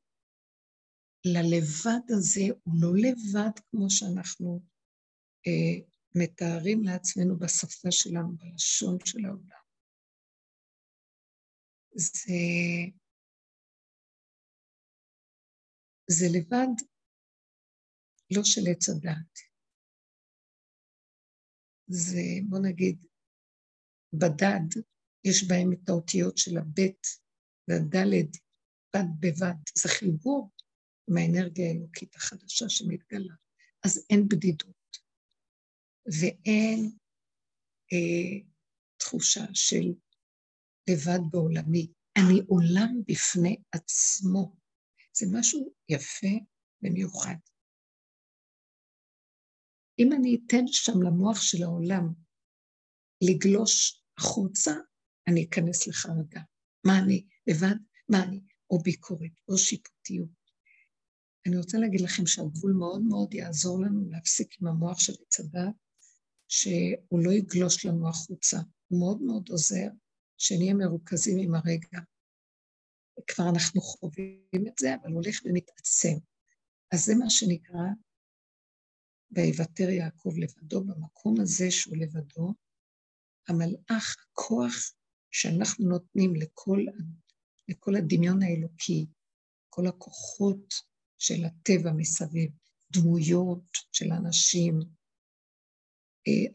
ללבד 1.26 2.02
הזה, 2.10 2.42
הוא 2.64 2.76
לא 2.82 2.94
לבד 2.96 3.60
כמו 3.72 3.90
שאנחנו 3.90 4.62
אה, 5.48 5.86
מתארים 6.16 6.84
לעצמנו 6.84 7.40
בשפה 7.40 7.92
שלנו, 7.92 8.38
בלשון 8.38 8.98
של 9.06 9.26
העולם. 9.26 9.62
זה 11.96 12.34
זה 16.18 16.26
לבד 16.38 16.74
לא 18.36 18.44
של 18.44 18.62
עץ 18.72 18.90
הדעת. 18.90 19.34
זה, 21.88 22.22
בוא 22.50 22.60
נגיד, 22.60 23.06
בדד 24.14 24.82
יש 25.24 25.48
בהם 25.48 25.74
את 25.74 25.90
האותיות 25.90 26.38
של 26.38 26.58
הבית 26.58 27.08
והדלת, 27.68 28.38
בד 28.96 29.10
בבד. 29.20 29.60
זה 29.78 29.90
חיבור 29.90 30.52
עם 31.10 31.18
האנרגיה 31.18 31.68
האלוקית 31.68 32.16
החדשה 32.16 32.70
שמתגלה. 32.70 33.34
אז 33.86 34.06
אין 34.10 34.28
בדידות 34.28 34.98
ואין 36.20 36.98
אה, 37.94 38.48
תחושה 38.98 39.46
של 39.54 39.94
לבד 40.90 41.20
בעולמי. 41.32 41.92
אני 42.18 42.40
עולם 42.48 43.02
בפני 43.08 43.58
עצמו. 43.72 44.61
זה 45.22 45.28
משהו 45.40 45.74
יפה 45.90 46.36
ומיוחד. 46.84 47.36
אם 50.00 50.14
אני 50.14 50.38
אתן 50.46 50.68
שם 50.68 51.02
למוח 51.02 51.42
של 51.42 51.64
העולם 51.64 52.14
לגלוש 53.22 54.04
החוצה, 54.18 54.72
אני 55.28 55.46
אכנס 55.46 55.88
לחרדה. 55.88 56.42
מה 56.86 57.00
אני? 57.00 57.28
לבד? 57.48 57.76
מה 58.10 58.24
אני? 58.24 58.42
או 58.70 58.80
ביקורת, 58.80 59.32
או 59.48 59.58
שיפוטיות. 59.58 60.30
אני 61.48 61.58
רוצה 61.58 61.78
להגיד 61.78 62.02
לכם 62.02 62.26
שהגבול 62.26 62.74
מאוד 62.74 63.02
מאוד 63.02 63.34
יעזור 63.34 63.82
לנו 63.82 64.10
להפסיק 64.10 64.62
עם 64.62 64.68
המוח 64.68 65.00
של 65.00 65.14
הדת, 65.40 65.76
שהוא 66.48 67.20
לא 67.24 67.32
יגלוש 67.32 67.86
לנו 67.86 68.10
החוצה. 68.10 68.58
הוא 68.88 69.00
מאוד 69.00 69.22
מאוד 69.22 69.50
עוזר 69.50 69.88
שנהיה 70.38 70.74
מרוכזים 70.74 71.38
עם 71.40 71.56
הרגע. 71.56 72.00
כבר 73.28 73.46
אנחנו 73.50 73.82
חווים 73.82 74.68
את 74.68 74.78
זה, 74.80 74.96
אבל 74.96 75.12
הולך 75.12 75.42
ומתעצם. 75.46 76.18
אז 76.92 77.06
זה 77.06 77.14
מה 77.16 77.30
שנקרא, 77.30 77.88
ויוותר 79.32 79.90
יעקב 79.90 80.34
לבדו, 80.38 80.84
במקום 80.84 81.36
הזה 81.42 81.72
שהוא 81.72 81.98
לבדו, 81.98 82.54
המלאך, 83.48 84.16
הכוח 84.32 84.74
שאנחנו 85.32 85.90
נותנים 85.90 86.36
לכל, 86.36 86.86
לכל 87.68 87.96
הדמיון 87.96 88.44
האלוקי, 88.44 89.06
כל 89.70 89.88
הכוחות 89.88 90.74
של 91.20 91.46
הטבע 91.46 91.92
מסביב, 91.98 92.52
דמויות 92.92 93.78
של 93.92 94.12
אנשים, 94.12 94.80
אה, 96.28 96.54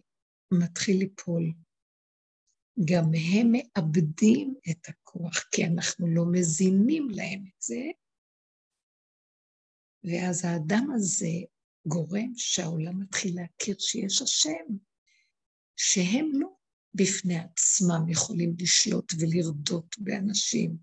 מתחיל 0.53 0.99
ליפול. 0.99 1.53
גם 2.85 3.05
הם 3.05 3.53
מאבדים 3.53 4.55
את 4.71 4.89
הכוח, 4.89 5.45
כי 5.51 5.65
אנחנו 5.67 6.07
לא 6.07 6.23
מזינים 6.33 7.09
להם 7.11 7.45
את 7.47 7.63
זה, 7.63 7.83
ואז 10.05 10.45
האדם 10.45 10.91
הזה 10.95 11.33
גורם 11.87 12.33
שהעולם 12.37 13.01
מתחיל 13.01 13.37
להכיר 13.37 13.77
שיש 13.79 14.23
השם, 14.23 14.77
שהם 15.77 16.31
לא 16.35 16.49
בפני 16.95 17.39
עצמם 17.39 18.09
יכולים 18.09 18.55
לשלוט 18.61 19.13
ולרדות 19.21 19.97
באנשים 19.99 20.77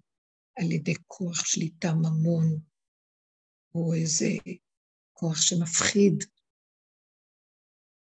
על 0.55 0.71
ידי 0.71 0.93
כוח 1.07 1.45
שליטה 1.45 1.93
ממון, 1.93 2.59
או 3.75 3.93
איזה 3.93 4.29
כוח 5.13 5.41
שמפחיד. 5.41 6.23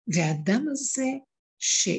והאדם 0.07 0.65
הזה, 0.71 1.07
ש... 1.59 1.89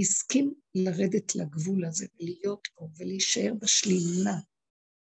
הסכים 0.00 0.54
לרדת 0.74 1.34
לגבול 1.34 1.84
הזה 1.84 2.06
ולהיות 2.20 2.68
פה 2.74 2.88
ולהישאר 2.96 3.52
בשלילה 3.60 4.34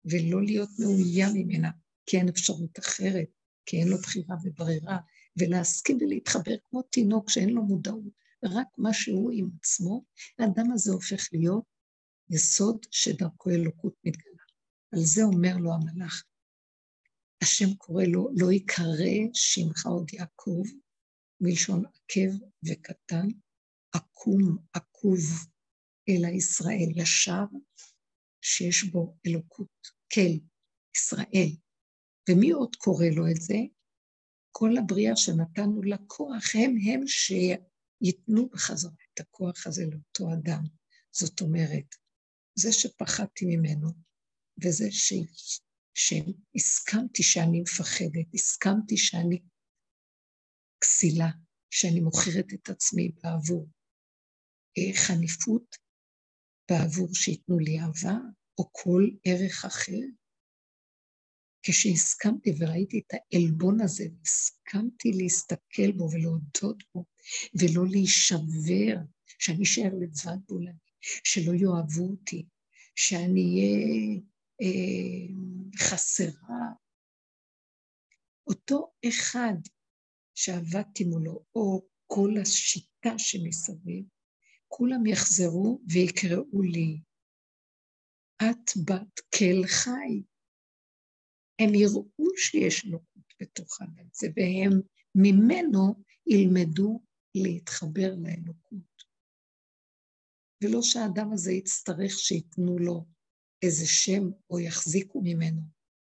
ולא 0.05 0.43
להיות 0.43 0.71
מאוים 0.79 1.29
ממנה, 1.35 1.71
כי 2.07 2.19
אין 2.19 2.29
אפשרות 2.29 2.79
אחרת, 2.79 3.29
כי 3.67 3.77
אין 3.77 3.89
לו 3.89 3.99
בחירה 3.99 4.37
וברירה, 4.45 4.99
ולהסכים 5.37 5.99
ולהתחבר 6.01 6.55
כמו 6.71 6.83
תינוק 6.83 7.31
שאין 7.31 7.51
לו 7.51 7.63
מודעות, 7.63 8.21
רק 8.45 8.67
מה 8.79 8.93
שהוא 8.93 9.31
עם 9.35 9.51
עצמו, 9.59 10.05
האדם 10.39 10.73
הזה 10.73 10.93
הופך 10.93 11.29
להיות 11.33 11.65
יסוד 12.31 12.87
שדרכו 12.91 13.51
אלוקות 13.51 13.95
מתגלה. 14.05 14.43
על 14.93 15.01
זה 15.01 15.23
אומר 15.23 15.57
לו 15.57 15.71
המלאך, 15.73 16.25
השם 17.43 17.75
קורא 17.75 18.05
לו, 18.05 18.29
לא 18.37 18.53
יקרא 18.53 19.31
שמך 19.35 19.87
עוד 19.87 20.15
יעקב, 20.15 20.63
מלשון 21.41 21.85
עקב 21.87 22.45
וקטן, 22.69 23.29
עקום, 23.93 24.57
עקוב, 24.73 25.21
אלא 26.09 26.29
ישראל 26.29 27.03
ישר, 27.03 27.45
שיש 28.43 28.85
בו 28.85 29.17
אלוקות, 29.27 29.89
כל, 30.15 30.39
ישראל. 30.97 31.57
ומי 32.31 32.51
עוד 32.51 32.77
קורא 32.77 33.07
לו 33.07 33.29
את 33.31 33.41
זה? 33.41 33.57
כל 34.53 34.71
הבריאה 34.79 35.17
שנתנו 35.17 35.83
לה 35.83 35.97
כוח, 36.07 36.45
הם 36.55 36.77
הם 36.87 37.01
שייתנו 37.07 38.49
בחזרה 38.49 38.93
את 39.15 39.21
הכוח 39.21 39.67
הזה 39.67 39.83
לאותו 39.91 40.35
אדם. 40.35 40.63
זאת 41.13 41.41
אומרת, 41.41 41.95
זה 42.59 42.73
שפחדתי 42.73 43.45
ממנו, 43.47 43.89
וזה 44.65 44.85
ש... 44.91 45.13
שהסכמתי 45.95 47.23
שאני 47.23 47.61
מפחדת, 47.61 48.35
הסכמתי 48.35 48.97
שאני 48.97 49.43
כסילה, 50.81 51.29
שאני 51.71 52.01
מוכרת 52.01 52.47
את 52.55 52.69
עצמי 52.69 53.13
בעבור 53.23 53.69
חניפות, 54.95 55.77
בעבור 56.71 57.15
שייתנו 57.15 57.59
לי 57.59 57.81
אהבה, 57.81 58.19
או 58.59 58.69
כל 58.73 59.09
ערך 59.25 59.65
אחר. 59.65 60.01
כשהסכמתי 61.63 62.51
וראיתי 62.59 62.99
את 62.99 63.15
העלבון 63.15 63.81
הזה, 63.81 64.05
הסכמתי 64.23 65.13
להסתכל 65.13 65.93
בו 65.97 66.09
ולהודות 66.13 66.83
בו, 66.95 67.05
ולא 67.55 67.87
להישבר, 67.91 68.97
שאני 69.39 69.63
אשאר 69.63 69.91
לבד 70.01 70.39
בעולמי, 70.49 70.79
שלא 71.25 71.53
יאהבו 71.53 72.11
אותי, 72.11 72.47
שאני 72.97 73.41
אהיה 73.41 74.21
אה, 74.63 75.35
חסרה. 75.79 76.67
אותו 78.47 78.93
אחד 79.09 79.55
שעבדתי 80.35 81.05
מולו, 81.05 81.45
או 81.55 81.87
כל 82.07 82.31
השיטה 82.43 83.19
שמסביב, 83.19 84.05
כולם 84.73 85.07
יחזרו 85.07 85.81
ויקראו 85.93 86.63
לי, 86.63 87.01
את 88.43 88.71
בת 88.87 89.21
כל 89.39 89.67
חי. 89.67 90.23
הם 91.61 91.75
יראו 91.75 92.07
שיש 92.37 92.85
נוקות 92.85 93.35
בתוך 93.41 93.81
האדם 93.81 94.07
הזה, 94.15 94.27
והם 94.37 94.81
ממנו 95.15 95.95
ילמדו 96.27 97.01
להתחבר 97.35 98.15
לאלוקות. 98.15 99.05
ולא 100.65 100.83
שהאדם 100.83 101.33
הזה 101.33 101.53
יצטרך 101.53 102.13
שייתנו 102.19 102.79
לו 102.79 103.07
איזה 103.63 103.87
שם 103.87 104.23
או 104.51 104.61
יחזיקו 104.61 105.21
ממנו. 105.25 105.61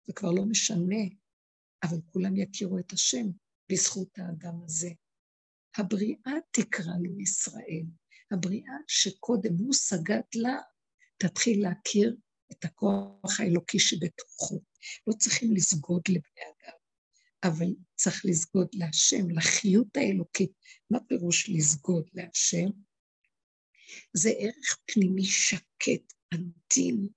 זה 0.07 0.13
כבר 0.13 0.31
לא 0.31 0.45
משנה, 0.45 1.03
אבל 1.83 1.97
כולם 2.13 2.37
יכירו 2.37 2.79
את 2.79 2.93
השם 2.93 3.27
בזכות 3.73 4.19
האדם 4.19 4.63
הזה. 4.65 4.91
הבריאה 5.77 6.33
תקרא 6.51 6.95
לו 7.01 7.21
ישראל. 7.21 7.87
הבריאה 8.31 8.75
שקודם 8.89 9.55
הוא 9.59 9.73
סגד 9.75 10.21
לה, 10.35 10.57
תתחיל 11.19 11.63
להכיר 11.63 12.17
את 12.53 12.65
הכוח 12.65 13.41
האלוקי 13.41 13.79
שבתוכו. 13.79 14.61
לא 15.07 15.13
צריכים 15.13 15.55
לסגוד 15.55 16.03
לבני 16.09 16.43
אדם, 16.43 16.77
אבל 17.45 17.67
צריך 17.95 18.23
לסגוד 18.25 18.69
להשם, 18.73 19.31
לחיות 19.31 19.97
האלוקית. 19.97 20.53
מה 20.91 20.99
פירוש 21.09 21.51
לסגוד 21.51 22.11
להשם? 22.15 22.69
זה 24.17 24.31
ערך 24.39 24.79
פנימי 24.87 25.25
שקט, 25.25 26.13
עדין, 26.35 27.09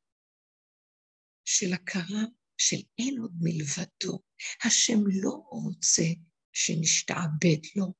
של 1.46 1.74
הכרה 1.74 2.24
של 2.58 2.78
אין 3.00 3.20
עוד 3.20 3.34
מלבדו. 3.42 4.20
השם 4.64 5.00
לא 5.24 5.32
רוצה 5.50 6.04
שנשתעבד 6.54 7.62
לו. 7.76 7.94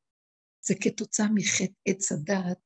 זה 0.62 0.74
כתוצאה 0.82 1.26
מחטא 1.36 1.74
עץ 1.88 2.12
הדעת, 2.12 2.58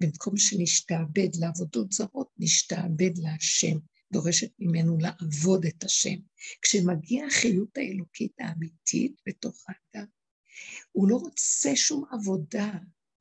במקום 0.00 0.36
שנשתעבד 0.36 1.28
לעבודות 1.40 1.92
זרות, 1.92 2.28
נשתעבד 2.38 3.10
להשם, 3.16 3.76
דורשת 4.12 4.50
ממנו 4.58 4.98
לעבוד 4.98 5.66
את 5.66 5.84
השם. 5.84 6.16
כשמגיעה 6.62 7.26
החיות 7.26 7.76
האלוקית 7.76 8.32
האמיתית 8.40 9.20
בתוך 9.26 9.64
האדם, 9.68 10.06
הוא 10.92 11.08
לא 11.08 11.16
רוצה 11.16 11.76
שום 11.76 12.04
עבודה, 12.12 12.72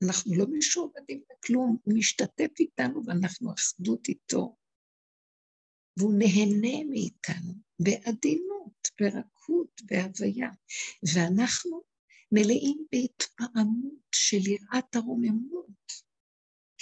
אנחנו 0.03 0.35
לא 0.35 0.45
משועבדים 0.57 1.21
לכלום, 1.31 1.77
הוא 1.83 1.93
משתתף 1.97 2.59
איתנו 2.59 3.01
ואנחנו 3.05 3.53
אחדות 3.53 4.07
איתו. 4.07 4.57
והוא 5.97 6.13
נהנה 6.17 6.83
מאיתנו 6.89 7.53
בעדינות, 7.79 8.87
ברכות, 8.99 9.81
בהוויה. 9.85 10.49
ואנחנו 11.13 11.81
מלאים 12.31 12.85
בהתפעמות 12.91 14.03
של 14.15 14.47
יראת 14.47 14.95
הרוממות, 14.95 16.02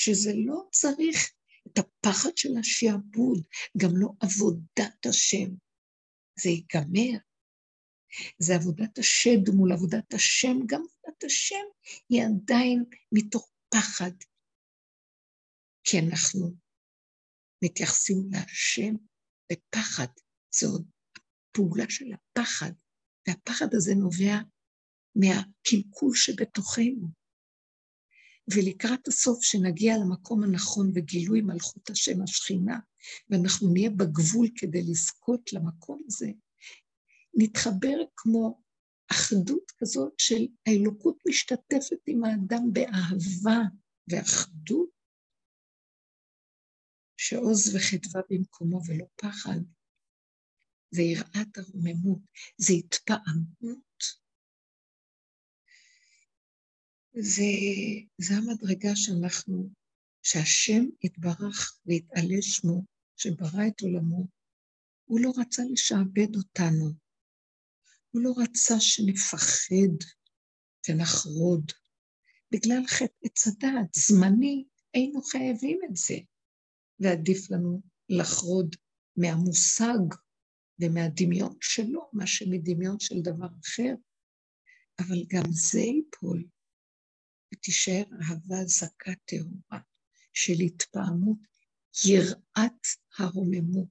שזה 0.04 0.32
לא 0.46 0.62
צריך 0.72 1.34
את 1.68 1.78
הפחד 1.78 2.30
של 2.36 2.50
השעבוד, 2.60 3.44
גם 3.78 3.90
לא 3.94 4.10
עבודת 4.20 5.06
השם. 5.10 5.50
זה 6.40 6.50
ייגמר. 6.50 7.18
זה 8.40 8.56
עבודת 8.56 8.98
השד 8.98 9.50
מול 9.56 9.72
עבודת 9.72 10.14
השם, 10.14 10.58
גם 10.66 10.82
עבודת 10.82 11.24
השם 11.24 11.66
היא 12.10 12.22
עדיין 12.24 12.84
מתוך 13.12 13.52
פחד, 13.70 14.12
כי 15.84 16.00
אנחנו 16.00 16.56
מתייחסים 17.64 18.18
להשם 18.32 18.96
בפחד. 19.52 20.08
זו 20.56 20.68
עוד 20.68 20.86
הפעולה 21.50 21.86
של 21.90 22.06
הפחד, 22.14 22.72
והפחד 23.28 23.68
הזה 23.74 23.92
נובע 23.96 24.36
מהקלקול 25.16 26.16
שבתוכנו. 26.16 27.21
ולקראת 28.48 29.08
הסוף, 29.08 29.44
שנגיע 29.44 29.98
למקום 29.98 30.44
הנכון 30.44 30.92
וגילוי 30.96 31.42
מלכות 31.42 31.90
השם 31.90 32.22
השכינה, 32.22 32.80
ואנחנו 33.30 33.74
נהיה 33.74 33.90
בגבול 33.90 34.48
כדי 34.56 34.82
לזכות 34.84 35.54
למקום 35.54 36.02
הזה, 36.08 36.32
נתחבר 37.34 37.98
כמו 38.16 38.62
אחדות 39.12 39.72
כזאת 39.78 40.14
של 40.18 40.48
האלוקות 40.68 41.18
משתתפת 41.28 42.00
עם 42.08 42.24
האדם 42.24 42.74
באהבה 42.74 43.60
ואחדות, 44.08 44.90
שעוז 47.18 47.76
וחדווה 47.76 48.22
במקומו 48.30 48.82
ולא 48.88 49.06
פחד. 49.16 49.60
זה 50.92 51.02
יראת 51.02 51.58
הרוממות, 51.58 52.20
זה 52.58 52.74
התפעמות. 52.74 54.21
זה, 57.14 57.52
זה 58.18 58.34
המדרגה 58.38 58.96
שאנחנו, 58.96 59.70
שהשם 60.24 60.86
יתברך 61.04 61.80
ויתעלה 61.86 62.42
שמו, 62.42 62.86
שברא 63.18 63.68
את 63.68 63.82
עולמו, 63.82 64.28
הוא 65.06 65.20
לא 65.20 65.32
רצה 65.38 65.64
לשעבד 65.72 66.36
אותנו. 66.36 66.86
הוא 68.12 68.22
לא 68.22 68.34
רצה 68.38 68.80
שנפחד 68.80 70.06
ונחרוד. 70.90 71.72
בגלל 72.52 72.88
חטא 72.88 73.14
עץ 73.24 73.48
הדעת, 73.48 73.94
זמני, 73.96 74.66
היינו 74.94 75.22
חייבים 75.22 75.80
את 75.90 75.96
זה. 75.96 76.16
ועדיף 77.00 77.52
לנו 77.52 77.82
לחרוד 78.10 78.76
מהמושג 79.18 80.16
ומהדמיון 80.80 81.56
שלו, 81.62 82.10
מה 82.14 82.28
שמדמיון 82.28 83.00
של 83.00 83.22
דבר 83.22 83.48
אחר, 83.66 83.94
אבל 85.00 85.24
גם 85.28 85.44
זה 85.52 85.80
ייפול, 85.80 86.44
ותישאר 87.62 88.04
אהבה 88.22 88.66
זכה 88.66 89.12
טהורה 89.26 89.82
של 90.34 90.54
התפעמות, 90.66 91.38
יראת 92.08 92.86
הרוממות. 93.18 93.90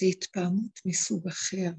זה 0.00 0.06
התפעמות 0.06 0.80
מסוג 0.86 1.28
אחר. 1.28 1.70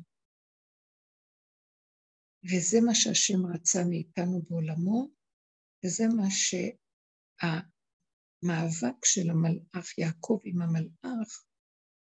וזה 2.43 2.77
מה 2.85 2.95
שהשם 2.95 3.45
רצה 3.53 3.79
מאיתנו 3.89 4.41
בעולמו, 4.49 5.09
וזה 5.85 6.03
מה 6.17 6.29
שהמאבק 8.43 9.05
של 9.05 9.29
המלאך, 9.29 9.97
יעקב 9.97 10.39
עם 10.43 10.61
המלאך, 10.61 11.43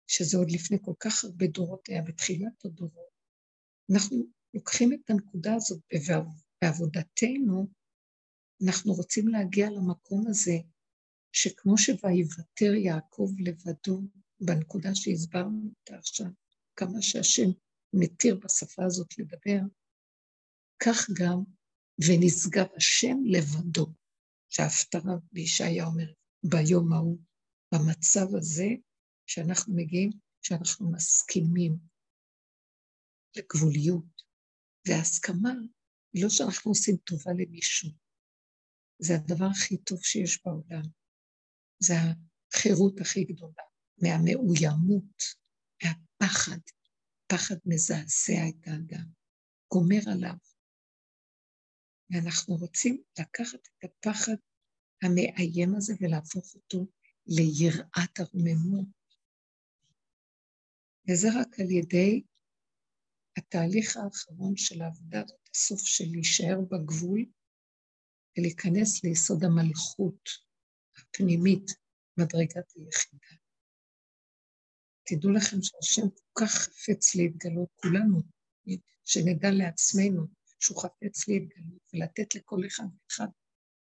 שזה 0.08 0.38
עוד 0.38 0.52
לפני 0.52 0.78
כל 0.82 0.94
כך 1.00 1.24
הרבה 1.24 1.46
דורות, 1.48 1.90
היה 1.90 2.02
בתחילת 2.02 2.66
הדורות. 2.66 3.14
אנחנו 3.94 4.18
לוקחים 4.54 4.94
את 4.94 5.10
הנקודה 5.10 5.56
הזאת 5.56 5.82
בעבודתנו, 6.62 7.83
אנחנו 8.66 8.94
רוצים 8.94 9.28
להגיע 9.28 9.70
למקום 9.70 10.28
הזה, 10.28 10.58
שכמו 11.32 11.78
שויוותר 11.78 12.74
יעקב 12.74 13.32
לבדו, 13.40 14.02
בנקודה 14.40 14.96
שהסברנו 14.96 15.74
אותה 15.80 15.98
עכשיו, 15.98 16.28
כמה 16.76 17.02
שהשם 17.02 17.50
מתיר 17.94 18.36
בשפה 18.36 18.86
הזאת 18.86 19.20
לדבר, 19.20 19.60
כך 20.80 21.10
גם 21.20 21.44
ונשגב 22.08 22.66
השם 22.76 23.18
לבדו. 23.26 23.94
שההפטרה 24.50 25.14
בישעיה 25.32 25.86
אומרת, 25.86 26.16
ביום 26.44 26.94
ההוא, 26.94 27.20
במצב 27.74 28.36
הזה 28.38 28.68
שאנחנו 29.26 29.76
מגיעים, 29.76 30.10
שאנחנו 30.42 30.92
מסכימים 30.92 31.78
לגבוליות, 33.38 34.24
וההסכמה 34.88 35.52
היא 36.14 36.24
לא 36.24 36.30
שאנחנו 36.30 36.72
עושים 36.72 36.98
טובה 36.98 37.32
למישהו, 37.34 37.90
זה 39.04 39.16
הדבר 39.16 39.46
הכי 39.46 39.78
טוב 39.78 40.04
שיש 40.04 40.46
בעולם. 40.46 40.84
זה 41.80 41.94
החירות 42.54 43.02
הכי 43.02 43.24
גדולה, 43.24 43.64
מהמאוימות, 44.02 45.24
מהפחד. 45.84 46.58
פחד 47.28 47.56
מזעזע 47.66 48.50
את 48.50 48.68
האדם, 48.68 49.06
גומר 49.74 50.02
עליו. 50.12 50.36
ואנחנו 52.10 52.56
רוצים 52.56 53.04
לקחת 53.20 53.60
את 53.68 53.84
הפחד 53.84 54.36
המאיים 55.04 55.76
הזה 55.76 55.94
ולהפוך 56.02 56.56
אותו 56.56 56.88
ליראת 57.28 58.20
הרוממות. 58.20 58.88
וזה 61.10 61.28
רק 61.40 61.60
על 61.60 61.72
ידי 61.72 62.24
התהליך 63.38 63.98
האחרון 63.98 64.58
של 64.58 64.82
העבודה 64.82 65.22
הזאת, 65.22 65.50
הסוף 65.56 65.82
של 65.82 66.06
להישאר 66.12 66.62
בגבול 66.72 67.26
ולהיכנס 68.38 69.04
ליסוד 69.04 69.44
המלכות 69.44 70.30
הפנימית, 70.98 71.72
מדרגת 72.18 72.72
היחידה. 72.76 73.28
תדעו 75.06 75.32
לכם 75.32 75.58
שהשם 75.62 76.10
כל 76.10 76.46
כך 76.46 76.52
חפץ 76.52 77.16
להתגלות, 77.16 77.70
כולנו, 77.76 78.22
שנדע 79.06 79.52
לעצמנו 79.52 80.28
שהוא 80.60 80.82
חפץ 80.82 81.28
להתגלות 81.28 81.82
ולתת 81.94 82.36
לכל 82.36 82.68
אחד 82.68 82.84
ואחד 82.84 83.28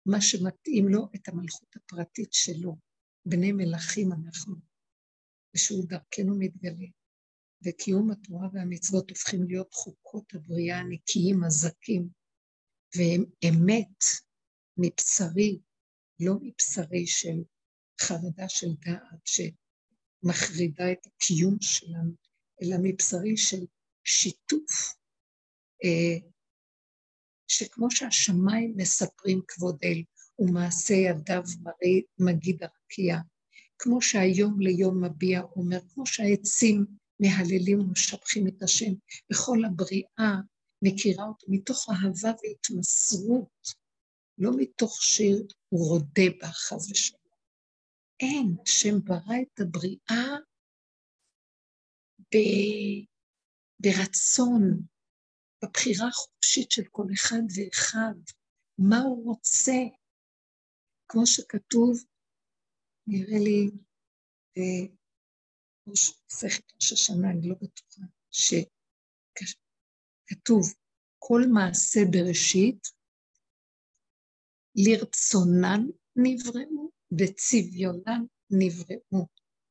מה 0.05 0.21
שמתאים 0.21 0.87
לו 0.89 1.07
את 1.15 1.27
המלכות 1.27 1.75
הפרטית 1.75 2.33
שלו. 2.33 2.77
בני 3.25 3.51
מלכים 3.51 4.11
אנחנו, 4.11 4.55
ושהוא 5.55 5.85
דרכנו 5.85 6.39
מתגלה. 6.39 6.87
וקיום 7.65 8.11
התורה 8.11 8.47
והמצוות 8.53 9.09
הופכים 9.09 9.43
להיות 9.43 9.73
חוקות 9.73 10.33
הבריאה 10.33 10.79
הנקיים, 10.79 11.43
הזכים, 11.43 12.09
והם 12.95 13.23
אמת 13.49 14.03
מבשרי, 14.81 15.59
לא 16.19 16.33
מבשרי 16.41 17.07
של 17.07 17.43
חרדה 18.01 18.49
של 18.49 18.67
דעת 18.85 19.25
שמחרידה 19.25 20.91
את 20.91 21.05
הקיום 21.05 21.57
שלנו, 21.61 22.11
אלא 22.63 22.75
מבשרי 22.83 23.37
של 23.37 23.65
שיתוף, 24.03 24.93
אה, 25.83 26.27
שכמו 27.47 27.91
שהשמיים 27.91 28.73
מספרים 28.77 29.41
כבוד 29.47 29.77
אל, 29.83 30.03
ומעשה 30.39 30.93
ידיו 30.93 31.43
מראה 31.63 31.99
מגיד 32.19 32.63
הרקיע, 32.63 33.17
כמו 33.79 34.01
שהיום 34.01 34.59
ליום 34.59 35.03
מביע 35.03 35.41
אומר, 35.41 35.79
כמו 35.93 36.05
שהעצים 36.05 36.85
מהללים 37.19 37.79
ומשבחים 37.79 38.47
את 38.47 38.63
השם, 38.63 38.93
וכל 39.33 39.65
הבריאה 39.65 40.35
מכירה 40.81 41.25
אותו 41.25 41.47
מתוך 41.49 41.89
אהבה 41.89 42.31
והתמסרות, 42.43 43.67
לא 44.39 44.51
מתוך 44.57 45.01
שיר 45.01 45.47
הוא 45.69 45.89
רודה 45.89 46.29
בה, 46.39 46.47
חס 46.47 46.91
ושלום. 46.91 47.19
אין, 48.19 48.55
השם 48.67 48.99
ברא 49.03 49.35
את 49.41 49.59
הבריאה 49.59 50.37
ב... 52.19 52.37
ברצון, 53.79 54.61
בבחירה 55.63 56.07
החופשית 56.07 56.71
של 56.71 56.83
כל 56.91 57.05
אחד 57.13 57.41
ואחד, 57.55 58.15
מה 58.77 58.97
הוא 58.97 59.25
רוצה. 59.25 59.73
כמו 61.07 61.25
שכתוב, 61.25 62.03
נראה 63.07 63.39
לי, 63.43 63.69
בראש 65.87 66.11
מסכת 66.31 66.73
ראש 66.75 66.91
השנה, 66.91 67.31
אני 67.31 67.49
לא 67.49 67.55
בטוחה, 67.55 68.01
שכתוב, 70.31 70.63
כל 71.19 71.41
מעשה 71.53 71.99
בראשית, 72.11 72.98
לרצונן 74.75 75.81
נבראו, 76.15 76.91
בצביונן 77.11 78.21
נבראו. 78.49 79.27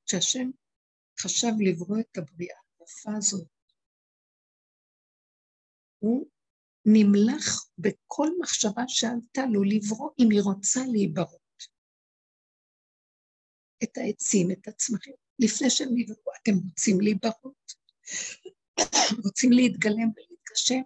כשהשם 0.07 0.51
חשב 1.21 1.53
לברוא 1.61 1.99
את 2.01 2.19
הבריאה 2.19 2.57
היפה 2.81 3.11
הזאת, 3.19 3.49
הוא 5.99 6.27
נמלך 6.85 7.45
בכל 7.79 8.29
מחשבה 8.41 8.83
שעלתה 8.89 9.43
לו 9.53 9.63
לברוא 9.63 10.11
אם 10.19 10.31
היא 10.31 10.41
רוצה 10.43 10.81
להיברות. 10.93 11.49
את 13.85 13.97
העצים, 13.97 14.51
את 14.51 14.69
הצמחים, 14.69 15.15
לפני 15.39 15.71
שהם 15.71 15.89
נבראו, 15.95 16.33
אתם 16.43 16.53
רוצים 16.69 17.01
להיברות? 17.01 17.73
רוצים 19.25 19.53
להתגלם 19.53 20.09
ולהתגשם? 20.17 20.83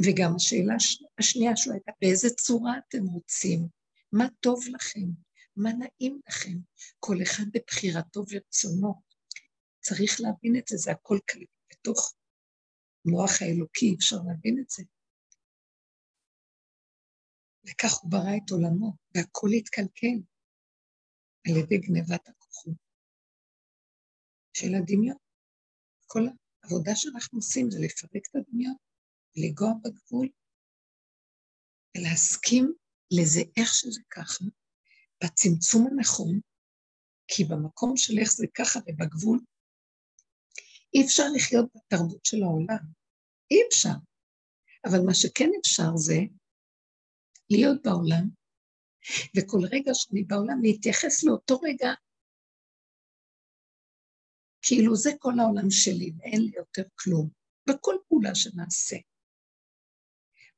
וגם 0.00 0.36
השאלה 0.36 0.74
השנייה 0.74 1.03
שלו 1.22 1.72
הייתה, 1.72 1.92
באיזה 2.00 2.28
צורה 2.30 2.78
אתם 2.78 3.04
רוצים? 3.06 3.68
מה 4.12 4.24
טוב 4.40 4.60
לכם? 4.74 5.06
מה 5.56 5.70
נעים 5.72 6.20
לכם? 6.28 6.56
כל 6.98 7.16
אחד 7.22 7.44
בבחירתו 7.52 8.24
ורצונו. 8.30 9.02
צריך 9.80 10.20
להבין 10.20 10.56
את 10.58 10.68
זה, 10.68 10.76
זה 10.76 10.90
הכל 10.90 11.18
כלי 11.30 11.46
בתוך 11.70 12.14
המוח 13.06 13.42
האלוקי, 13.42 13.94
אפשר 13.98 14.16
להבין 14.16 14.58
את 14.60 14.70
זה. 14.70 14.82
וכך 17.66 17.92
הוא 17.94 18.10
ברא 18.10 18.36
את 18.36 18.50
עולמו, 18.50 18.92
והכל 19.14 19.48
התקלקל 19.58 20.16
על 21.46 21.56
ידי 21.56 21.78
גנבת 21.78 22.28
הכוחות 22.28 22.74
של 24.56 24.74
הדמיון. 24.74 25.16
כל 26.06 26.20
העבודה 26.62 26.92
שאנחנו 26.94 27.38
עושים 27.38 27.70
זה 27.70 27.78
לפרק 27.84 28.22
את 28.30 28.36
הדמיון, 28.36 28.74
לנגוע 29.36 29.68
בגבול, 29.84 30.28
ולהסכים 31.96 32.72
לזה 33.10 33.40
איך 33.56 33.74
שזה 33.74 34.00
ככה, 34.10 34.44
בצמצום 35.24 35.86
הנכון, 35.86 36.40
כי 37.28 37.44
במקום 37.44 37.96
של 37.96 38.18
איך 38.18 38.32
זה 38.32 38.46
ככה 38.54 38.78
ובגבול, 38.78 39.40
אי 40.94 41.04
אפשר 41.04 41.24
לחיות 41.36 41.66
בתרבות 41.74 42.24
של 42.24 42.42
העולם. 42.42 42.84
אי 43.50 43.56
אפשר. 43.68 43.96
אבל 44.86 44.98
מה 45.06 45.14
שכן 45.14 45.50
אפשר 45.60 45.96
זה 45.96 46.18
להיות 47.50 47.82
בעולם, 47.84 48.28
וכל 49.36 49.58
רגע 49.72 49.90
שאני 49.94 50.22
בעולם 50.22 50.62
להתייחס 50.62 51.24
לאותו 51.24 51.60
רגע 51.60 51.88
כאילו 54.62 54.96
זה 54.96 55.10
כל 55.18 55.32
העולם 55.40 55.70
שלי 55.70 56.12
ואין 56.18 56.42
לי 56.42 56.52
יותר 56.56 56.82
כלום, 56.94 57.28
בכל 57.68 57.94
פעולה 58.08 58.34
שנעשה. 58.34 58.96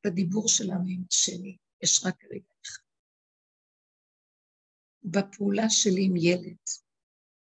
בדיבור 0.07 0.49
שלנו 0.49 0.85
עם 0.89 1.03
השני 1.13 1.57
יש 1.83 2.05
רק 2.05 2.25
רגע 2.25 2.53
אחד. 2.67 2.83
בפעולה 5.05 5.71
שלי 5.71 6.05
עם 6.05 6.17
ילד, 6.17 6.57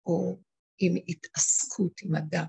או 0.07 0.39
עם 0.79 0.95
התעסקות 1.09 2.01
עם 2.03 2.17
אדם, 2.17 2.47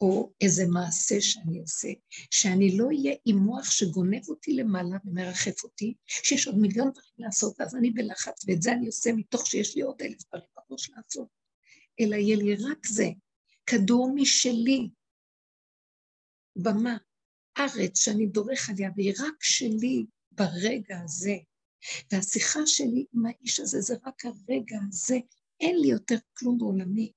או 0.00 0.32
איזה 0.40 0.62
מעשה 0.72 1.20
שאני 1.20 1.60
עושה, 1.60 1.88
שאני 2.30 2.78
לא 2.78 2.86
אהיה 2.86 3.14
עם 3.24 3.36
מוח 3.36 3.70
שגונב 3.70 4.28
אותי 4.28 4.52
למעלה 4.52 4.96
ומרחף 5.04 5.64
אותי, 5.64 5.94
שיש 6.06 6.46
עוד 6.46 6.58
מיליון 6.58 6.90
דברים 6.90 7.14
לעשות, 7.18 7.60
ואז 7.60 7.76
אני 7.76 7.90
בלחץ, 7.90 8.44
ואת 8.48 8.62
זה 8.62 8.72
אני 8.72 8.86
עושה 8.86 9.10
מתוך 9.16 9.46
שיש 9.46 9.76
לי 9.76 9.82
עוד 9.82 10.02
אלף 10.02 10.18
דברים 10.28 10.46
בראש 10.56 10.90
לעשות, 10.90 11.28
אלא 12.00 12.16
יהיה 12.16 12.36
לי 12.36 12.54
רק 12.54 12.86
זה, 12.86 13.08
כדור 13.66 14.12
משלי, 14.14 14.90
במה, 16.56 16.96
ארץ 17.60 17.98
שאני 17.98 18.26
דורך 18.26 18.70
עליה, 18.70 18.90
והיא 18.96 19.12
רק 19.18 19.42
שלי 19.42 20.06
ברגע 20.32 21.00
הזה. 21.04 21.36
והשיחה 22.12 22.60
שלי 22.66 23.06
עם 23.12 23.26
האיש 23.26 23.60
הזה 23.60 23.80
זה 23.80 23.94
רק 24.06 24.24
הרגע 24.24 24.78
הזה, 24.88 25.16
אין 25.60 25.76
לי 25.80 25.88
יותר 25.88 26.16
כלום 26.32 26.58
בעולמי. 26.58 27.12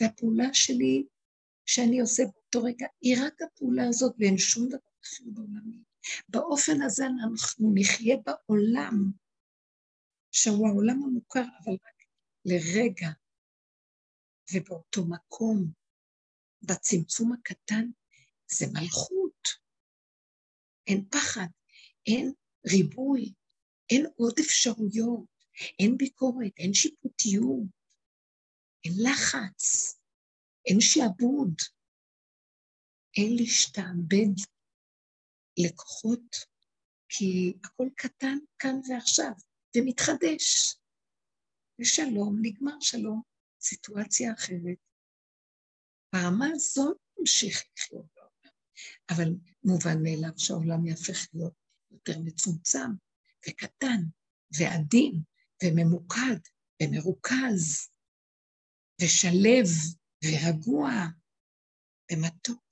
והפעולה 0.00 0.54
שלי 0.54 1.06
שאני 1.66 2.00
עושה 2.00 2.22
באותו 2.24 2.62
רגע, 2.62 2.86
היא 3.00 3.16
רק 3.20 3.42
הפעולה 3.42 3.88
הזאת 3.88 4.14
ואין 4.18 4.38
שום 4.38 4.68
דבר 4.68 4.78
אחר 5.04 5.24
בעולמי. 5.26 5.82
באופן 6.28 6.82
הזה 6.82 7.06
אנחנו 7.06 7.72
נחיה 7.74 8.16
בעולם, 8.16 9.10
שהוא 10.32 10.68
העולם 10.68 11.02
המוכר, 11.02 11.44
אבל 11.64 11.72
רק 11.72 12.02
לרגע, 12.44 13.08
ובאותו 14.54 15.04
מקום, 15.04 15.72
בצמצום 16.62 17.32
הקטן, 17.32 17.90
זה 18.50 18.66
מלכות. 18.72 19.25
אין 20.86 21.04
פחד, 21.10 21.46
אין 22.06 22.32
ריבוי, 22.70 23.32
אין 23.90 24.06
עוד 24.16 24.34
אפשרויות, 24.40 25.26
אין 25.78 25.96
ביקורת, 25.96 26.52
אין 26.58 26.74
שיפוטיות, 26.74 27.66
אין 28.84 28.92
לחץ. 29.02 29.96
אין 30.66 30.80
שעבוד, 30.80 31.54
אין 33.16 33.36
להשתעבד 33.36 34.34
לכוחות 35.58 36.36
כי 37.08 37.54
הכל 37.64 37.88
קטן 37.96 38.38
כאן 38.58 38.80
ועכשיו, 38.88 39.32
ומתחדש. 39.76 40.76
ושלום, 41.80 42.38
נגמר 42.42 42.80
שלום, 42.80 43.22
סיטואציה 43.60 44.32
אחרת. 44.32 44.78
ברמה 46.12 46.46
הזאת 46.54 46.98
נמשיך 47.18 47.64
לחיות. 47.76 48.15
אבל 49.10 49.28
מובן 49.64 50.02
מאליו 50.02 50.38
שהעולם 50.38 50.86
יהפך 50.86 51.28
להיות 51.34 51.54
יותר 51.90 52.18
מצומצם 52.24 52.90
וקטן 53.48 54.00
ועדין 54.58 55.22
וממוקד 55.64 56.40
ומרוכז 56.82 57.88
ושלב 59.02 59.66
ורגוע 60.24 60.90
ומתוק. 62.12 62.66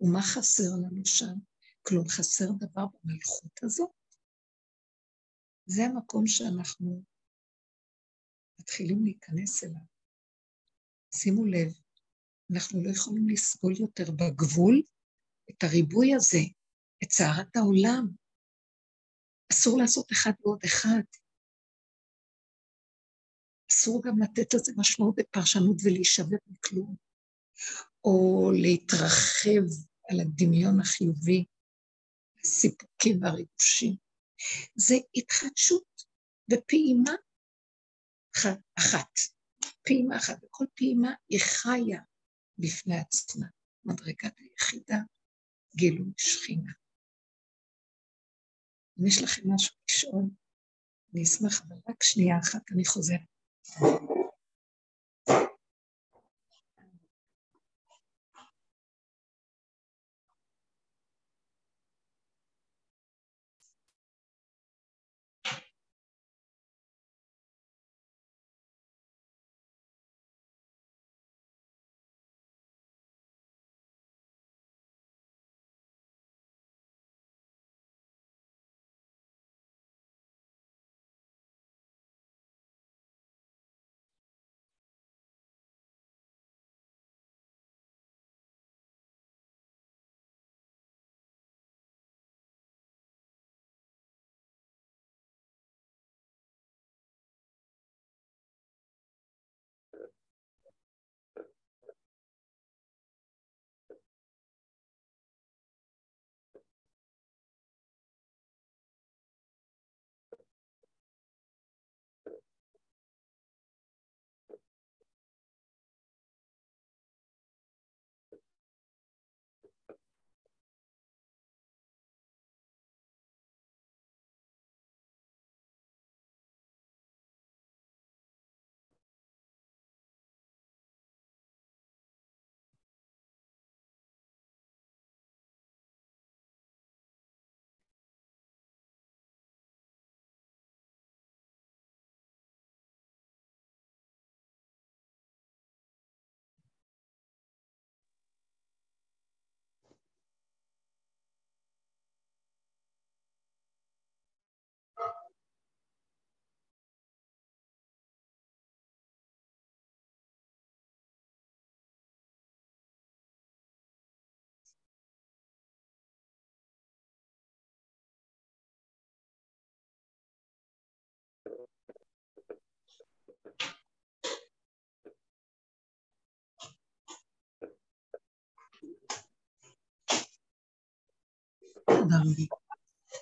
ומה 0.00 0.20
חסר 0.22 0.70
לנו 0.82 1.06
שם? 1.06 1.34
כלום 1.82 2.08
חסר 2.08 2.44
דבר 2.58 2.84
במלכות 3.04 3.62
הזאת? 3.62 3.90
זה 5.66 5.84
המקום 5.84 6.26
שאנחנו 6.26 7.02
מתחילים 8.60 9.04
להיכנס 9.04 9.64
אליו. 9.64 9.80
שימו 11.14 11.44
לב, 11.44 11.85
אנחנו 12.54 12.84
לא 12.84 12.90
יכולים 12.90 13.28
לסבול 13.28 13.72
יותר 13.80 14.10
בגבול 14.10 14.82
את 15.50 15.62
הריבוי 15.62 16.14
הזה, 16.14 16.38
את 17.04 17.10
סערת 17.12 17.56
העולם. 17.56 18.06
אסור 19.52 19.78
לעשות 19.78 20.12
אחד 20.12 20.30
ועוד 20.40 20.60
אחד. 20.64 21.02
אסור 23.70 24.02
גם 24.04 24.18
לתת 24.22 24.54
לזה 24.54 24.72
משמעות 24.76 25.14
בפרשנות 25.16 25.76
ולהישבר 25.84 26.36
מכלום, 26.46 26.96
או 28.04 28.50
להתרחב 28.54 29.66
על 30.10 30.20
הדמיון 30.20 30.80
החיובי, 30.80 31.44
הסיפוקים 32.44 33.22
והריגושים. 33.22 33.96
זה 34.74 34.94
התחדשות 35.14 36.04
ופעימה 36.52 37.12
אחת, 38.78 39.10
פעימה 39.82 40.16
אחת, 40.16 40.44
וכל 40.44 40.64
פעימה 40.74 41.14
היא 41.28 41.40
חיה 41.40 42.00
בפני 42.58 42.98
עצמה. 42.98 43.46
מדרגת 43.84 44.38
היחידה, 44.38 44.98
גילוי 45.76 46.12
שכינה. 46.16 46.72
אם 49.00 49.06
יש 49.06 49.22
לכם 49.22 49.42
משהו 49.54 49.76
לשאול, 49.88 50.24
אני 51.14 51.22
אשמח, 51.22 51.62
אבל 51.68 51.76
רק 51.88 52.02
שנייה 52.02 52.38
אחת, 52.38 52.72
אני 52.72 52.84
חוזרת. 52.84 54.15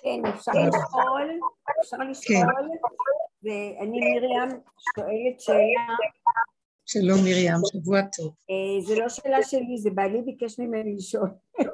כן, 0.03 0.25
אפשר 0.29 0.51
לשאול, 0.51 1.39
אפשר 1.81 1.97
לשאול, 1.97 2.69
ואני 3.43 3.99
מרים 3.99 4.61
שואלת 4.95 5.39
שאלה. 5.39 5.95
שלום 6.85 7.17
מרים, 7.23 7.53
שבוע 7.73 8.01
טוב. 8.17 8.33
אה, 8.49 8.85
זה 8.85 8.95
לא 8.99 9.09
שאלה 9.09 9.43
שלי, 9.43 9.77
זה 9.77 9.89
בעלי 9.89 10.21
ביקש 10.21 10.59
ממני 10.59 10.95
לשאול. 10.95 11.29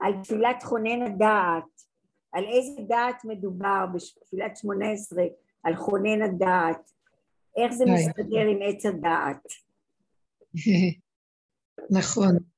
על 0.00 0.12
תפילת 0.22 0.62
חונן 0.62 1.02
הדעת, 1.02 1.82
על 2.32 2.44
איזה 2.44 2.82
דעת 2.88 3.24
מדובר 3.24 3.84
בתפילת 3.94 4.56
שמונה 4.56 4.90
עשרה, 4.90 5.24
על 5.62 5.76
חונן 5.76 6.22
הדעת, 6.22 6.90
איך 7.56 7.72
זה 7.72 7.84
מסתדר 7.84 8.46
עם 8.50 8.58
עץ 8.62 8.86
הדעת. 8.86 9.46
נכון. 11.98 12.53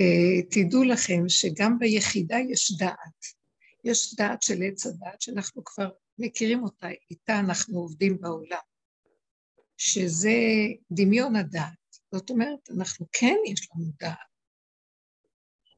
אה, 0.00 0.42
תדעו 0.50 0.84
לכם 0.84 1.28
שגם 1.28 1.78
ביחידה 1.78 2.36
יש 2.50 2.76
דעת. 2.78 3.44
יש 3.84 4.14
דעת 4.14 4.42
של 4.42 4.62
עץ 4.62 4.86
הדעת 4.86 5.20
שאנחנו 5.20 5.64
כבר 5.64 5.90
מכירים 6.18 6.62
אותה, 6.62 6.88
איתה 7.10 7.40
אנחנו 7.40 7.78
עובדים 7.78 8.20
בעולם, 8.20 8.58
שזה 9.76 10.38
דמיון 10.90 11.36
הדעת. 11.36 11.84
זאת 12.14 12.30
אומרת, 12.30 12.70
אנחנו 12.76 13.06
כן 13.12 13.36
יש 13.46 13.68
לנו 13.74 13.84
דעת. 14.00 14.18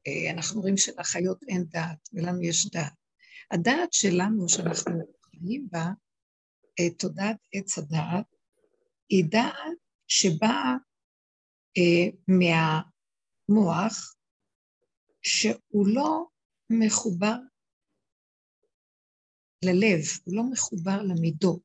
אה, 0.06 0.30
אנחנו 0.30 0.60
רואים 0.60 0.76
שלחיות 0.76 1.42
אין 1.48 1.64
דעת, 1.64 2.08
ולנו 2.12 2.42
יש 2.42 2.70
דעת. 2.70 2.92
הדעת 3.50 3.92
שלנו, 3.92 4.48
שאנחנו 4.48 5.12
חיים 5.30 5.68
בה, 5.70 5.86
אה, 6.80 6.90
תודעת 6.98 7.36
עץ 7.52 7.78
הדעת, 7.78 8.26
היא 9.08 9.24
דעת 9.28 9.78
שבאה 10.08 10.74
אה, 11.78 12.10
מהמוח, 13.48 14.16
שהוא 15.22 15.86
לא 15.94 16.26
מחובר 16.70 17.36
ללב, 19.64 20.02
הוא 20.24 20.36
לא 20.36 20.42
מחובר 20.52 21.02
למידות. 21.02 21.62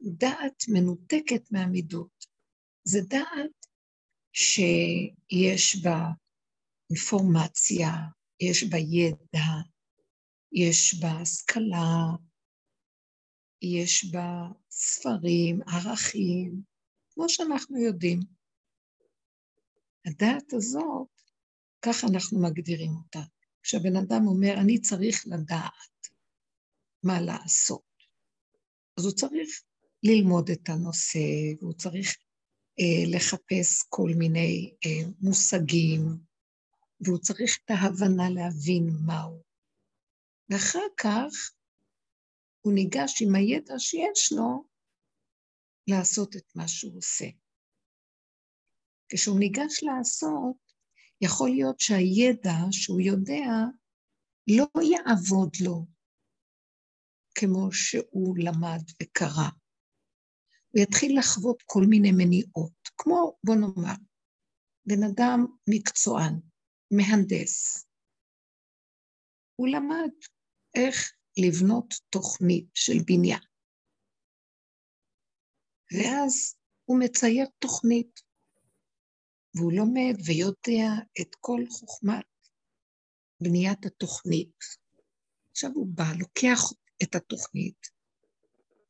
דעת 0.00 0.62
מנותקת 0.68 1.52
מהמידות. 1.52 2.26
זה 2.84 2.98
דעת 3.08 3.66
שיש 4.32 5.76
בה 5.84 5.98
אינפורמציה, 6.90 7.90
יש 8.40 8.64
בה 8.64 8.78
ידע, 8.78 9.48
יש 10.52 10.94
בה 11.00 11.08
השכלה, 11.22 12.16
יש 13.62 14.04
בה 14.12 14.48
ספרים, 14.70 15.60
ערכים, 15.62 16.62
כמו 17.10 17.28
שאנחנו 17.28 17.78
יודעים. 17.78 18.37
הדעת 20.08 20.52
הזאת, 20.52 21.08
ככה 21.82 22.06
אנחנו 22.06 22.42
מגדירים 22.42 22.90
אותה. 22.90 23.22
כשהבן 23.62 23.96
אדם 23.96 24.26
אומר, 24.26 24.54
אני 24.60 24.80
צריך 24.80 25.24
לדעת 25.26 26.08
מה 27.02 27.20
לעשות, 27.20 27.82
אז 28.98 29.04
הוא 29.04 29.12
צריך 29.12 29.48
ללמוד 30.02 30.50
את 30.50 30.68
הנושא, 30.68 31.18
והוא 31.60 31.72
צריך 31.72 32.16
אה, 32.80 33.16
לחפש 33.16 33.82
כל 33.88 34.10
מיני 34.18 34.74
אה, 34.86 35.10
מושגים, 35.20 36.02
והוא 37.00 37.18
צריך 37.18 37.58
את 37.64 37.70
ההבנה 37.70 38.30
להבין 38.30 38.88
מהו. 39.06 39.42
ואחר 40.50 40.86
כך 40.96 41.52
הוא 42.60 42.72
ניגש 42.72 43.22
עם 43.22 43.34
הידע 43.34 43.74
שיש 43.78 44.32
לו 44.32 44.64
לעשות 45.86 46.36
את 46.36 46.56
מה 46.56 46.68
שהוא 46.68 46.98
עושה. 46.98 47.26
כשהוא 49.08 49.38
ניגש 49.38 49.82
לעשות, 49.82 50.56
יכול 51.20 51.50
להיות 51.50 51.80
שהידע 51.80 52.58
שהוא 52.70 53.00
יודע 53.00 53.48
לא 54.48 54.82
יעבוד 54.82 55.50
לו 55.64 55.86
כמו 57.34 57.72
שהוא 57.72 58.38
למד 58.38 58.82
וקרא. 59.02 59.50
הוא 60.68 60.82
יתחיל 60.82 61.18
לחוות 61.18 61.62
כל 61.66 61.82
מיני 61.88 62.12
מניעות, 62.12 62.88
כמו, 62.96 63.38
בוא 63.44 63.54
נאמר, 63.54 63.96
בן 64.86 65.02
אדם 65.02 65.46
מקצוען, 65.70 66.34
מהנדס. 66.90 67.86
הוא 69.56 69.68
למד 69.68 70.12
איך 70.74 71.12
לבנות 71.38 71.94
תוכנית 72.10 72.66
של 72.74 72.98
בניין. 73.06 73.42
ואז 75.92 76.56
הוא 76.84 77.00
מצייר 77.00 77.46
תוכנית, 77.58 78.20
והוא 79.54 79.72
לומד 79.72 80.14
ויודע 80.26 80.90
את 81.20 81.34
כל 81.40 81.64
חוכמת 81.70 82.24
בניית 83.40 83.86
התוכנית. 83.86 84.58
עכשיו 85.50 85.70
הוא 85.74 85.86
בא, 85.94 86.12
לוקח 86.18 86.60
את 87.02 87.14
התוכנית, 87.14 87.86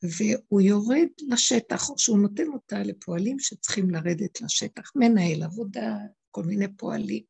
והוא 0.02 0.60
יורד 0.60 1.09
לשטח, 1.28 1.90
או 1.90 1.98
שהוא 1.98 2.18
נותן 2.18 2.48
אותה 2.52 2.78
לפועלים 2.78 3.39
שצריכים 3.39 3.90
לרדת 3.90 4.40
לשטח, 4.40 4.93
מנהל 4.97 5.43
עבודה, 5.43 5.97
כל 6.30 6.43
מיני 6.43 6.76
פועלים, 6.76 7.24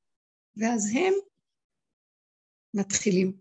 ואז 0.56 0.90
הם 0.94 1.14
מתחילים, 2.74 3.32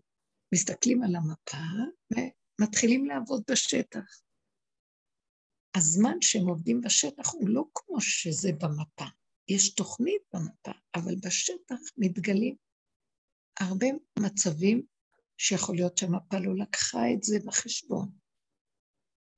מסתכלים 0.54 1.02
על 1.02 1.16
המפה 1.16 1.64
ומתחילים 2.12 3.06
לעבוד 3.06 3.42
בשטח. 3.50 4.20
הזמן 5.76 6.16
שהם 6.20 6.48
עובדים 6.48 6.80
בשטח 6.80 7.32
הוא 7.32 7.48
לא 7.48 7.64
כמו 7.74 8.00
שזה 8.00 8.50
במפה. 8.52 9.04
יש 9.48 9.74
תוכנית 9.74 10.22
במפה, 10.34 10.78
אבל 10.94 11.14
בשטח 11.16 11.76
מתגלים 11.96 12.56
הרבה 13.60 13.86
מצבים 14.18 14.82
שיכול 15.38 15.76
להיות 15.76 15.98
שהמפה 15.98 16.38
לא 16.38 16.56
לקחה 16.56 17.12
את 17.14 17.22
זה 17.22 17.38
בחשבון. 17.46 18.10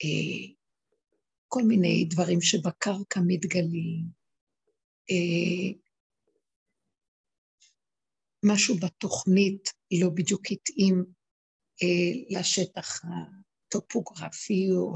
אה, 0.05 0.55
כל 1.49 1.63
מיני 1.63 2.05
דברים 2.11 2.41
שבקרקע 2.41 3.21
מתגלים, 3.27 4.05
אה, 5.11 5.79
משהו 8.45 8.75
בתוכנית 8.77 9.71
לא 10.01 10.11
בדיוק 10.15 10.43
התאים 10.51 11.05
אה, 11.83 12.39
לשטח 12.39 13.01
הטופוגרפי 13.05 14.71
או 14.71 14.93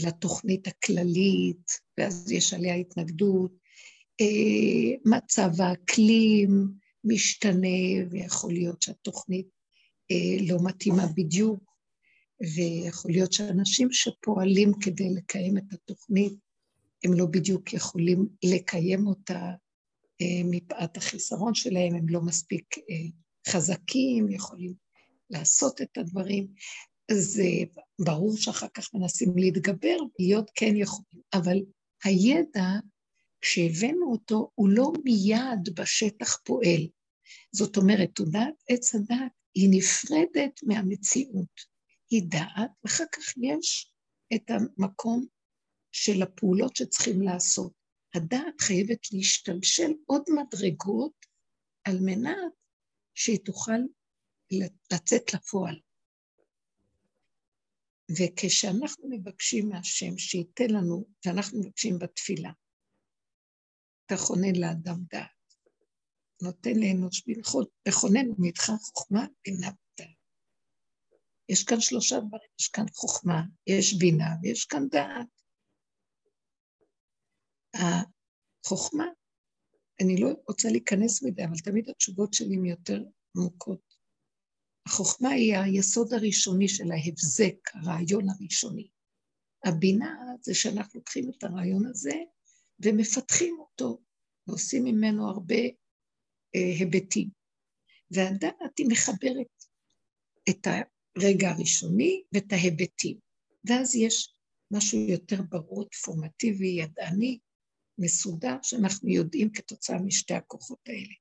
לתוכנית 0.00 0.66
הכללית, 0.66 1.70
ואז 1.98 2.32
יש 2.32 2.54
עליה 2.54 2.74
התנגדות. 2.74 3.63
מצב 5.04 5.50
האקלים 5.60 6.70
משתנה, 7.04 8.08
ויכול 8.10 8.52
להיות 8.52 8.82
שהתוכנית 8.82 9.46
לא 10.40 10.56
מתאימה 10.64 11.06
בדיוק 11.16 11.74
ויכול 12.40 13.10
להיות 13.10 13.32
שאנשים 13.32 13.92
שפועלים 13.92 14.72
כדי 14.80 15.14
לקיים 15.14 15.58
את 15.58 15.72
התוכנית, 15.72 16.34
הם 17.04 17.12
לא 17.12 17.26
בדיוק 17.26 17.72
יכולים 17.72 18.28
לקיים 18.44 19.06
אותה 19.06 19.50
אה, 20.20 20.42
מפאת 20.44 20.96
החיסרון 20.96 21.54
שלהם, 21.54 21.94
הם 21.94 22.08
לא 22.08 22.20
מספיק 22.20 22.78
אה, 22.78 23.06
חזקים, 23.52 24.30
יכולים 24.30 24.74
לעשות 25.30 25.80
את 25.82 25.98
הדברים. 25.98 26.46
זה 27.10 27.48
ברור 28.04 28.36
שאחר 28.36 28.66
כך 28.74 28.94
מנסים 28.94 29.36
להתגבר, 29.36 29.96
להיות 30.18 30.50
כן 30.54 30.76
יכולים, 30.76 31.22
אבל 31.34 31.58
הידע, 32.04 32.64
כשהבאנו 33.44 34.12
אותו, 34.12 34.50
הוא 34.54 34.68
לא 34.68 34.92
מיד 35.04 35.74
בשטח 35.74 36.36
פועל. 36.44 36.88
זאת 37.52 37.76
אומרת, 37.76 38.10
תודעת 38.14 38.54
עץ 38.68 38.94
הדת 38.94 39.32
היא 39.54 39.68
נפרדת 39.70 40.60
מהמציאות. 40.62 41.60
היא 42.10 42.22
דעת, 42.28 42.70
ואחר 42.84 43.04
כך 43.12 43.36
יש 43.36 43.92
את 44.34 44.50
המקום 44.50 45.26
של 45.92 46.22
הפעולות 46.22 46.76
שצריכים 46.76 47.22
לעשות. 47.22 47.72
הדעת 48.14 48.60
חייבת 48.60 49.12
להשתלשל 49.12 49.92
עוד 50.06 50.22
מדרגות 50.28 51.26
על 51.84 51.98
מנת 52.00 52.52
שהיא 53.14 53.38
תוכל 53.44 53.80
לצאת 54.92 55.34
לפועל. 55.34 55.80
וכשאנחנו 58.18 59.08
מבקשים 59.08 59.68
מהשם 59.68 60.18
שייתן 60.18 60.70
לנו, 60.70 61.04
ואנחנו 61.26 61.60
מבקשים 61.60 61.98
בתפילה, 61.98 62.50
תכונן 64.06 64.56
לאדם 64.56 64.98
דעת, 65.10 65.30
נותן 66.42 66.70
לאנוש 66.80 67.22
בנחות, 67.26 67.70
וכוננו 67.88 68.34
מאיתך 68.38 68.72
חוכמה, 68.82 69.26
בינה 69.46 69.70
יש 71.48 71.64
כאן 71.64 71.80
שלושה 71.80 72.16
דברים, 72.16 72.50
יש 72.60 72.68
כאן 72.68 72.84
חוכמה, 72.94 73.42
יש 73.66 73.94
בינה 73.98 74.28
ויש 74.42 74.64
כאן 74.64 74.88
דעת. 74.88 75.26
החוכמה, 77.74 79.04
אני 80.00 80.16
לא 80.20 80.28
רוצה 80.48 80.68
להיכנס 80.68 81.22
מדי, 81.22 81.44
אבל 81.44 81.58
תמיד 81.64 81.90
התשובות 81.90 82.34
שלי 82.34 82.54
הן 82.54 82.64
יותר 82.64 83.02
עמוקות. 83.36 83.94
החוכמה 84.86 85.28
היא 85.28 85.56
היסוד 85.56 86.12
הראשוני 86.12 86.68
של 86.68 86.92
ההבזק, 86.92 87.74
הרעיון 87.74 88.28
הראשוני. 88.28 88.88
הבינה 89.64 90.16
זה 90.40 90.54
שאנחנו 90.54 90.98
לוקחים 90.98 91.30
את 91.30 91.44
הרעיון 91.44 91.86
הזה 91.86 92.14
ומפתחים 92.80 93.56
אותו, 93.58 93.98
ועושים 94.46 94.84
ממנו 94.84 95.28
הרבה 95.28 95.62
אה, 96.54 96.74
היבטים. 96.78 97.28
והדעת 98.10 98.78
היא 98.78 98.86
מחברת 98.90 99.64
את 100.48 100.66
הרגע 100.66 101.50
הראשוני 101.50 102.22
ואת 102.32 102.52
ההיבטים. 102.52 103.18
ואז 103.64 103.94
יש 103.94 104.34
משהו 104.70 104.98
יותר 104.98 105.42
ברור, 105.42 105.84
פורמטיבי, 106.04 106.66
ידעני, 106.66 107.38
מסודר, 107.98 108.56
שאנחנו 108.62 109.08
יודעים 109.08 109.52
כתוצאה 109.52 109.98
משתי 109.98 110.34
הכוחות 110.34 110.88
האלה. 110.88 111.14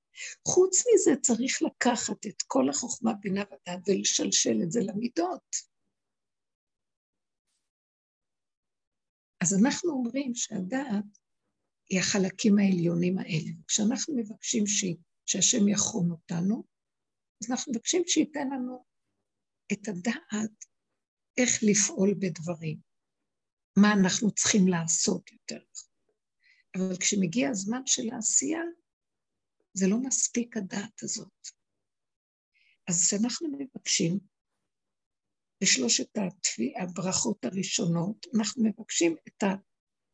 חוץ 0.48 0.84
מזה 0.94 1.12
צריך 1.22 1.62
לקחת 1.62 2.26
את 2.26 2.42
כל 2.48 2.70
החוכמה, 2.70 3.14
בינה 3.14 3.42
ודעת 3.42 3.80
ולשלשל 3.88 4.60
את 4.64 4.72
זה 4.72 4.80
למידות. 4.84 5.56
אז 9.42 9.54
אנחנו 9.64 9.92
אומרים 9.92 10.36
שהדעת 10.36 11.23
היא 11.90 12.00
החלקים 12.00 12.60
העליונים 12.60 13.18
האלה. 13.18 13.52
כשאנחנו 13.68 14.16
מבקשים 14.16 14.68
ש... 14.68 14.86
שהשם 15.26 15.68
יכון 15.68 16.12
אותנו, 16.12 16.64
אז 17.42 17.52
אנחנו 17.52 17.72
מבקשים 17.72 18.04
שייתן 18.08 18.48
לנו 18.50 18.86
את 19.74 19.88
הדעת 19.88 20.66
איך 21.38 21.50
לפעול 21.62 22.14
בדברים, 22.20 22.78
מה 23.78 23.94
אנחנו 23.94 24.32
צריכים 24.32 24.68
לעשות 24.68 25.32
יותר. 25.32 25.64
אבל 26.78 26.98
כשמגיע 27.00 27.50
הזמן 27.50 27.82
של 27.86 28.04
העשייה, 28.14 28.62
זה 29.74 29.88
לא 29.88 29.98
מספיק 29.98 30.58
הדעת 30.58 31.04
הזאת. 31.04 31.48
אז 32.88 33.08
כשאנחנו 33.08 33.48
מבקשים, 33.58 34.20
בשלושת 35.64 36.10
הברכות 36.82 37.46
הראשונות, 37.46 38.26
אנחנו 38.38 38.64
מבקשים 38.64 39.16
את 39.28 39.44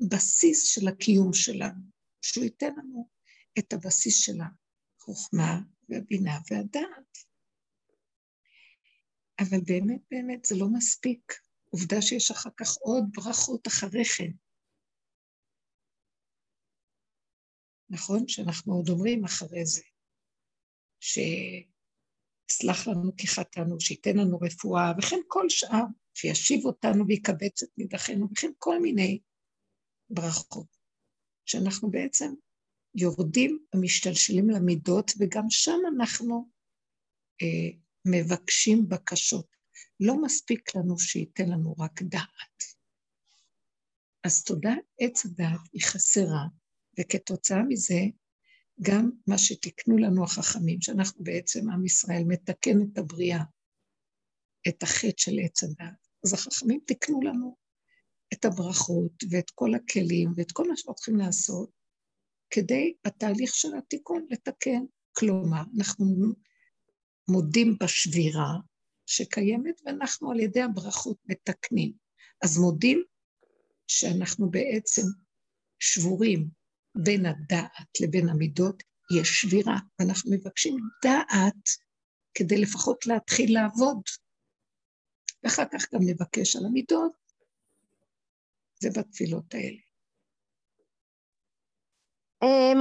הבסיס 0.01 0.63
של 0.63 0.87
הקיום 0.87 1.33
שלנו, 1.33 1.81
שהוא 2.21 2.43
ייתן 2.43 2.71
לנו 2.77 3.09
את 3.59 3.73
הבסיס 3.73 4.25
של 4.25 4.37
החוכמה 4.41 5.59
והבינה 5.89 6.39
והדעת. 6.51 7.17
אבל 9.39 9.57
באמת 9.67 10.01
באמת 10.11 10.45
זה 10.45 10.55
לא 10.55 10.67
מספיק. 10.73 11.33
עובדה 11.69 12.01
שיש 12.01 12.31
אחר 12.31 12.49
כך 12.57 12.77
עוד 12.77 13.03
ברכות 13.13 13.67
אחרי 13.67 14.05
כן. 14.05 14.31
נכון? 17.89 18.27
שאנחנו 18.27 18.73
עוד 18.73 18.89
אומרים 18.89 19.25
אחרי 19.25 19.65
זה, 19.65 19.81
שיסלח 20.99 21.67
לנו 22.87 23.11
כי 23.17 23.27
חטאנו, 23.27 23.79
שייתן 23.79 24.17
לנו 24.17 24.39
רפואה, 24.39 24.91
וכן 24.97 25.19
כל 25.27 25.49
שאר, 25.49 25.85
שישיב 26.13 26.65
אותנו 26.65 27.07
ויקבץ 27.07 27.63
את 27.63 27.69
נידחינו, 27.77 28.27
וכן 28.31 28.51
כל 28.57 28.81
מיני 28.81 29.19
ברכות, 30.09 30.77
שאנחנו 31.45 31.91
בעצם 31.91 32.33
יורדים 32.95 33.59
ומשתלשלים 33.75 34.49
למידות, 34.49 35.11
וגם 35.19 35.43
שם 35.49 35.79
אנחנו 35.95 36.49
אה, 37.41 37.79
מבקשים 38.05 38.89
בקשות. 38.89 39.47
לא 39.99 40.21
מספיק 40.21 40.75
לנו 40.75 40.99
שייתן 40.99 41.49
לנו 41.49 41.75
רק 41.79 42.01
דעת. 42.01 42.63
אז 44.23 44.43
תודה, 44.43 44.73
עץ 44.99 45.25
הדעת 45.25 45.59
היא 45.73 45.81
חסרה, 45.81 46.45
וכתוצאה 46.99 47.63
מזה, 47.67 47.99
גם 48.81 49.11
מה 49.27 49.37
שתיקנו 49.37 49.97
לנו 49.97 50.23
החכמים, 50.23 50.81
שאנחנו 50.81 51.23
בעצם, 51.23 51.69
עם 51.69 51.85
ישראל, 51.85 52.23
מתקן 52.27 52.81
את 52.81 52.97
הבריאה, 52.97 53.43
את 54.67 54.83
החטא 54.83 55.17
של 55.17 55.31
עץ 55.45 55.63
הדעת. 55.63 56.07
אז 56.25 56.33
החכמים 56.33 56.79
תיקנו 56.87 57.21
לנו 57.21 57.57
את 58.33 58.45
הברכות 58.45 59.23
ואת 59.31 59.49
כל 59.49 59.75
הכלים 59.75 60.29
ואת 60.35 60.51
כל 60.51 60.67
מה 60.67 60.77
שאנחנו 60.77 60.95
צריכים 60.95 61.17
לעשות 61.17 61.69
כדי 62.49 62.93
בתהליך 63.07 63.53
של 63.53 63.75
התיקון 63.77 64.25
לתקן. 64.29 64.85
כלומר, 65.17 65.61
אנחנו 65.77 66.05
מודים 67.29 67.77
בשבירה 67.83 68.53
שקיימת 69.05 69.81
ואנחנו 69.85 70.31
על 70.31 70.39
ידי 70.39 70.61
הברכות 70.61 71.17
מתקנים. 71.25 71.93
אז 72.43 72.57
מודים 72.57 73.03
שאנחנו 73.87 74.49
בעצם 74.51 75.01
שבורים 75.79 76.49
בין 76.95 77.25
הדעת 77.25 77.99
לבין 78.01 78.29
המידות, 78.29 78.83
יש 79.19 79.29
שבירה, 79.29 79.77
ואנחנו 79.99 80.31
מבקשים 80.31 80.77
דעת 81.03 81.69
כדי 82.33 82.61
לפחות 82.61 83.05
להתחיל 83.05 83.53
לעבוד. 83.53 84.01
ואחר 85.43 85.63
כך 85.73 85.93
גם 85.93 85.99
נבקש 86.01 86.55
על 86.55 86.65
המידות, 86.65 87.11
זה 88.79 88.89
בתפילות 88.89 89.53
האלה. 89.53 89.77
אמ, 92.43 92.77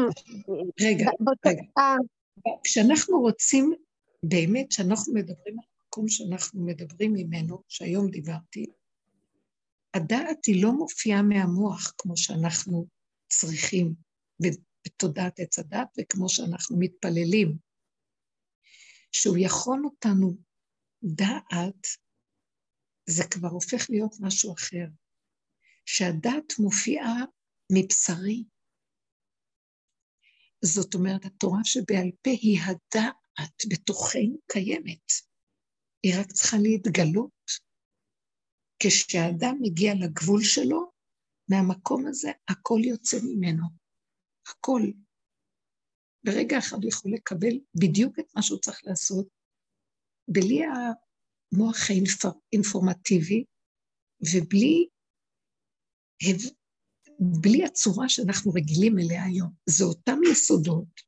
רגע, 0.80 1.10
רגע. 1.46 1.62
אה. 1.78 1.96
כשאנחנו 2.64 3.20
רוצים, 3.20 3.72
באמת, 4.22 4.66
כשאנחנו 4.70 5.14
מדברים 5.14 5.58
על 5.58 5.64
המקום 5.82 6.08
שאנחנו 6.08 6.66
מדברים 6.66 7.12
ממנו, 7.12 7.62
שהיום 7.68 8.10
דיברתי, 8.10 8.66
הדעת 9.94 10.44
היא 10.46 10.62
לא 10.62 10.72
מופיעה 10.72 11.22
מהמוח 11.22 11.92
כמו 11.98 12.16
שאנחנו 12.16 12.86
צריכים 13.28 13.94
בתודעת 14.86 15.40
עץ 15.40 15.58
הדת 15.58 15.88
וכמו 15.98 16.28
שאנחנו 16.28 16.78
מתפללים. 16.78 17.56
שהוא 19.12 19.36
יכול 19.40 19.84
אותנו 19.84 20.36
דעת, 21.02 21.86
זה 23.06 23.22
כבר 23.30 23.48
הופך 23.48 23.90
להיות 23.90 24.14
משהו 24.20 24.54
אחר. 24.54 24.86
שהדת 25.90 26.58
מופיעה 26.58 27.14
מבשרי. 27.72 28.44
זאת 30.64 30.94
אומרת, 30.94 31.24
התורה 31.24 31.60
שבעל 31.64 32.10
פה 32.22 32.30
היא 32.30 32.60
הדעת 32.60 33.58
בתוכנו 33.70 34.38
קיימת. 34.46 35.06
היא 36.02 36.14
רק 36.20 36.32
צריכה 36.32 36.56
להתגלות. 36.62 37.44
כשהאדם 38.82 39.54
מגיע 39.60 39.92
לגבול 39.94 40.40
שלו, 40.42 40.90
מהמקום 41.50 42.06
הזה 42.06 42.28
הכל 42.48 42.80
יוצא 42.84 43.16
ממנו. 43.22 43.66
הכל. 44.48 44.82
ברגע 46.24 46.58
אחד 46.58 46.76
הוא 46.82 46.88
יכול 46.88 47.12
לקבל 47.14 47.54
בדיוק 47.80 48.18
את 48.18 48.26
מה 48.36 48.42
שהוא 48.42 48.58
צריך 48.58 48.80
לעשות, 48.84 49.28
בלי 50.28 50.60
המוח 50.64 51.76
האינפורמטיבי 51.90 53.44
ובלי 54.20 54.88
בלי 57.20 57.64
הצורה 57.64 58.08
שאנחנו 58.08 58.52
רגילים 58.52 58.98
אליה 58.98 59.24
היום. 59.24 59.52
זה 59.66 59.84
אותם 59.84 60.18
יסודות, 60.32 61.00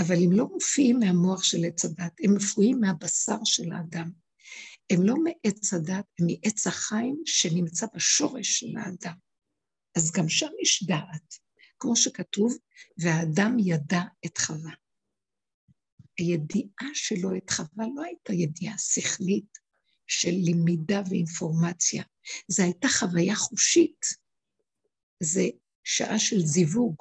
אבל 0.00 0.14
הם 0.24 0.32
לא 0.32 0.48
מופיעים 0.48 0.98
מהמוח 0.98 1.42
של 1.42 1.64
עץ 1.64 1.84
הדת, 1.84 2.12
הם 2.24 2.34
מופיעים 2.34 2.80
מהבשר 2.80 3.38
של 3.44 3.72
האדם. 3.72 4.10
הם 4.92 5.02
לא 5.02 5.14
מעץ 5.24 5.74
הדת, 5.74 6.04
הם 6.20 6.26
מעץ 6.26 6.66
החיים 6.66 7.22
שנמצא 7.26 7.86
בשורש 7.94 8.58
של 8.58 8.76
האדם. 8.76 9.14
אז 9.96 10.12
גם 10.12 10.28
שם 10.28 10.50
יש 10.62 10.82
דעת, 10.86 11.34
כמו 11.78 11.96
שכתוב, 11.96 12.58
והאדם 13.02 13.56
ידע 13.58 14.02
את 14.26 14.38
חווה. 14.38 14.72
הידיעה 16.18 16.94
שלו 16.94 17.36
את 17.36 17.50
חווה 17.50 17.86
לא 17.96 18.02
הייתה 18.02 18.32
ידיעה 18.32 18.78
שכלית 18.78 19.58
של 20.08 20.32
למידה 20.44 21.02
ואינפורמציה, 21.10 22.02
זו 22.48 22.62
הייתה 22.62 22.88
חוויה 22.88 23.34
חושית. 23.34 24.06
זה 25.22 25.48
שעה 25.84 26.18
של 26.18 26.40
זיווג 26.40 26.96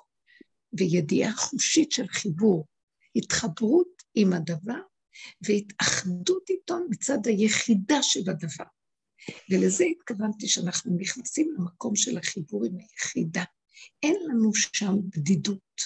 וידיעה 0.74 1.36
חושית 1.36 1.92
של 1.92 2.08
חיבור, 2.08 2.68
התחברות 3.16 4.04
עם 4.16 4.34
הדבר 4.34 4.80
והתאחדות 5.42 6.50
איתו 6.50 6.76
מצד 6.90 7.18
היחידה 7.26 8.04
של 8.04 8.30
הדבר. 8.30 8.66
ולזה 9.50 9.84
התכוונתי 9.84 10.48
שאנחנו 10.48 10.98
נכנסים 11.00 11.56
למקום 11.58 11.96
של 11.96 12.18
החיבור 12.18 12.66
עם 12.66 12.78
היחידה. 12.78 13.44
אין 14.04 14.16
לנו 14.30 14.56
שם 14.56 14.94
בדידות. 15.10 15.82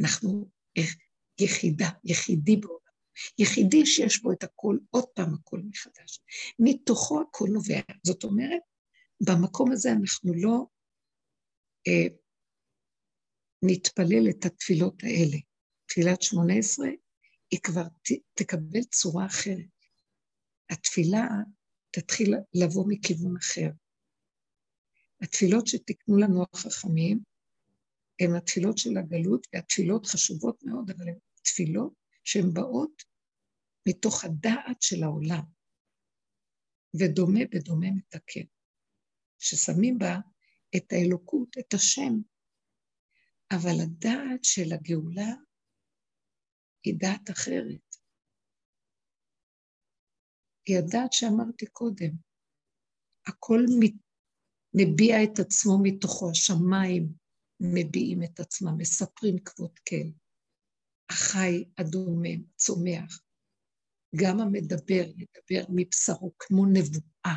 אנחנו 0.00 0.48
יחידה, 1.40 1.88
יחידי 2.04 2.56
בעולם. 2.56 2.85
יחידי 3.38 3.86
שיש 3.86 4.22
בו 4.22 4.32
את 4.32 4.42
הכל, 4.42 4.78
עוד 4.90 5.04
פעם 5.14 5.34
הכל 5.34 5.60
מחדש. 5.70 6.20
מתוכו 6.58 7.20
הכל 7.20 7.48
נובע. 7.52 7.80
זאת 8.06 8.24
אומרת, 8.24 8.62
במקום 9.26 9.72
הזה 9.72 9.92
אנחנו 9.92 10.34
לא 10.34 10.66
אה, 11.88 12.16
נתפלל 13.62 14.30
את 14.30 14.44
התפילות 14.44 15.02
האלה. 15.02 15.36
תפילת 15.86 16.22
שמונה 16.22 16.54
עשרה, 16.54 16.88
היא 17.50 17.60
כבר 17.62 17.84
ת, 17.88 18.12
תקבל 18.34 18.82
צורה 18.90 19.26
אחרת. 19.26 19.76
התפילה 20.70 21.26
תתחיל 21.90 22.34
לבוא 22.54 22.84
מכיוון 22.88 23.36
אחר. 23.36 23.70
התפילות 25.22 25.66
שתיקנו 25.66 26.16
לנו 26.16 26.44
החכמים 26.52 27.20
הן 28.20 28.36
התפילות 28.36 28.78
של 28.78 28.96
הגלות, 28.96 29.46
והתפילות 29.52 30.06
חשובות 30.06 30.62
מאוד, 30.64 30.90
אבל 30.90 31.08
הן 31.08 31.18
תפילות 31.42 32.05
שהן 32.26 32.52
באות 32.52 33.02
מתוך 33.88 34.24
הדעת 34.24 34.82
של 34.82 35.02
העולם, 35.02 35.44
ודומה 37.00 37.40
בדומה 37.52 37.86
מתקן, 37.90 38.46
ששמים 39.38 39.98
בה 39.98 40.14
את 40.76 40.92
האלוקות, 40.92 41.48
את 41.58 41.74
השם, 41.74 42.12
אבל 43.52 43.76
הדעת 43.82 44.44
של 44.44 44.72
הגאולה 44.74 45.32
היא 46.84 46.94
דעת 46.98 47.30
אחרת. 47.30 47.96
היא 50.66 50.78
הדעת 50.78 51.12
שאמרתי 51.12 51.66
קודם, 51.66 52.12
הכל 53.26 53.60
מביע 54.74 55.16
את 55.24 55.38
עצמו 55.38 55.72
מתוכו, 55.82 56.30
השמיים 56.30 57.12
מביעים 57.60 58.22
את 58.22 58.40
עצמם, 58.40 58.78
מספרים 58.78 59.36
כבוד 59.44 59.78
כן. 59.84 60.25
החי 61.10 61.64
הדומם, 61.78 62.42
צומח. 62.56 63.20
גם 64.16 64.40
המדבר 64.40 65.04
ידבר 65.16 65.72
מבשרו 65.74 66.32
כמו 66.38 66.66
נבואה. 66.66 67.36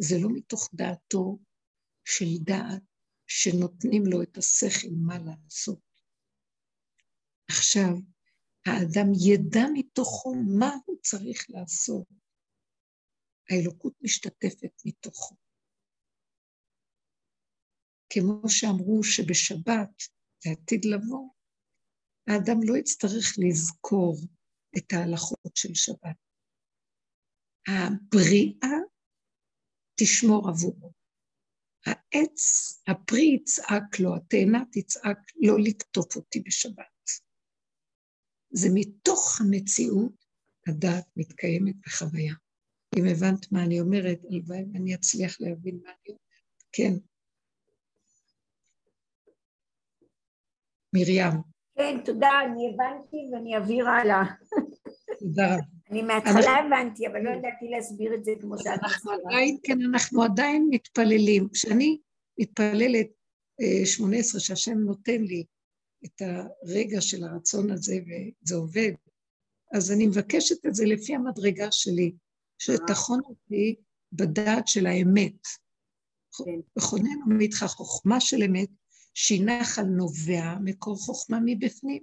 זה 0.00 0.14
לא 0.22 0.28
מתוך 0.34 0.70
דעתו 0.74 1.38
של 2.04 2.44
דעת 2.44 2.82
שנותנים 3.26 4.02
לו 4.06 4.22
את 4.22 4.38
השכל 4.38 4.94
מה 5.06 5.18
לעשות. 5.18 5.80
עכשיו, 7.50 7.92
האדם 8.66 9.06
ידע 9.28 9.64
מתוכו 9.74 10.34
מה 10.58 10.70
הוא 10.86 10.96
צריך 11.02 11.46
לעשות. 11.48 12.06
האלוקות 13.50 13.92
משתתפת 14.02 14.82
מתוכו. 14.84 15.36
כמו 18.12 18.48
שאמרו 18.48 19.04
שבשבת, 19.04 20.02
לעתיד 20.46 20.84
לבוא, 20.84 21.28
האדם 22.28 22.58
לא 22.62 22.76
יצטרך 22.76 23.34
לזכור 23.38 24.16
את 24.78 24.92
ההלכות 24.92 25.56
של 25.56 25.74
שבת. 25.74 26.16
הבריאה 27.68 28.78
תשמור 30.00 30.48
עבורו. 30.48 30.92
העץ, 31.86 32.42
הפרי 32.88 33.36
יצעק 33.40 34.00
לו, 34.00 34.16
התאנה 34.16 34.62
תצעק 34.72 35.18
לא 35.40 35.54
לקטוף 35.60 36.16
אותי 36.16 36.40
בשבת. 36.40 37.10
זה 38.50 38.68
מתוך 38.74 39.40
המציאות 39.40 40.24
הדעת 40.66 41.04
מתקיימת 41.16 41.74
בחוויה. 41.86 42.34
אם 42.98 43.04
הבנת 43.10 43.52
מה 43.52 43.64
אני 43.64 43.80
אומרת, 43.80 44.18
הלוואי 44.30 44.64
ואני 44.72 44.94
אצליח 44.94 45.40
להבין 45.40 45.80
מה 45.82 45.90
אני 45.90 46.08
אומרת. 46.08 46.62
כן. 46.72 46.92
מרים. 50.94 51.57
כן, 51.78 52.00
תודה, 52.04 52.30
אני 52.44 52.74
הבנתי 52.74 53.16
ואני 53.32 53.54
אעביר 53.54 53.88
הלאה. 53.88 54.22
תודה 55.20 55.54
רבה. 55.54 55.62
אני 55.90 56.02
מההתחלה 56.02 56.50
הבנתי, 56.50 57.06
אבל 57.06 57.20
לא 57.20 57.30
ידעתי 57.30 57.68
להסביר 57.68 58.14
את 58.14 58.24
זה 58.24 58.32
כמו 58.40 58.58
שאת 58.58 58.80
מסבירה. 58.84 59.18
כן, 59.62 59.78
אנחנו 59.82 60.22
עדיין 60.22 60.68
מתפללים. 60.70 61.48
כשאני 61.52 61.98
מתפללת 62.40 63.06
18, 63.84 64.38
אה, 64.38 64.44
שהשם 64.44 64.78
נותן 64.78 65.22
לי 65.22 65.44
את 66.04 66.22
הרגע 66.22 67.00
של 67.00 67.24
הרצון 67.24 67.70
הזה, 67.70 67.94
וזה 67.94 68.54
עובד, 68.54 68.92
אז 69.74 69.92
אני 69.92 70.06
מבקשת 70.06 70.66
את 70.66 70.74
זה 70.74 70.84
לפי 70.86 71.14
המדרגה 71.14 71.68
שלי, 71.70 72.12
שתכון 72.58 73.20
אותי 73.24 73.76
בדעת 74.12 74.68
של 74.68 74.86
האמת. 74.86 75.40
וכוננו 76.78 77.24
כן. 77.26 77.32
מאיתך 77.36 77.64
חוכמה 77.68 78.20
של 78.20 78.42
אמת, 78.42 78.68
שהיא 79.20 79.44
נחל 79.44 79.82
נובע, 79.82 80.54
מקור 80.64 80.96
חוכמה 80.96 81.38
מבפנים. 81.44 82.02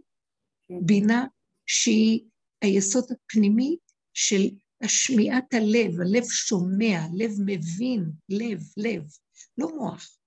כן. 0.68 0.86
בינה 0.86 1.26
שהיא 1.66 2.26
היסוד 2.62 3.04
הפנימי 3.12 3.78
של 4.14 4.50
השמיעת 4.82 5.54
הלב, 5.54 6.02
הלב 6.02 6.24
שומע, 6.24 7.00
לב 7.14 7.32
מבין, 7.46 8.12
לב, 8.30 8.62
לב, 8.78 9.04
לא 9.58 9.76
מוח. 9.78 10.18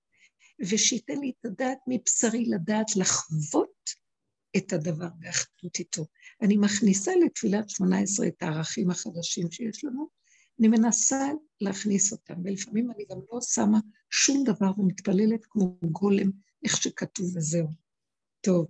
ושייתן 0.59 1.19
לי 1.19 1.31
את 1.39 1.45
הדעת 1.45 1.77
מבשרי 1.87 2.45
לדעת 2.45 2.95
לחוות 2.95 3.89
את 4.57 4.73
הדבר 4.73 5.09
באחדות 5.19 5.79
איתו. 5.79 6.05
אני 6.41 6.57
מכניסה 6.57 7.11
לתפילת 7.25 7.69
שמונה 7.69 7.99
עשרה 7.99 8.27
את 8.27 8.43
הערכים 8.43 8.89
החדשים 8.89 9.51
שיש 9.51 9.83
לנו, 9.83 10.09
אני 10.59 10.67
מנסה 10.67 11.31
להכניס 11.61 12.11
אותם, 12.11 12.35
ולפעמים 12.43 12.91
אני 12.91 13.05
גם 13.11 13.17
לא 13.33 13.39
שמה 13.41 13.79
שום 14.09 14.43
דבר 14.43 14.71
ומתפללת 14.79 15.45
כמו 15.49 15.77
גולם, 15.81 16.48
איך 16.63 16.81
שכתוב 16.81 17.25
וזהו. 17.37 17.67
טוב. 18.41 18.67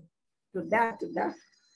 תודה, 0.54 0.92
תודה. 1.00 1.26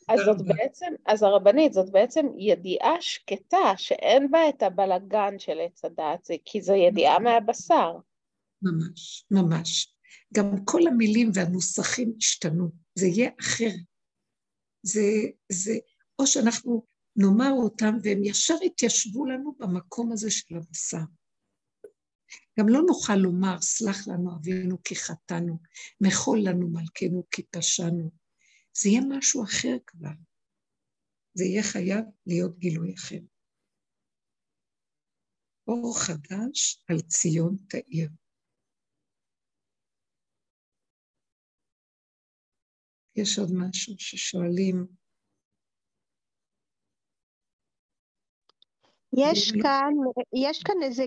אז 0.10 0.20
זאת 0.26 0.48
בעצם, 0.48 0.94
אז 1.06 1.24
הרבנית, 1.24 1.74
זאת 1.74 1.92
בעצם 1.92 2.26
ידיעה 2.38 3.02
שקטה, 3.02 3.74
שאין 3.78 4.32
בה 4.32 4.50
את 4.50 4.64
הבלגן 4.64 5.40
של 5.40 5.60
עץ 5.60 5.86
הדעת, 5.86 6.28
כי 6.46 6.62
זו 6.62 6.74
ידיעה 6.74 7.20
מהבשר. 7.20 7.98
ממש, 8.62 9.26
ממש. 9.32 9.96
גם 10.34 10.66
כל 10.66 10.88
המילים 10.88 11.30
והנוסחים 11.34 12.14
השתנו, 12.18 12.70
זה 12.96 13.08
יהיה 13.08 13.30
אחר. 13.42 13.72
זה, 14.84 15.02
זה, 15.52 15.74
או 16.20 16.28
שאנחנו 16.28 16.86
נאמר 17.16 17.52
אותם 17.52 17.98
והם 18.04 18.24
ישר 18.24 18.56
יתיישבו 18.64 19.26
לנו 19.26 19.56
במקום 19.60 20.12
הזה 20.12 20.32
של 20.32 20.56
הבשר. 20.56 21.04
גם 22.60 22.70
לא 22.70 22.80
נוכל 22.88 23.16
לומר, 23.16 23.62
סלח 23.62 24.08
לנו 24.08 24.36
אבינו 24.36 24.84
כי 24.84 24.96
חטאנו, 24.96 25.60
מחול 26.02 26.40
לנו 26.44 26.70
מלכנו 26.70 27.24
כי 27.32 27.44
פשענו. 27.44 28.12
זה 28.78 28.90
יהיה 28.90 29.02
משהו 29.10 29.44
אחר 29.44 29.78
כבר. 29.88 30.16
זה 31.34 31.44
יהיה 31.44 31.64
חייב 31.64 32.06
להיות 32.28 32.58
גילוי 32.58 32.94
אחר. 32.96 33.20
אור 35.68 36.00
חדש 36.00 36.84
על 36.90 37.02
ציון 37.02 37.58
תאיר. 37.70 38.10
יש 43.16 43.40
עוד 43.40 43.50
משהו 43.54 43.96
ששואלים, 43.98 44.88
יש 49.18 49.52
כאן, 49.52 49.94
יש 50.34 50.64
כאן 50.64 50.76
איזה 50.84 51.06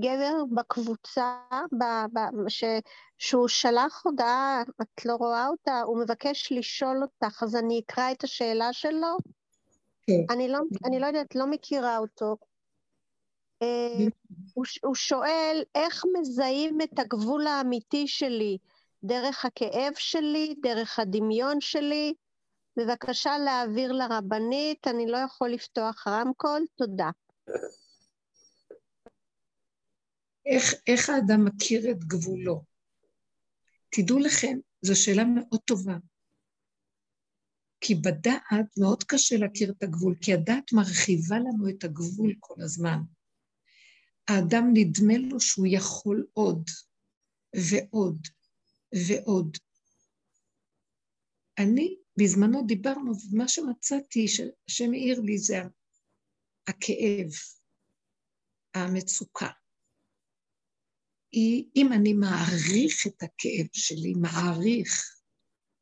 גבר 0.00 0.44
בקבוצה 0.54 1.36
ב, 1.72 1.84
ב, 2.12 2.18
ש, 2.48 2.64
שהוא 3.18 3.48
שלח 3.48 4.02
הודעה, 4.04 4.62
את 4.82 5.04
לא 5.04 5.14
רואה 5.14 5.48
אותה, 5.48 5.80
הוא 5.80 5.98
מבקש 5.98 6.52
לשאול 6.52 7.02
אותך, 7.02 7.42
אז 7.42 7.56
אני 7.56 7.80
אקרא 7.86 8.12
את 8.12 8.24
השאלה 8.24 8.72
שלו. 8.72 9.16
כן. 10.02 10.24
אני, 10.30 10.48
לא, 10.48 10.58
אני 10.84 11.00
לא 11.00 11.06
יודעת, 11.06 11.34
לא 11.34 11.46
מכירה 11.46 11.98
אותו. 11.98 12.36
אה, 13.62 14.06
הוא, 14.54 14.64
הוא 14.84 14.94
שואל, 14.94 15.62
איך 15.74 16.04
מזהים 16.20 16.80
את 16.80 16.98
הגבול 16.98 17.46
האמיתי 17.46 18.08
שלי? 18.08 18.58
דרך 19.04 19.44
הכאב 19.44 19.92
שלי, 19.96 20.54
דרך 20.62 20.98
הדמיון 20.98 21.60
שלי? 21.60 22.14
בבקשה 22.76 23.38
להעביר 23.38 23.92
לרבנית, 23.92 24.86
אני 24.86 25.06
לא 25.06 25.16
יכול 25.16 25.48
לפתוח 25.48 26.06
רמקול, 26.06 26.64
תודה. 26.76 27.10
איך, 30.46 30.74
איך 30.86 31.10
האדם 31.10 31.44
מכיר 31.44 31.90
את 31.90 32.04
גבולו? 32.04 32.64
תדעו 33.90 34.18
לכם, 34.18 34.58
זו 34.82 35.00
שאלה 35.02 35.24
מאוד 35.24 35.60
טובה. 35.64 35.96
כי 37.80 37.94
בדעת 37.94 38.78
מאוד 38.78 39.04
קשה 39.04 39.36
להכיר 39.36 39.70
את 39.70 39.82
הגבול, 39.82 40.14
כי 40.20 40.32
הדעת 40.32 40.72
מרחיבה 40.72 41.38
לנו 41.38 41.68
את 41.68 41.84
הגבול 41.84 42.34
כל 42.40 42.62
הזמן. 42.62 42.98
האדם 44.28 44.64
נדמה 44.74 45.18
לו 45.18 45.40
שהוא 45.40 45.66
יכול 45.70 46.26
עוד 46.32 46.64
ועוד 47.70 48.26
ועוד. 49.08 49.56
אני, 51.58 51.96
בזמנו 52.16 52.66
דיברנו, 52.66 53.12
ומה 53.30 53.48
שמצאתי 53.48 54.28
שהשם 54.28 54.92
העיר 54.92 55.20
לי 55.20 55.38
זה 55.38 55.58
הכאב, 56.68 57.30
המצוקה. 58.74 59.48
היא, 61.32 61.64
אם 61.76 61.92
אני 61.92 62.12
מעריך 62.12 63.06
את 63.06 63.22
הכאב 63.22 63.66
שלי, 63.72 64.12
מעריך, 64.14 65.20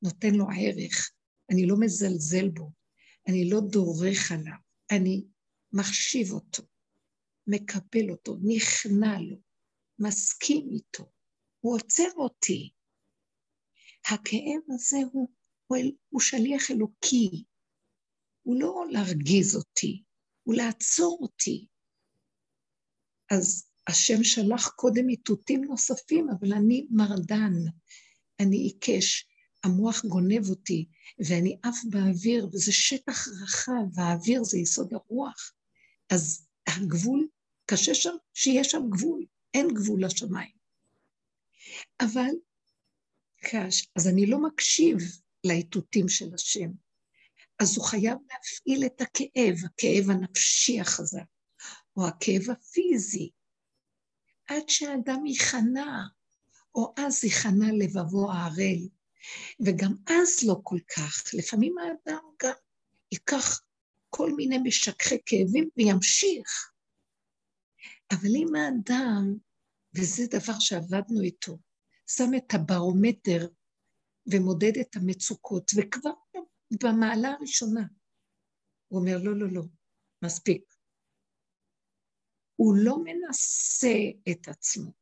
נותן 0.03 0.35
לו 0.35 0.45
ערך, 0.45 1.13
אני 1.51 1.67
לא 1.67 1.77
מזלזל 1.81 2.49
בו, 2.49 2.73
אני 3.29 3.51
לא 3.51 3.61
דורך 3.71 4.33
עליו, 4.33 4.59
אני 4.91 5.25
מחשיב 5.73 6.33
אותו, 6.33 6.63
מקבל 7.47 8.11
אותו, 8.11 8.37
נכנע 8.43 9.21
לו, 9.21 9.37
מסכים 9.99 10.69
איתו, 10.73 11.13
הוא 11.61 11.75
עוצר 11.75 12.11
אותי. 12.17 12.71
הכאב 14.07 14.75
הזה 14.75 14.97
הוא, 15.13 15.29
הוא, 15.67 15.79
הוא 16.09 16.21
שליח 16.21 16.71
אלוקי, 16.71 17.45
הוא 18.43 18.57
לא 18.61 18.85
להרגיז 18.91 19.57
אותי, 19.57 20.05
הוא 20.49 20.55
לעצור 20.55 21.19
אותי. 21.21 21.67
אז 23.31 23.67
השם 23.87 24.25
שלח 24.25 24.69
קודם 24.69 25.09
איתותים 25.09 25.65
נוספים, 25.65 26.29
אבל 26.31 26.53
אני 26.53 26.87
מרדן, 26.91 27.53
אני 28.41 28.57
עיקש, 28.57 29.27
המוח 29.65 30.05
גונב 30.05 30.51
אותי, 30.51 30.87
ואני 31.19 31.59
עף 31.63 31.77
באוויר, 31.91 32.47
וזה 32.47 32.73
שטח 32.73 33.29
רחב, 33.43 33.73
והאוויר 33.95 34.45
זה 34.45 34.59
יסוד 34.59 34.95
הרוח. 34.95 35.53
אז 36.11 36.47
הגבול, 36.67 37.29
קשה 37.67 37.95
שם 37.95 38.17
שיש 38.35 38.71
שם 38.71 38.83
גבול, 38.91 39.27
אין 39.55 39.69
גבול 39.75 40.05
לשמיים. 40.05 40.53
אבל, 42.01 42.31
קש, 43.45 43.89
אז 43.97 44.09
אני 44.09 44.27
לא 44.27 44.39
מקשיב 44.43 44.97
לאיתותים 45.45 46.09
של 46.09 46.35
השם. 46.35 46.71
אז 47.61 47.77
הוא 47.77 47.85
חייב 47.85 48.19
להפעיל 48.31 48.87
את 48.87 49.01
הכאב, 49.01 49.55
הכאב 49.65 50.11
הנפשי 50.11 50.81
החזק, 50.81 51.25
או 51.97 52.07
הכאב 52.07 52.51
הפיזי, 52.51 53.31
עד 54.47 54.69
שהאדם 54.69 55.27
ייכנע, 55.27 56.03
או 56.75 56.95
אז 56.97 57.25
ייכנע 57.25 57.67
לבבו 57.79 58.33
הערל. 58.33 58.89
וגם 59.61 59.95
אז 60.07 60.45
לא 60.47 60.61
כל 60.63 60.79
כך, 60.97 61.35
לפעמים 61.35 61.75
האדם 61.79 62.25
גם 62.43 62.53
ייקח 63.13 63.61
כל 64.11 64.33
מיני 64.33 64.59
משככי 64.59 65.19
כאבים 65.27 65.69
וימשיך. 65.77 66.73
אבל 68.13 68.37
אם 68.37 68.55
האדם, 68.55 69.37
וזה 69.95 70.27
דבר 70.31 70.59
שעבדנו 70.59 71.21
איתו, 71.23 71.59
שם 72.07 72.31
את 72.37 72.55
הברומטר 72.55 73.49
ומודד 74.27 74.79
את 74.81 74.97
המצוקות, 74.97 75.71
וכבר 75.77 76.11
במעלה 76.71 77.29
הראשונה. 77.29 77.87
הוא 78.89 79.01
אומר, 79.01 79.17
לא, 79.23 79.37
לא, 79.37 79.47
לא, 79.53 79.63
מספיק. 80.25 80.75
הוא 82.57 82.75
לא 82.85 82.97
מנסה 83.05 83.97
את 84.31 84.49
עצמו, 84.49 84.93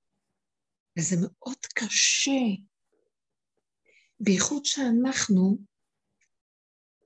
וזה 0.99 1.17
מאוד 1.23 1.59
קשה, 1.75 2.41
בייחוד 4.21 4.65
שאנחנו, 4.65 5.59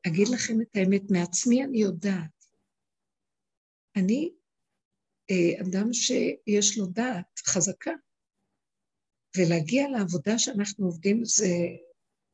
אגיד 0.07 0.29
לכם 0.35 0.55
את 0.63 0.77
האמת, 0.77 1.03
מעצמי 1.11 1.65
אני 1.65 1.79
יודעת. 1.79 2.45
אני 3.97 4.33
אה, 5.31 5.61
אדם 5.63 5.93
שיש 5.93 6.79
לו 6.79 6.87
דעת 6.87 7.39
חזקה, 7.39 7.93
ולהגיע 9.37 9.89
לעבודה 9.89 10.39
שאנחנו 10.39 10.87
עובדים 10.87 11.25
זה, 11.25 11.55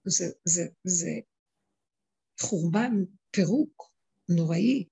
זה, 0.05 0.25
זה, 0.45 0.63
זה 0.85 1.11
חורבן, 2.41 3.05
פירוק 3.31 3.93
נוראי. 4.29 4.85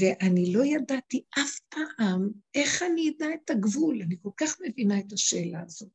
ואני 0.00 0.52
לא 0.52 0.64
ידעתי 0.64 1.24
אף 1.38 1.60
פעם 1.68 2.30
איך 2.54 2.82
אני 2.82 3.10
אדע 3.10 3.26
את 3.34 3.50
הגבול, 3.50 4.02
אני 4.02 4.16
כל 4.22 4.30
כך 4.36 4.56
מבינה 4.60 4.98
את 4.98 5.12
השאלה 5.12 5.62
הזאת. 5.66 5.88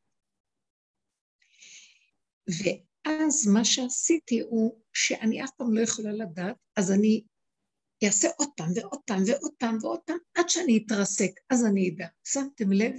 ואז 2.48 3.48
מה 3.54 3.66
שעשיתי 3.66 4.40
הוא 4.40 4.82
שאני 4.94 5.44
אף 5.44 5.52
פעם 5.58 5.74
לא 5.74 5.82
יכולה 5.82 6.12
לדעת, 6.12 6.56
אז 6.76 6.92
אני 6.92 7.24
אעשה 8.06 8.28
עוד 8.38 8.50
פעם 8.58 8.70
ועוד 8.76 9.00
פעם 9.06 9.24
ועוד 9.28 9.52
פעם 9.58 9.78
ועוד 9.82 10.00
פעם, 10.00 10.18
עד 10.36 10.50
שאני 10.50 10.84
אתרסק, 10.86 11.32
אז 11.50 11.66
אני 11.66 11.90
אדע. 11.90 12.08
שמתם 12.24 12.72
לב? 12.72 12.96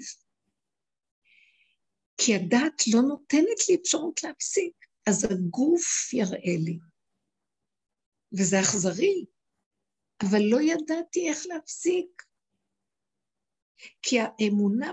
כי 2.17 2.35
הדעת 2.35 2.83
לא 2.95 3.03
נותנת 3.03 3.69
לי 3.69 3.75
אפשרות 3.75 4.23
להפסיק. 4.23 4.92
אז 5.09 5.25
הגוף 5.25 6.13
יראה 6.13 6.57
לי. 6.65 6.79
וזה 8.39 8.57
אכזרי, 8.61 9.25
אבל 10.23 10.39
לא 10.51 10.61
ידעתי 10.61 11.29
איך 11.29 11.39
להפסיק. 11.47 12.23
כי 14.03 14.17
האמונה 14.21 14.93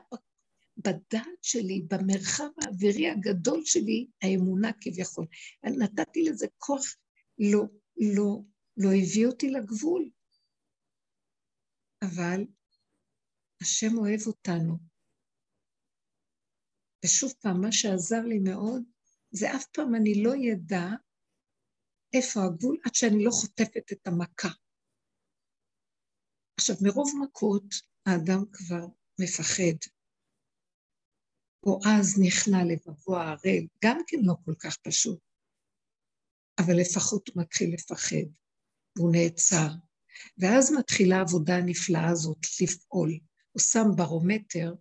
בדעת 0.77 1.41
שלי, 1.41 1.81
במרחב 1.87 2.49
האווירי 2.61 3.09
הגדול 3.09 3.61
שלי, 3.65 4.07
האמונה 4.21 4.71
כביכול. 4.81 5.27
נתתי 5.63 6.23
לזה 6.23 6.47
כוח, 6.57 6.83
לא, 7.39 7.63
לא, 7.97 8.41
לא 8.77 8.89
הביא 8.89 9.27
אותי 9.27 9.49
לגבול. 9.49 10.09
אבל 12.01 12.45
השם 13.61 13.97
אוהב 13.97 14.19
אותנו. 14.27 14.77
ושוב 17.05 17.33
פעם, 17.41 17.61
מה 17.61 17.71
שעזר 17.71 18.21
לי 18.21 18.39
מאוד, 18.39 18.83
זה 19.31 19.55
אף 19.55 19.65
פעם 19.65 19.95
אני 19.95 20.23
לא 20.23 20.35
ידע 20.35 20.85
איפה 22.13 22.39
הגבול 22.43 22.77
עד 22.85 22.95
שאני 22.95 23.23
לא 23.23 23.31
חוטפת 23.31 23.91
את 23.91 24.07
המכה. 24.07 24.49
עכשיו, 26.59 26.75
מרוב 26.81 27.11
מכות 27.23 27.75
האדם 28.05 28.43
כבר 28.51 28.85
מפחד. 29.19 29.77
או 31.65 31.79
אז 31.85 32.19
נכנע 32.25 32.57
לבבו 32.73 33.17
הערל, 33.17 33.67
גם 33.85 33.97
כן 34.07 34.17
לא 34.23 34.33
כל 34.45 34.53
כך 34.59 34.77
פשוט, 34.77 35.19
אבל 36.59 36.73
לפחות 36.81 37.27
הוא 37.27 37.43
מתחיל 37.43 37.73
לפחד, 37.73 38.27
והוא 38.95 39.11
נעצר. 39.11 39.69
ואז 40.37 40.73
מתחילה 40.79 41.17
העבודה 41.17 41.55
הנפלאה 41.55 42.09
הזאת 42.11 42.45
לפעול. 42.61 43.19
הוא 43.51 43.61
שם 43.61 43.87
ברומטר, 43.95 44.73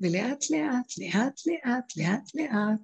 ולאט 0.00 0.42
לאט, 0.50 0.88
לאט 0.98 1.40
לאט, 1.46 1.96
לאט 1.96 2.34
לאט, 2.34 2.80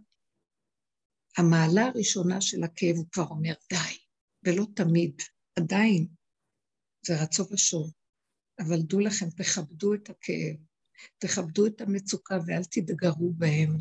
המעלה 1.38 1.86
הראשונה 1.86 2.40
של 2.40 2.64
הכאב 2.64 2.96
הוא 2.96 3.06
כבר 3.12 3.26
אומר 3.26 3.54
די, 3.70 3.98
ולא 4.44 4.66
תמיד, 4.76 5.22
עדיין, 5.58 6.06
זה 7.06 7.22
רצו 7.22 7.46
ושוב. 7.50 7.92
אבל 8.60 8.82
דעו 8.82 9.00
לכם, 9.00 9.30
תכבדו 9.30 9.94
את 9.94 10.10
הכאב, 10.10 10.56
תכבדו 11.18 11.66
את 11.66 11.80
המצוקה 11.80 12.38
ואל 12.46 12.64
תתגרו 12.64 13.32
בהם. 13.32 13.76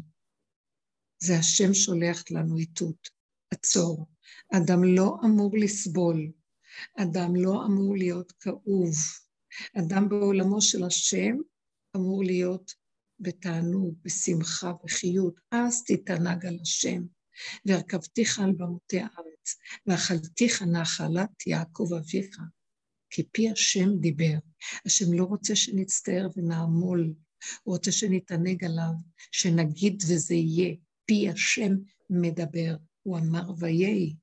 זה 1.23 1.37
השם 1.39 1.73
שולח 1.73 2.23
לנו 2.31 2.57
איתות. 2.57 3.09
עצור. 3.53 4.07
אדם 4.53 4.83
לא 4.83 5.17
אמור 5.25 5.57
לסבול. 5.57 6.31
אדם 6.97 7.35
לא 7.35 7.65
אמור 7.65 7.95
להיות 7.97 8.31
כאוב. 8.31 8.95
אדם 9.79 10.09
בעולמו 10.09 10.61
של 10.61 10.83
השם 10.83 11.35
אמור 11.95 12.23
להיות 12.23 12.73
בתענוג, 13.19 13.95
בשמחה, 14.01 14.73
בחיות. 14.83 15.39
אז 15.51 15.83
תתענג 15.83 16.45
על 16.45 16.57
השם. 16.61 17.01
והרכבתיך 17.65 18.39
על 18.39 18.51
במותי 18.51 18.99
הארץ, 18.99 19.57
ואכלתיך 19.87 20.61
נחלת 20.61 21.47
יעקב 21.47 21.89
אביך. 21.93 22.37
כי 23.09 23.23
פי 23.31 23.49
השם 23.49 23.97
דיבר. 23.99 24.37
השם 24.85 25.13
לא 25.13 25.23
רוצה 25.23 25.55
שנצטער 25.55 26.27
ונעמול, 26.35 27.13
הוא 27.63 27.75
רוצה 27.75 27.91
שנתענג 27.91 28.65
עליו, 28.65 28.91
שנגיד 29.31 30.03
וזה 30.07 30.35
יהיה. 30.35 30.75
פי 31.05 31.29
השם 31.29 31.71
מדבר. 32.09 32.75
הוא 33.03 33.17
אמר 33.17 33.51
ויהי. 33.57 34.15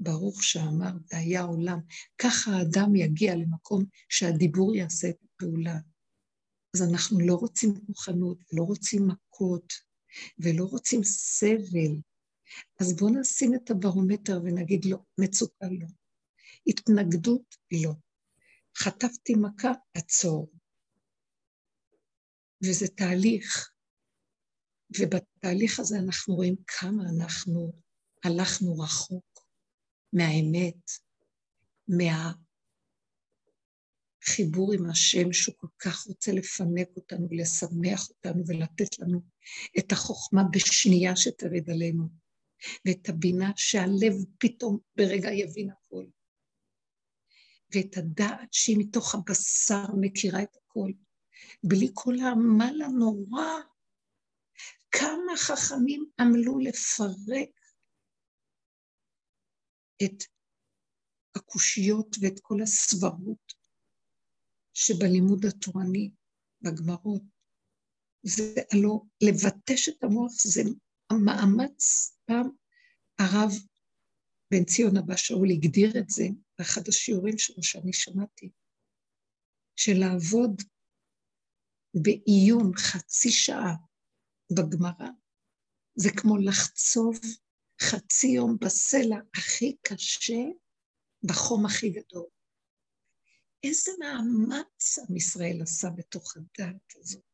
ברוך 0.00 0.44
שאמר 0.44 0.92
והיה 1.12 1.42
עולם. 1.42 1.78
ככה 2.18 2.50
האדם 2.50 2.96
יגיע 2.96 3.34
למקום 3.34 3.84
שהדיבור 4.08 4.76
יעשה 4.76 5.08
את 5.08 5.16
הפעולה. 5.24 5.78
אז 6.74 6.82
אנחנו 6.82 7.20
לא 7.20 7.34
רוצים 7.34 7.74
כוחנות, 7.86 8.38
ולא 8.52 8.62
רוצים 8.62 9.08
מכות, 9.08 9.72
ולא 10.38 10.64
רוצים 10.64 11.04
סבל. 11.04 12.00
אז 12.80 12.96
בואו 12.96 13.20
נשים 13.20 13.54
את 13.54 13.70
הברומטר 13.70 14.40
ונגיד 14.44 14.84
לו, 14.84 15.04
מצוקה 15.18 15.66
לא. 15.66 15.86
התנגדות, 16.66 17.56
לא. 17.72 17.92
חטפתי 18.76 19.34
מכה, 19.34 19.72
עצור. 19.94 20.52
וזה 22.64 22.88
תהליך, 22.88 23.70
ובתהליך 24.98 25.80
הזה 25.80 25.98
אנחנו 25.98 26.34
רואים 26.34 26.56
כמה 26.66 27.02
אנחנו 27.16 27.72
הלכנו 28.24 28.78
רחוק 28.78 29.46
מהאמת, 30.12 30.90
מהחיבור 34.28 34.72
עם 34.72 34.90
השם 34.90 35.32
שהוא 35.32 35.54
כל 35.58 35.68
כך 35.78 36.06
רוצה 36.06 36.32
לפנק 36.32 36.88
אותנו, 36.96 37.28
לשמח 37.30 38.08
אותנו 38.08 38.44
ולתת 38.46 38.98
לנו 38.98 39.33
את 39.78 39.92
החוכמה 39.92 40.42
בשנייה 40.52 41.16
שתרד 41.16 41.70
עלינו, 41.70 42.08
ואת 42.86 43.08
הבינה 43.08 43.52
שהלב 43.56 44.14
פתאום 44.38 44.78
ברגע 44.96 45.32
יבין 45.32 45.70
הכל. 45.70 46.04
ואת 47.74 47.96
הדעת 47.96 48.52
שהיא 48.52 48.76
מתוך 48.78 49.14
הבשר 49.14 49.86
מכירה 50.00 50.42
את 50.42 50.56
הכל, 50.56 50.90
בלי 51.64 51.90
כל 51.94 52.14
העמל 52.18 52.82
הנורא. 52.82 53.60
כמה 54.90 55.36
חכמים 55.36 56.06
עמלו 56.20 56.58
לפרק 56.58 57.60
את 60.04 60.24
הקושיות 61.36 62.16
ואת 62.20 62.40
כל 62.42 62.62
הסברות 62.62 63.52
שבלימוד 64.74 65.44
התורני, 65.44 66.10
בגמרות. 66.62 67.33
זה 68.24 68.54
הלא 68.72 69.00
לבטש 69.22 69.88
את 69.88 70.04
המוח 70.04 70.32
זה 70.32 70.62
המאמץ, 71.10 72.10
פעם 72.24 72.48
הרב 73.18 73.50
בן 74.50 74.64
ציון 74.64 74.96
אבא 74.96 75.16
שאול 75.16 75.50
הגדיר 75.50 75.98
את 75.98 76.10
זה 76.10 76.24
באחד 76.58 76.82
השיעורים 76.88 77.38
שלו 77.38 77.62
שאני 77.62 77.92
שמעתי, 77.92 78.50
של 79.76 79.92
לעבוד 79.98 80.62
בעיון 82.02 82.72
חצי 82.76 83.30
שעה 83.30 83.74
בגמרא, 84.56 85.10
זה 85.94 86.08
כמו 86.16 86.36
לחצוב 86.36 87.18
חצי 87.82 88.26
יום 88.26 88.56
בסלע 88.60 89.16
הכי 89.36 89.76
קשה 89.82 90.42
בחום 91.22 91.66
הכי 91.66 91.90
גדול. 91.90 92.26
איזה 93.64 93.90
מאמץ 93.98 94.98
עם 94.98 95.16
ישראל 95.16 95.62
עשה 95.62 95.88
בתוך 95.96 96.36
הדעת 96.36 96.92
הזאת. 96.96 97.33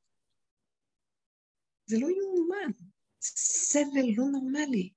זה 1.91 1.97
לא 1.99 2.07
יאומן, 2.07 2.73
סבל 3.71 4.07
לא 4.17 4.25
נורמלי, 4.33 4.91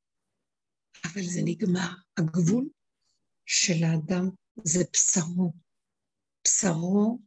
אבל 1.05 1.21
זה 1.33 1.41
נגמר. 1.45 1.91
הגבול 2.17 2.69
של 3.45 3.79
האדם 3.83 4.25
זה 4.63 4.79
בשרו. 4.93 5.53
בשרו 6.43 7.19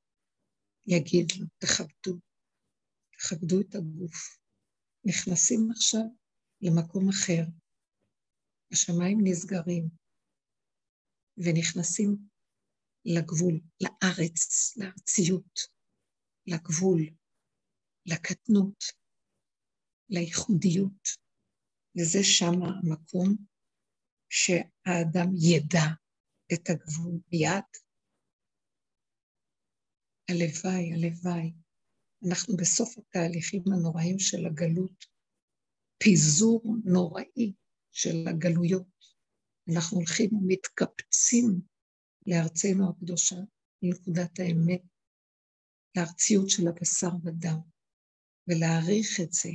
יגיד 0.86 1.26
לו, 1.38 1.46
תכבדו, 1.58 2.20
תכבדו 3.12 3.60
את 3.60 3.74
הגוף. 3.74 4.38
נכנסים 5.04 5.70
עכשיו 5.70 6.06
למקום 6.60 7.08
אחר, 7.08 7.42
השמיים 8.72 9.18
נסגרים, 9.24 9.88
ונכנסים 11.36 12.16
לגבול, 13.04 13.60
לארץ, 13.80 14.76
לארציות, 14.76 15.58
לגבול, 16.46 17.00
לקטנות, 18.06 18.84
לייחודיות, 20.10 21.08
וזה 21.98 22.18
שם 22.22 22.62
המקום 22.62 23.36
שהאדם 24.28 25.28
ידע 25.34 25.86
את 26.52 26.70
הגבול 26.70 27.20
מיד. 27.32 27.64
הלוואי, 30.30 30.92
הלוואי. 30.92 31.52
אנחנו 32.28 32.56
בסוף 32.56 32.98
התהליכים 32.98 33.62
הנוראים 33.72 34.18
של 34.18 34.46
הגלות, 34.46 35.04
פיזור 36.02 36.62
נוראי 36.84 37.52
של 37.92 38.28
הגלויות. 38.28 38.96
אנחנו 39.74 39.96
הולכים 39.96 40.34
ומתקפצים 40.34 41.60
לארצנו 42.26 42.90
הקדושה, 42.90 43.36
לנקודת 43.82 44.38
האמת, 44.38 44.82
לארציות 45.96 46.50
של 46.50 46.68
הבשר 46.68 47.10
ודם, 47.24 47.58
ולהעריך 48.48 49.20
את 49.22 49.32
זה. 49.32 49.50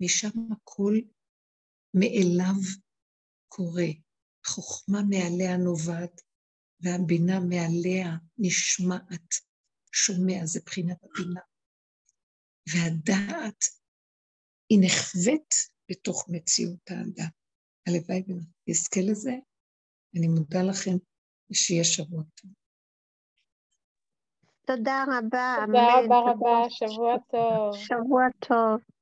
משם 0.00 0.52
הכל 0.52 0.94
מאליו 1.94 2.60
קורה. 3.48 3.88
חוכמה 4.46 4.98
מעליה 5.10 5.56
נובעת, 5.56 6.20
והבינה 6.80 7.40
מעליה 7.40 8.16
נשמעת, 8.38 9.34
שומע, 9.92 10.46
זה 10.46 10.60
בחינת 10.66 10.96
הבינה. 11.04 11.40
והדעת 12.68 13.64
היא 14.68 14.78
נחווית 14.82 15.54
בתוך 15.90 16.26
מציאות 16.28 16.90
האדם. 16.90 17.30
הלוואי 17.86 18.22
ונזכה 18.26 19.00
לזה. 19.10 19.34
אני 20.16 20.28
מודה 20.28 20.62
לכם, 20.70 20.96
ושיהיה 21.50 21.84
שבוע 21.84 22.22
טוב. 22.34 22.50
תודה 24.66 25.04
רבה. 25.08 25.56
תודה 25.66 25.86
רבה 26.04 26.18
רבה, 26.30 26.70
שבוע 26.70 27.16
טוב. 27.30 27.76
שבוע 27.76 28.22
טוב. 28.48 28.97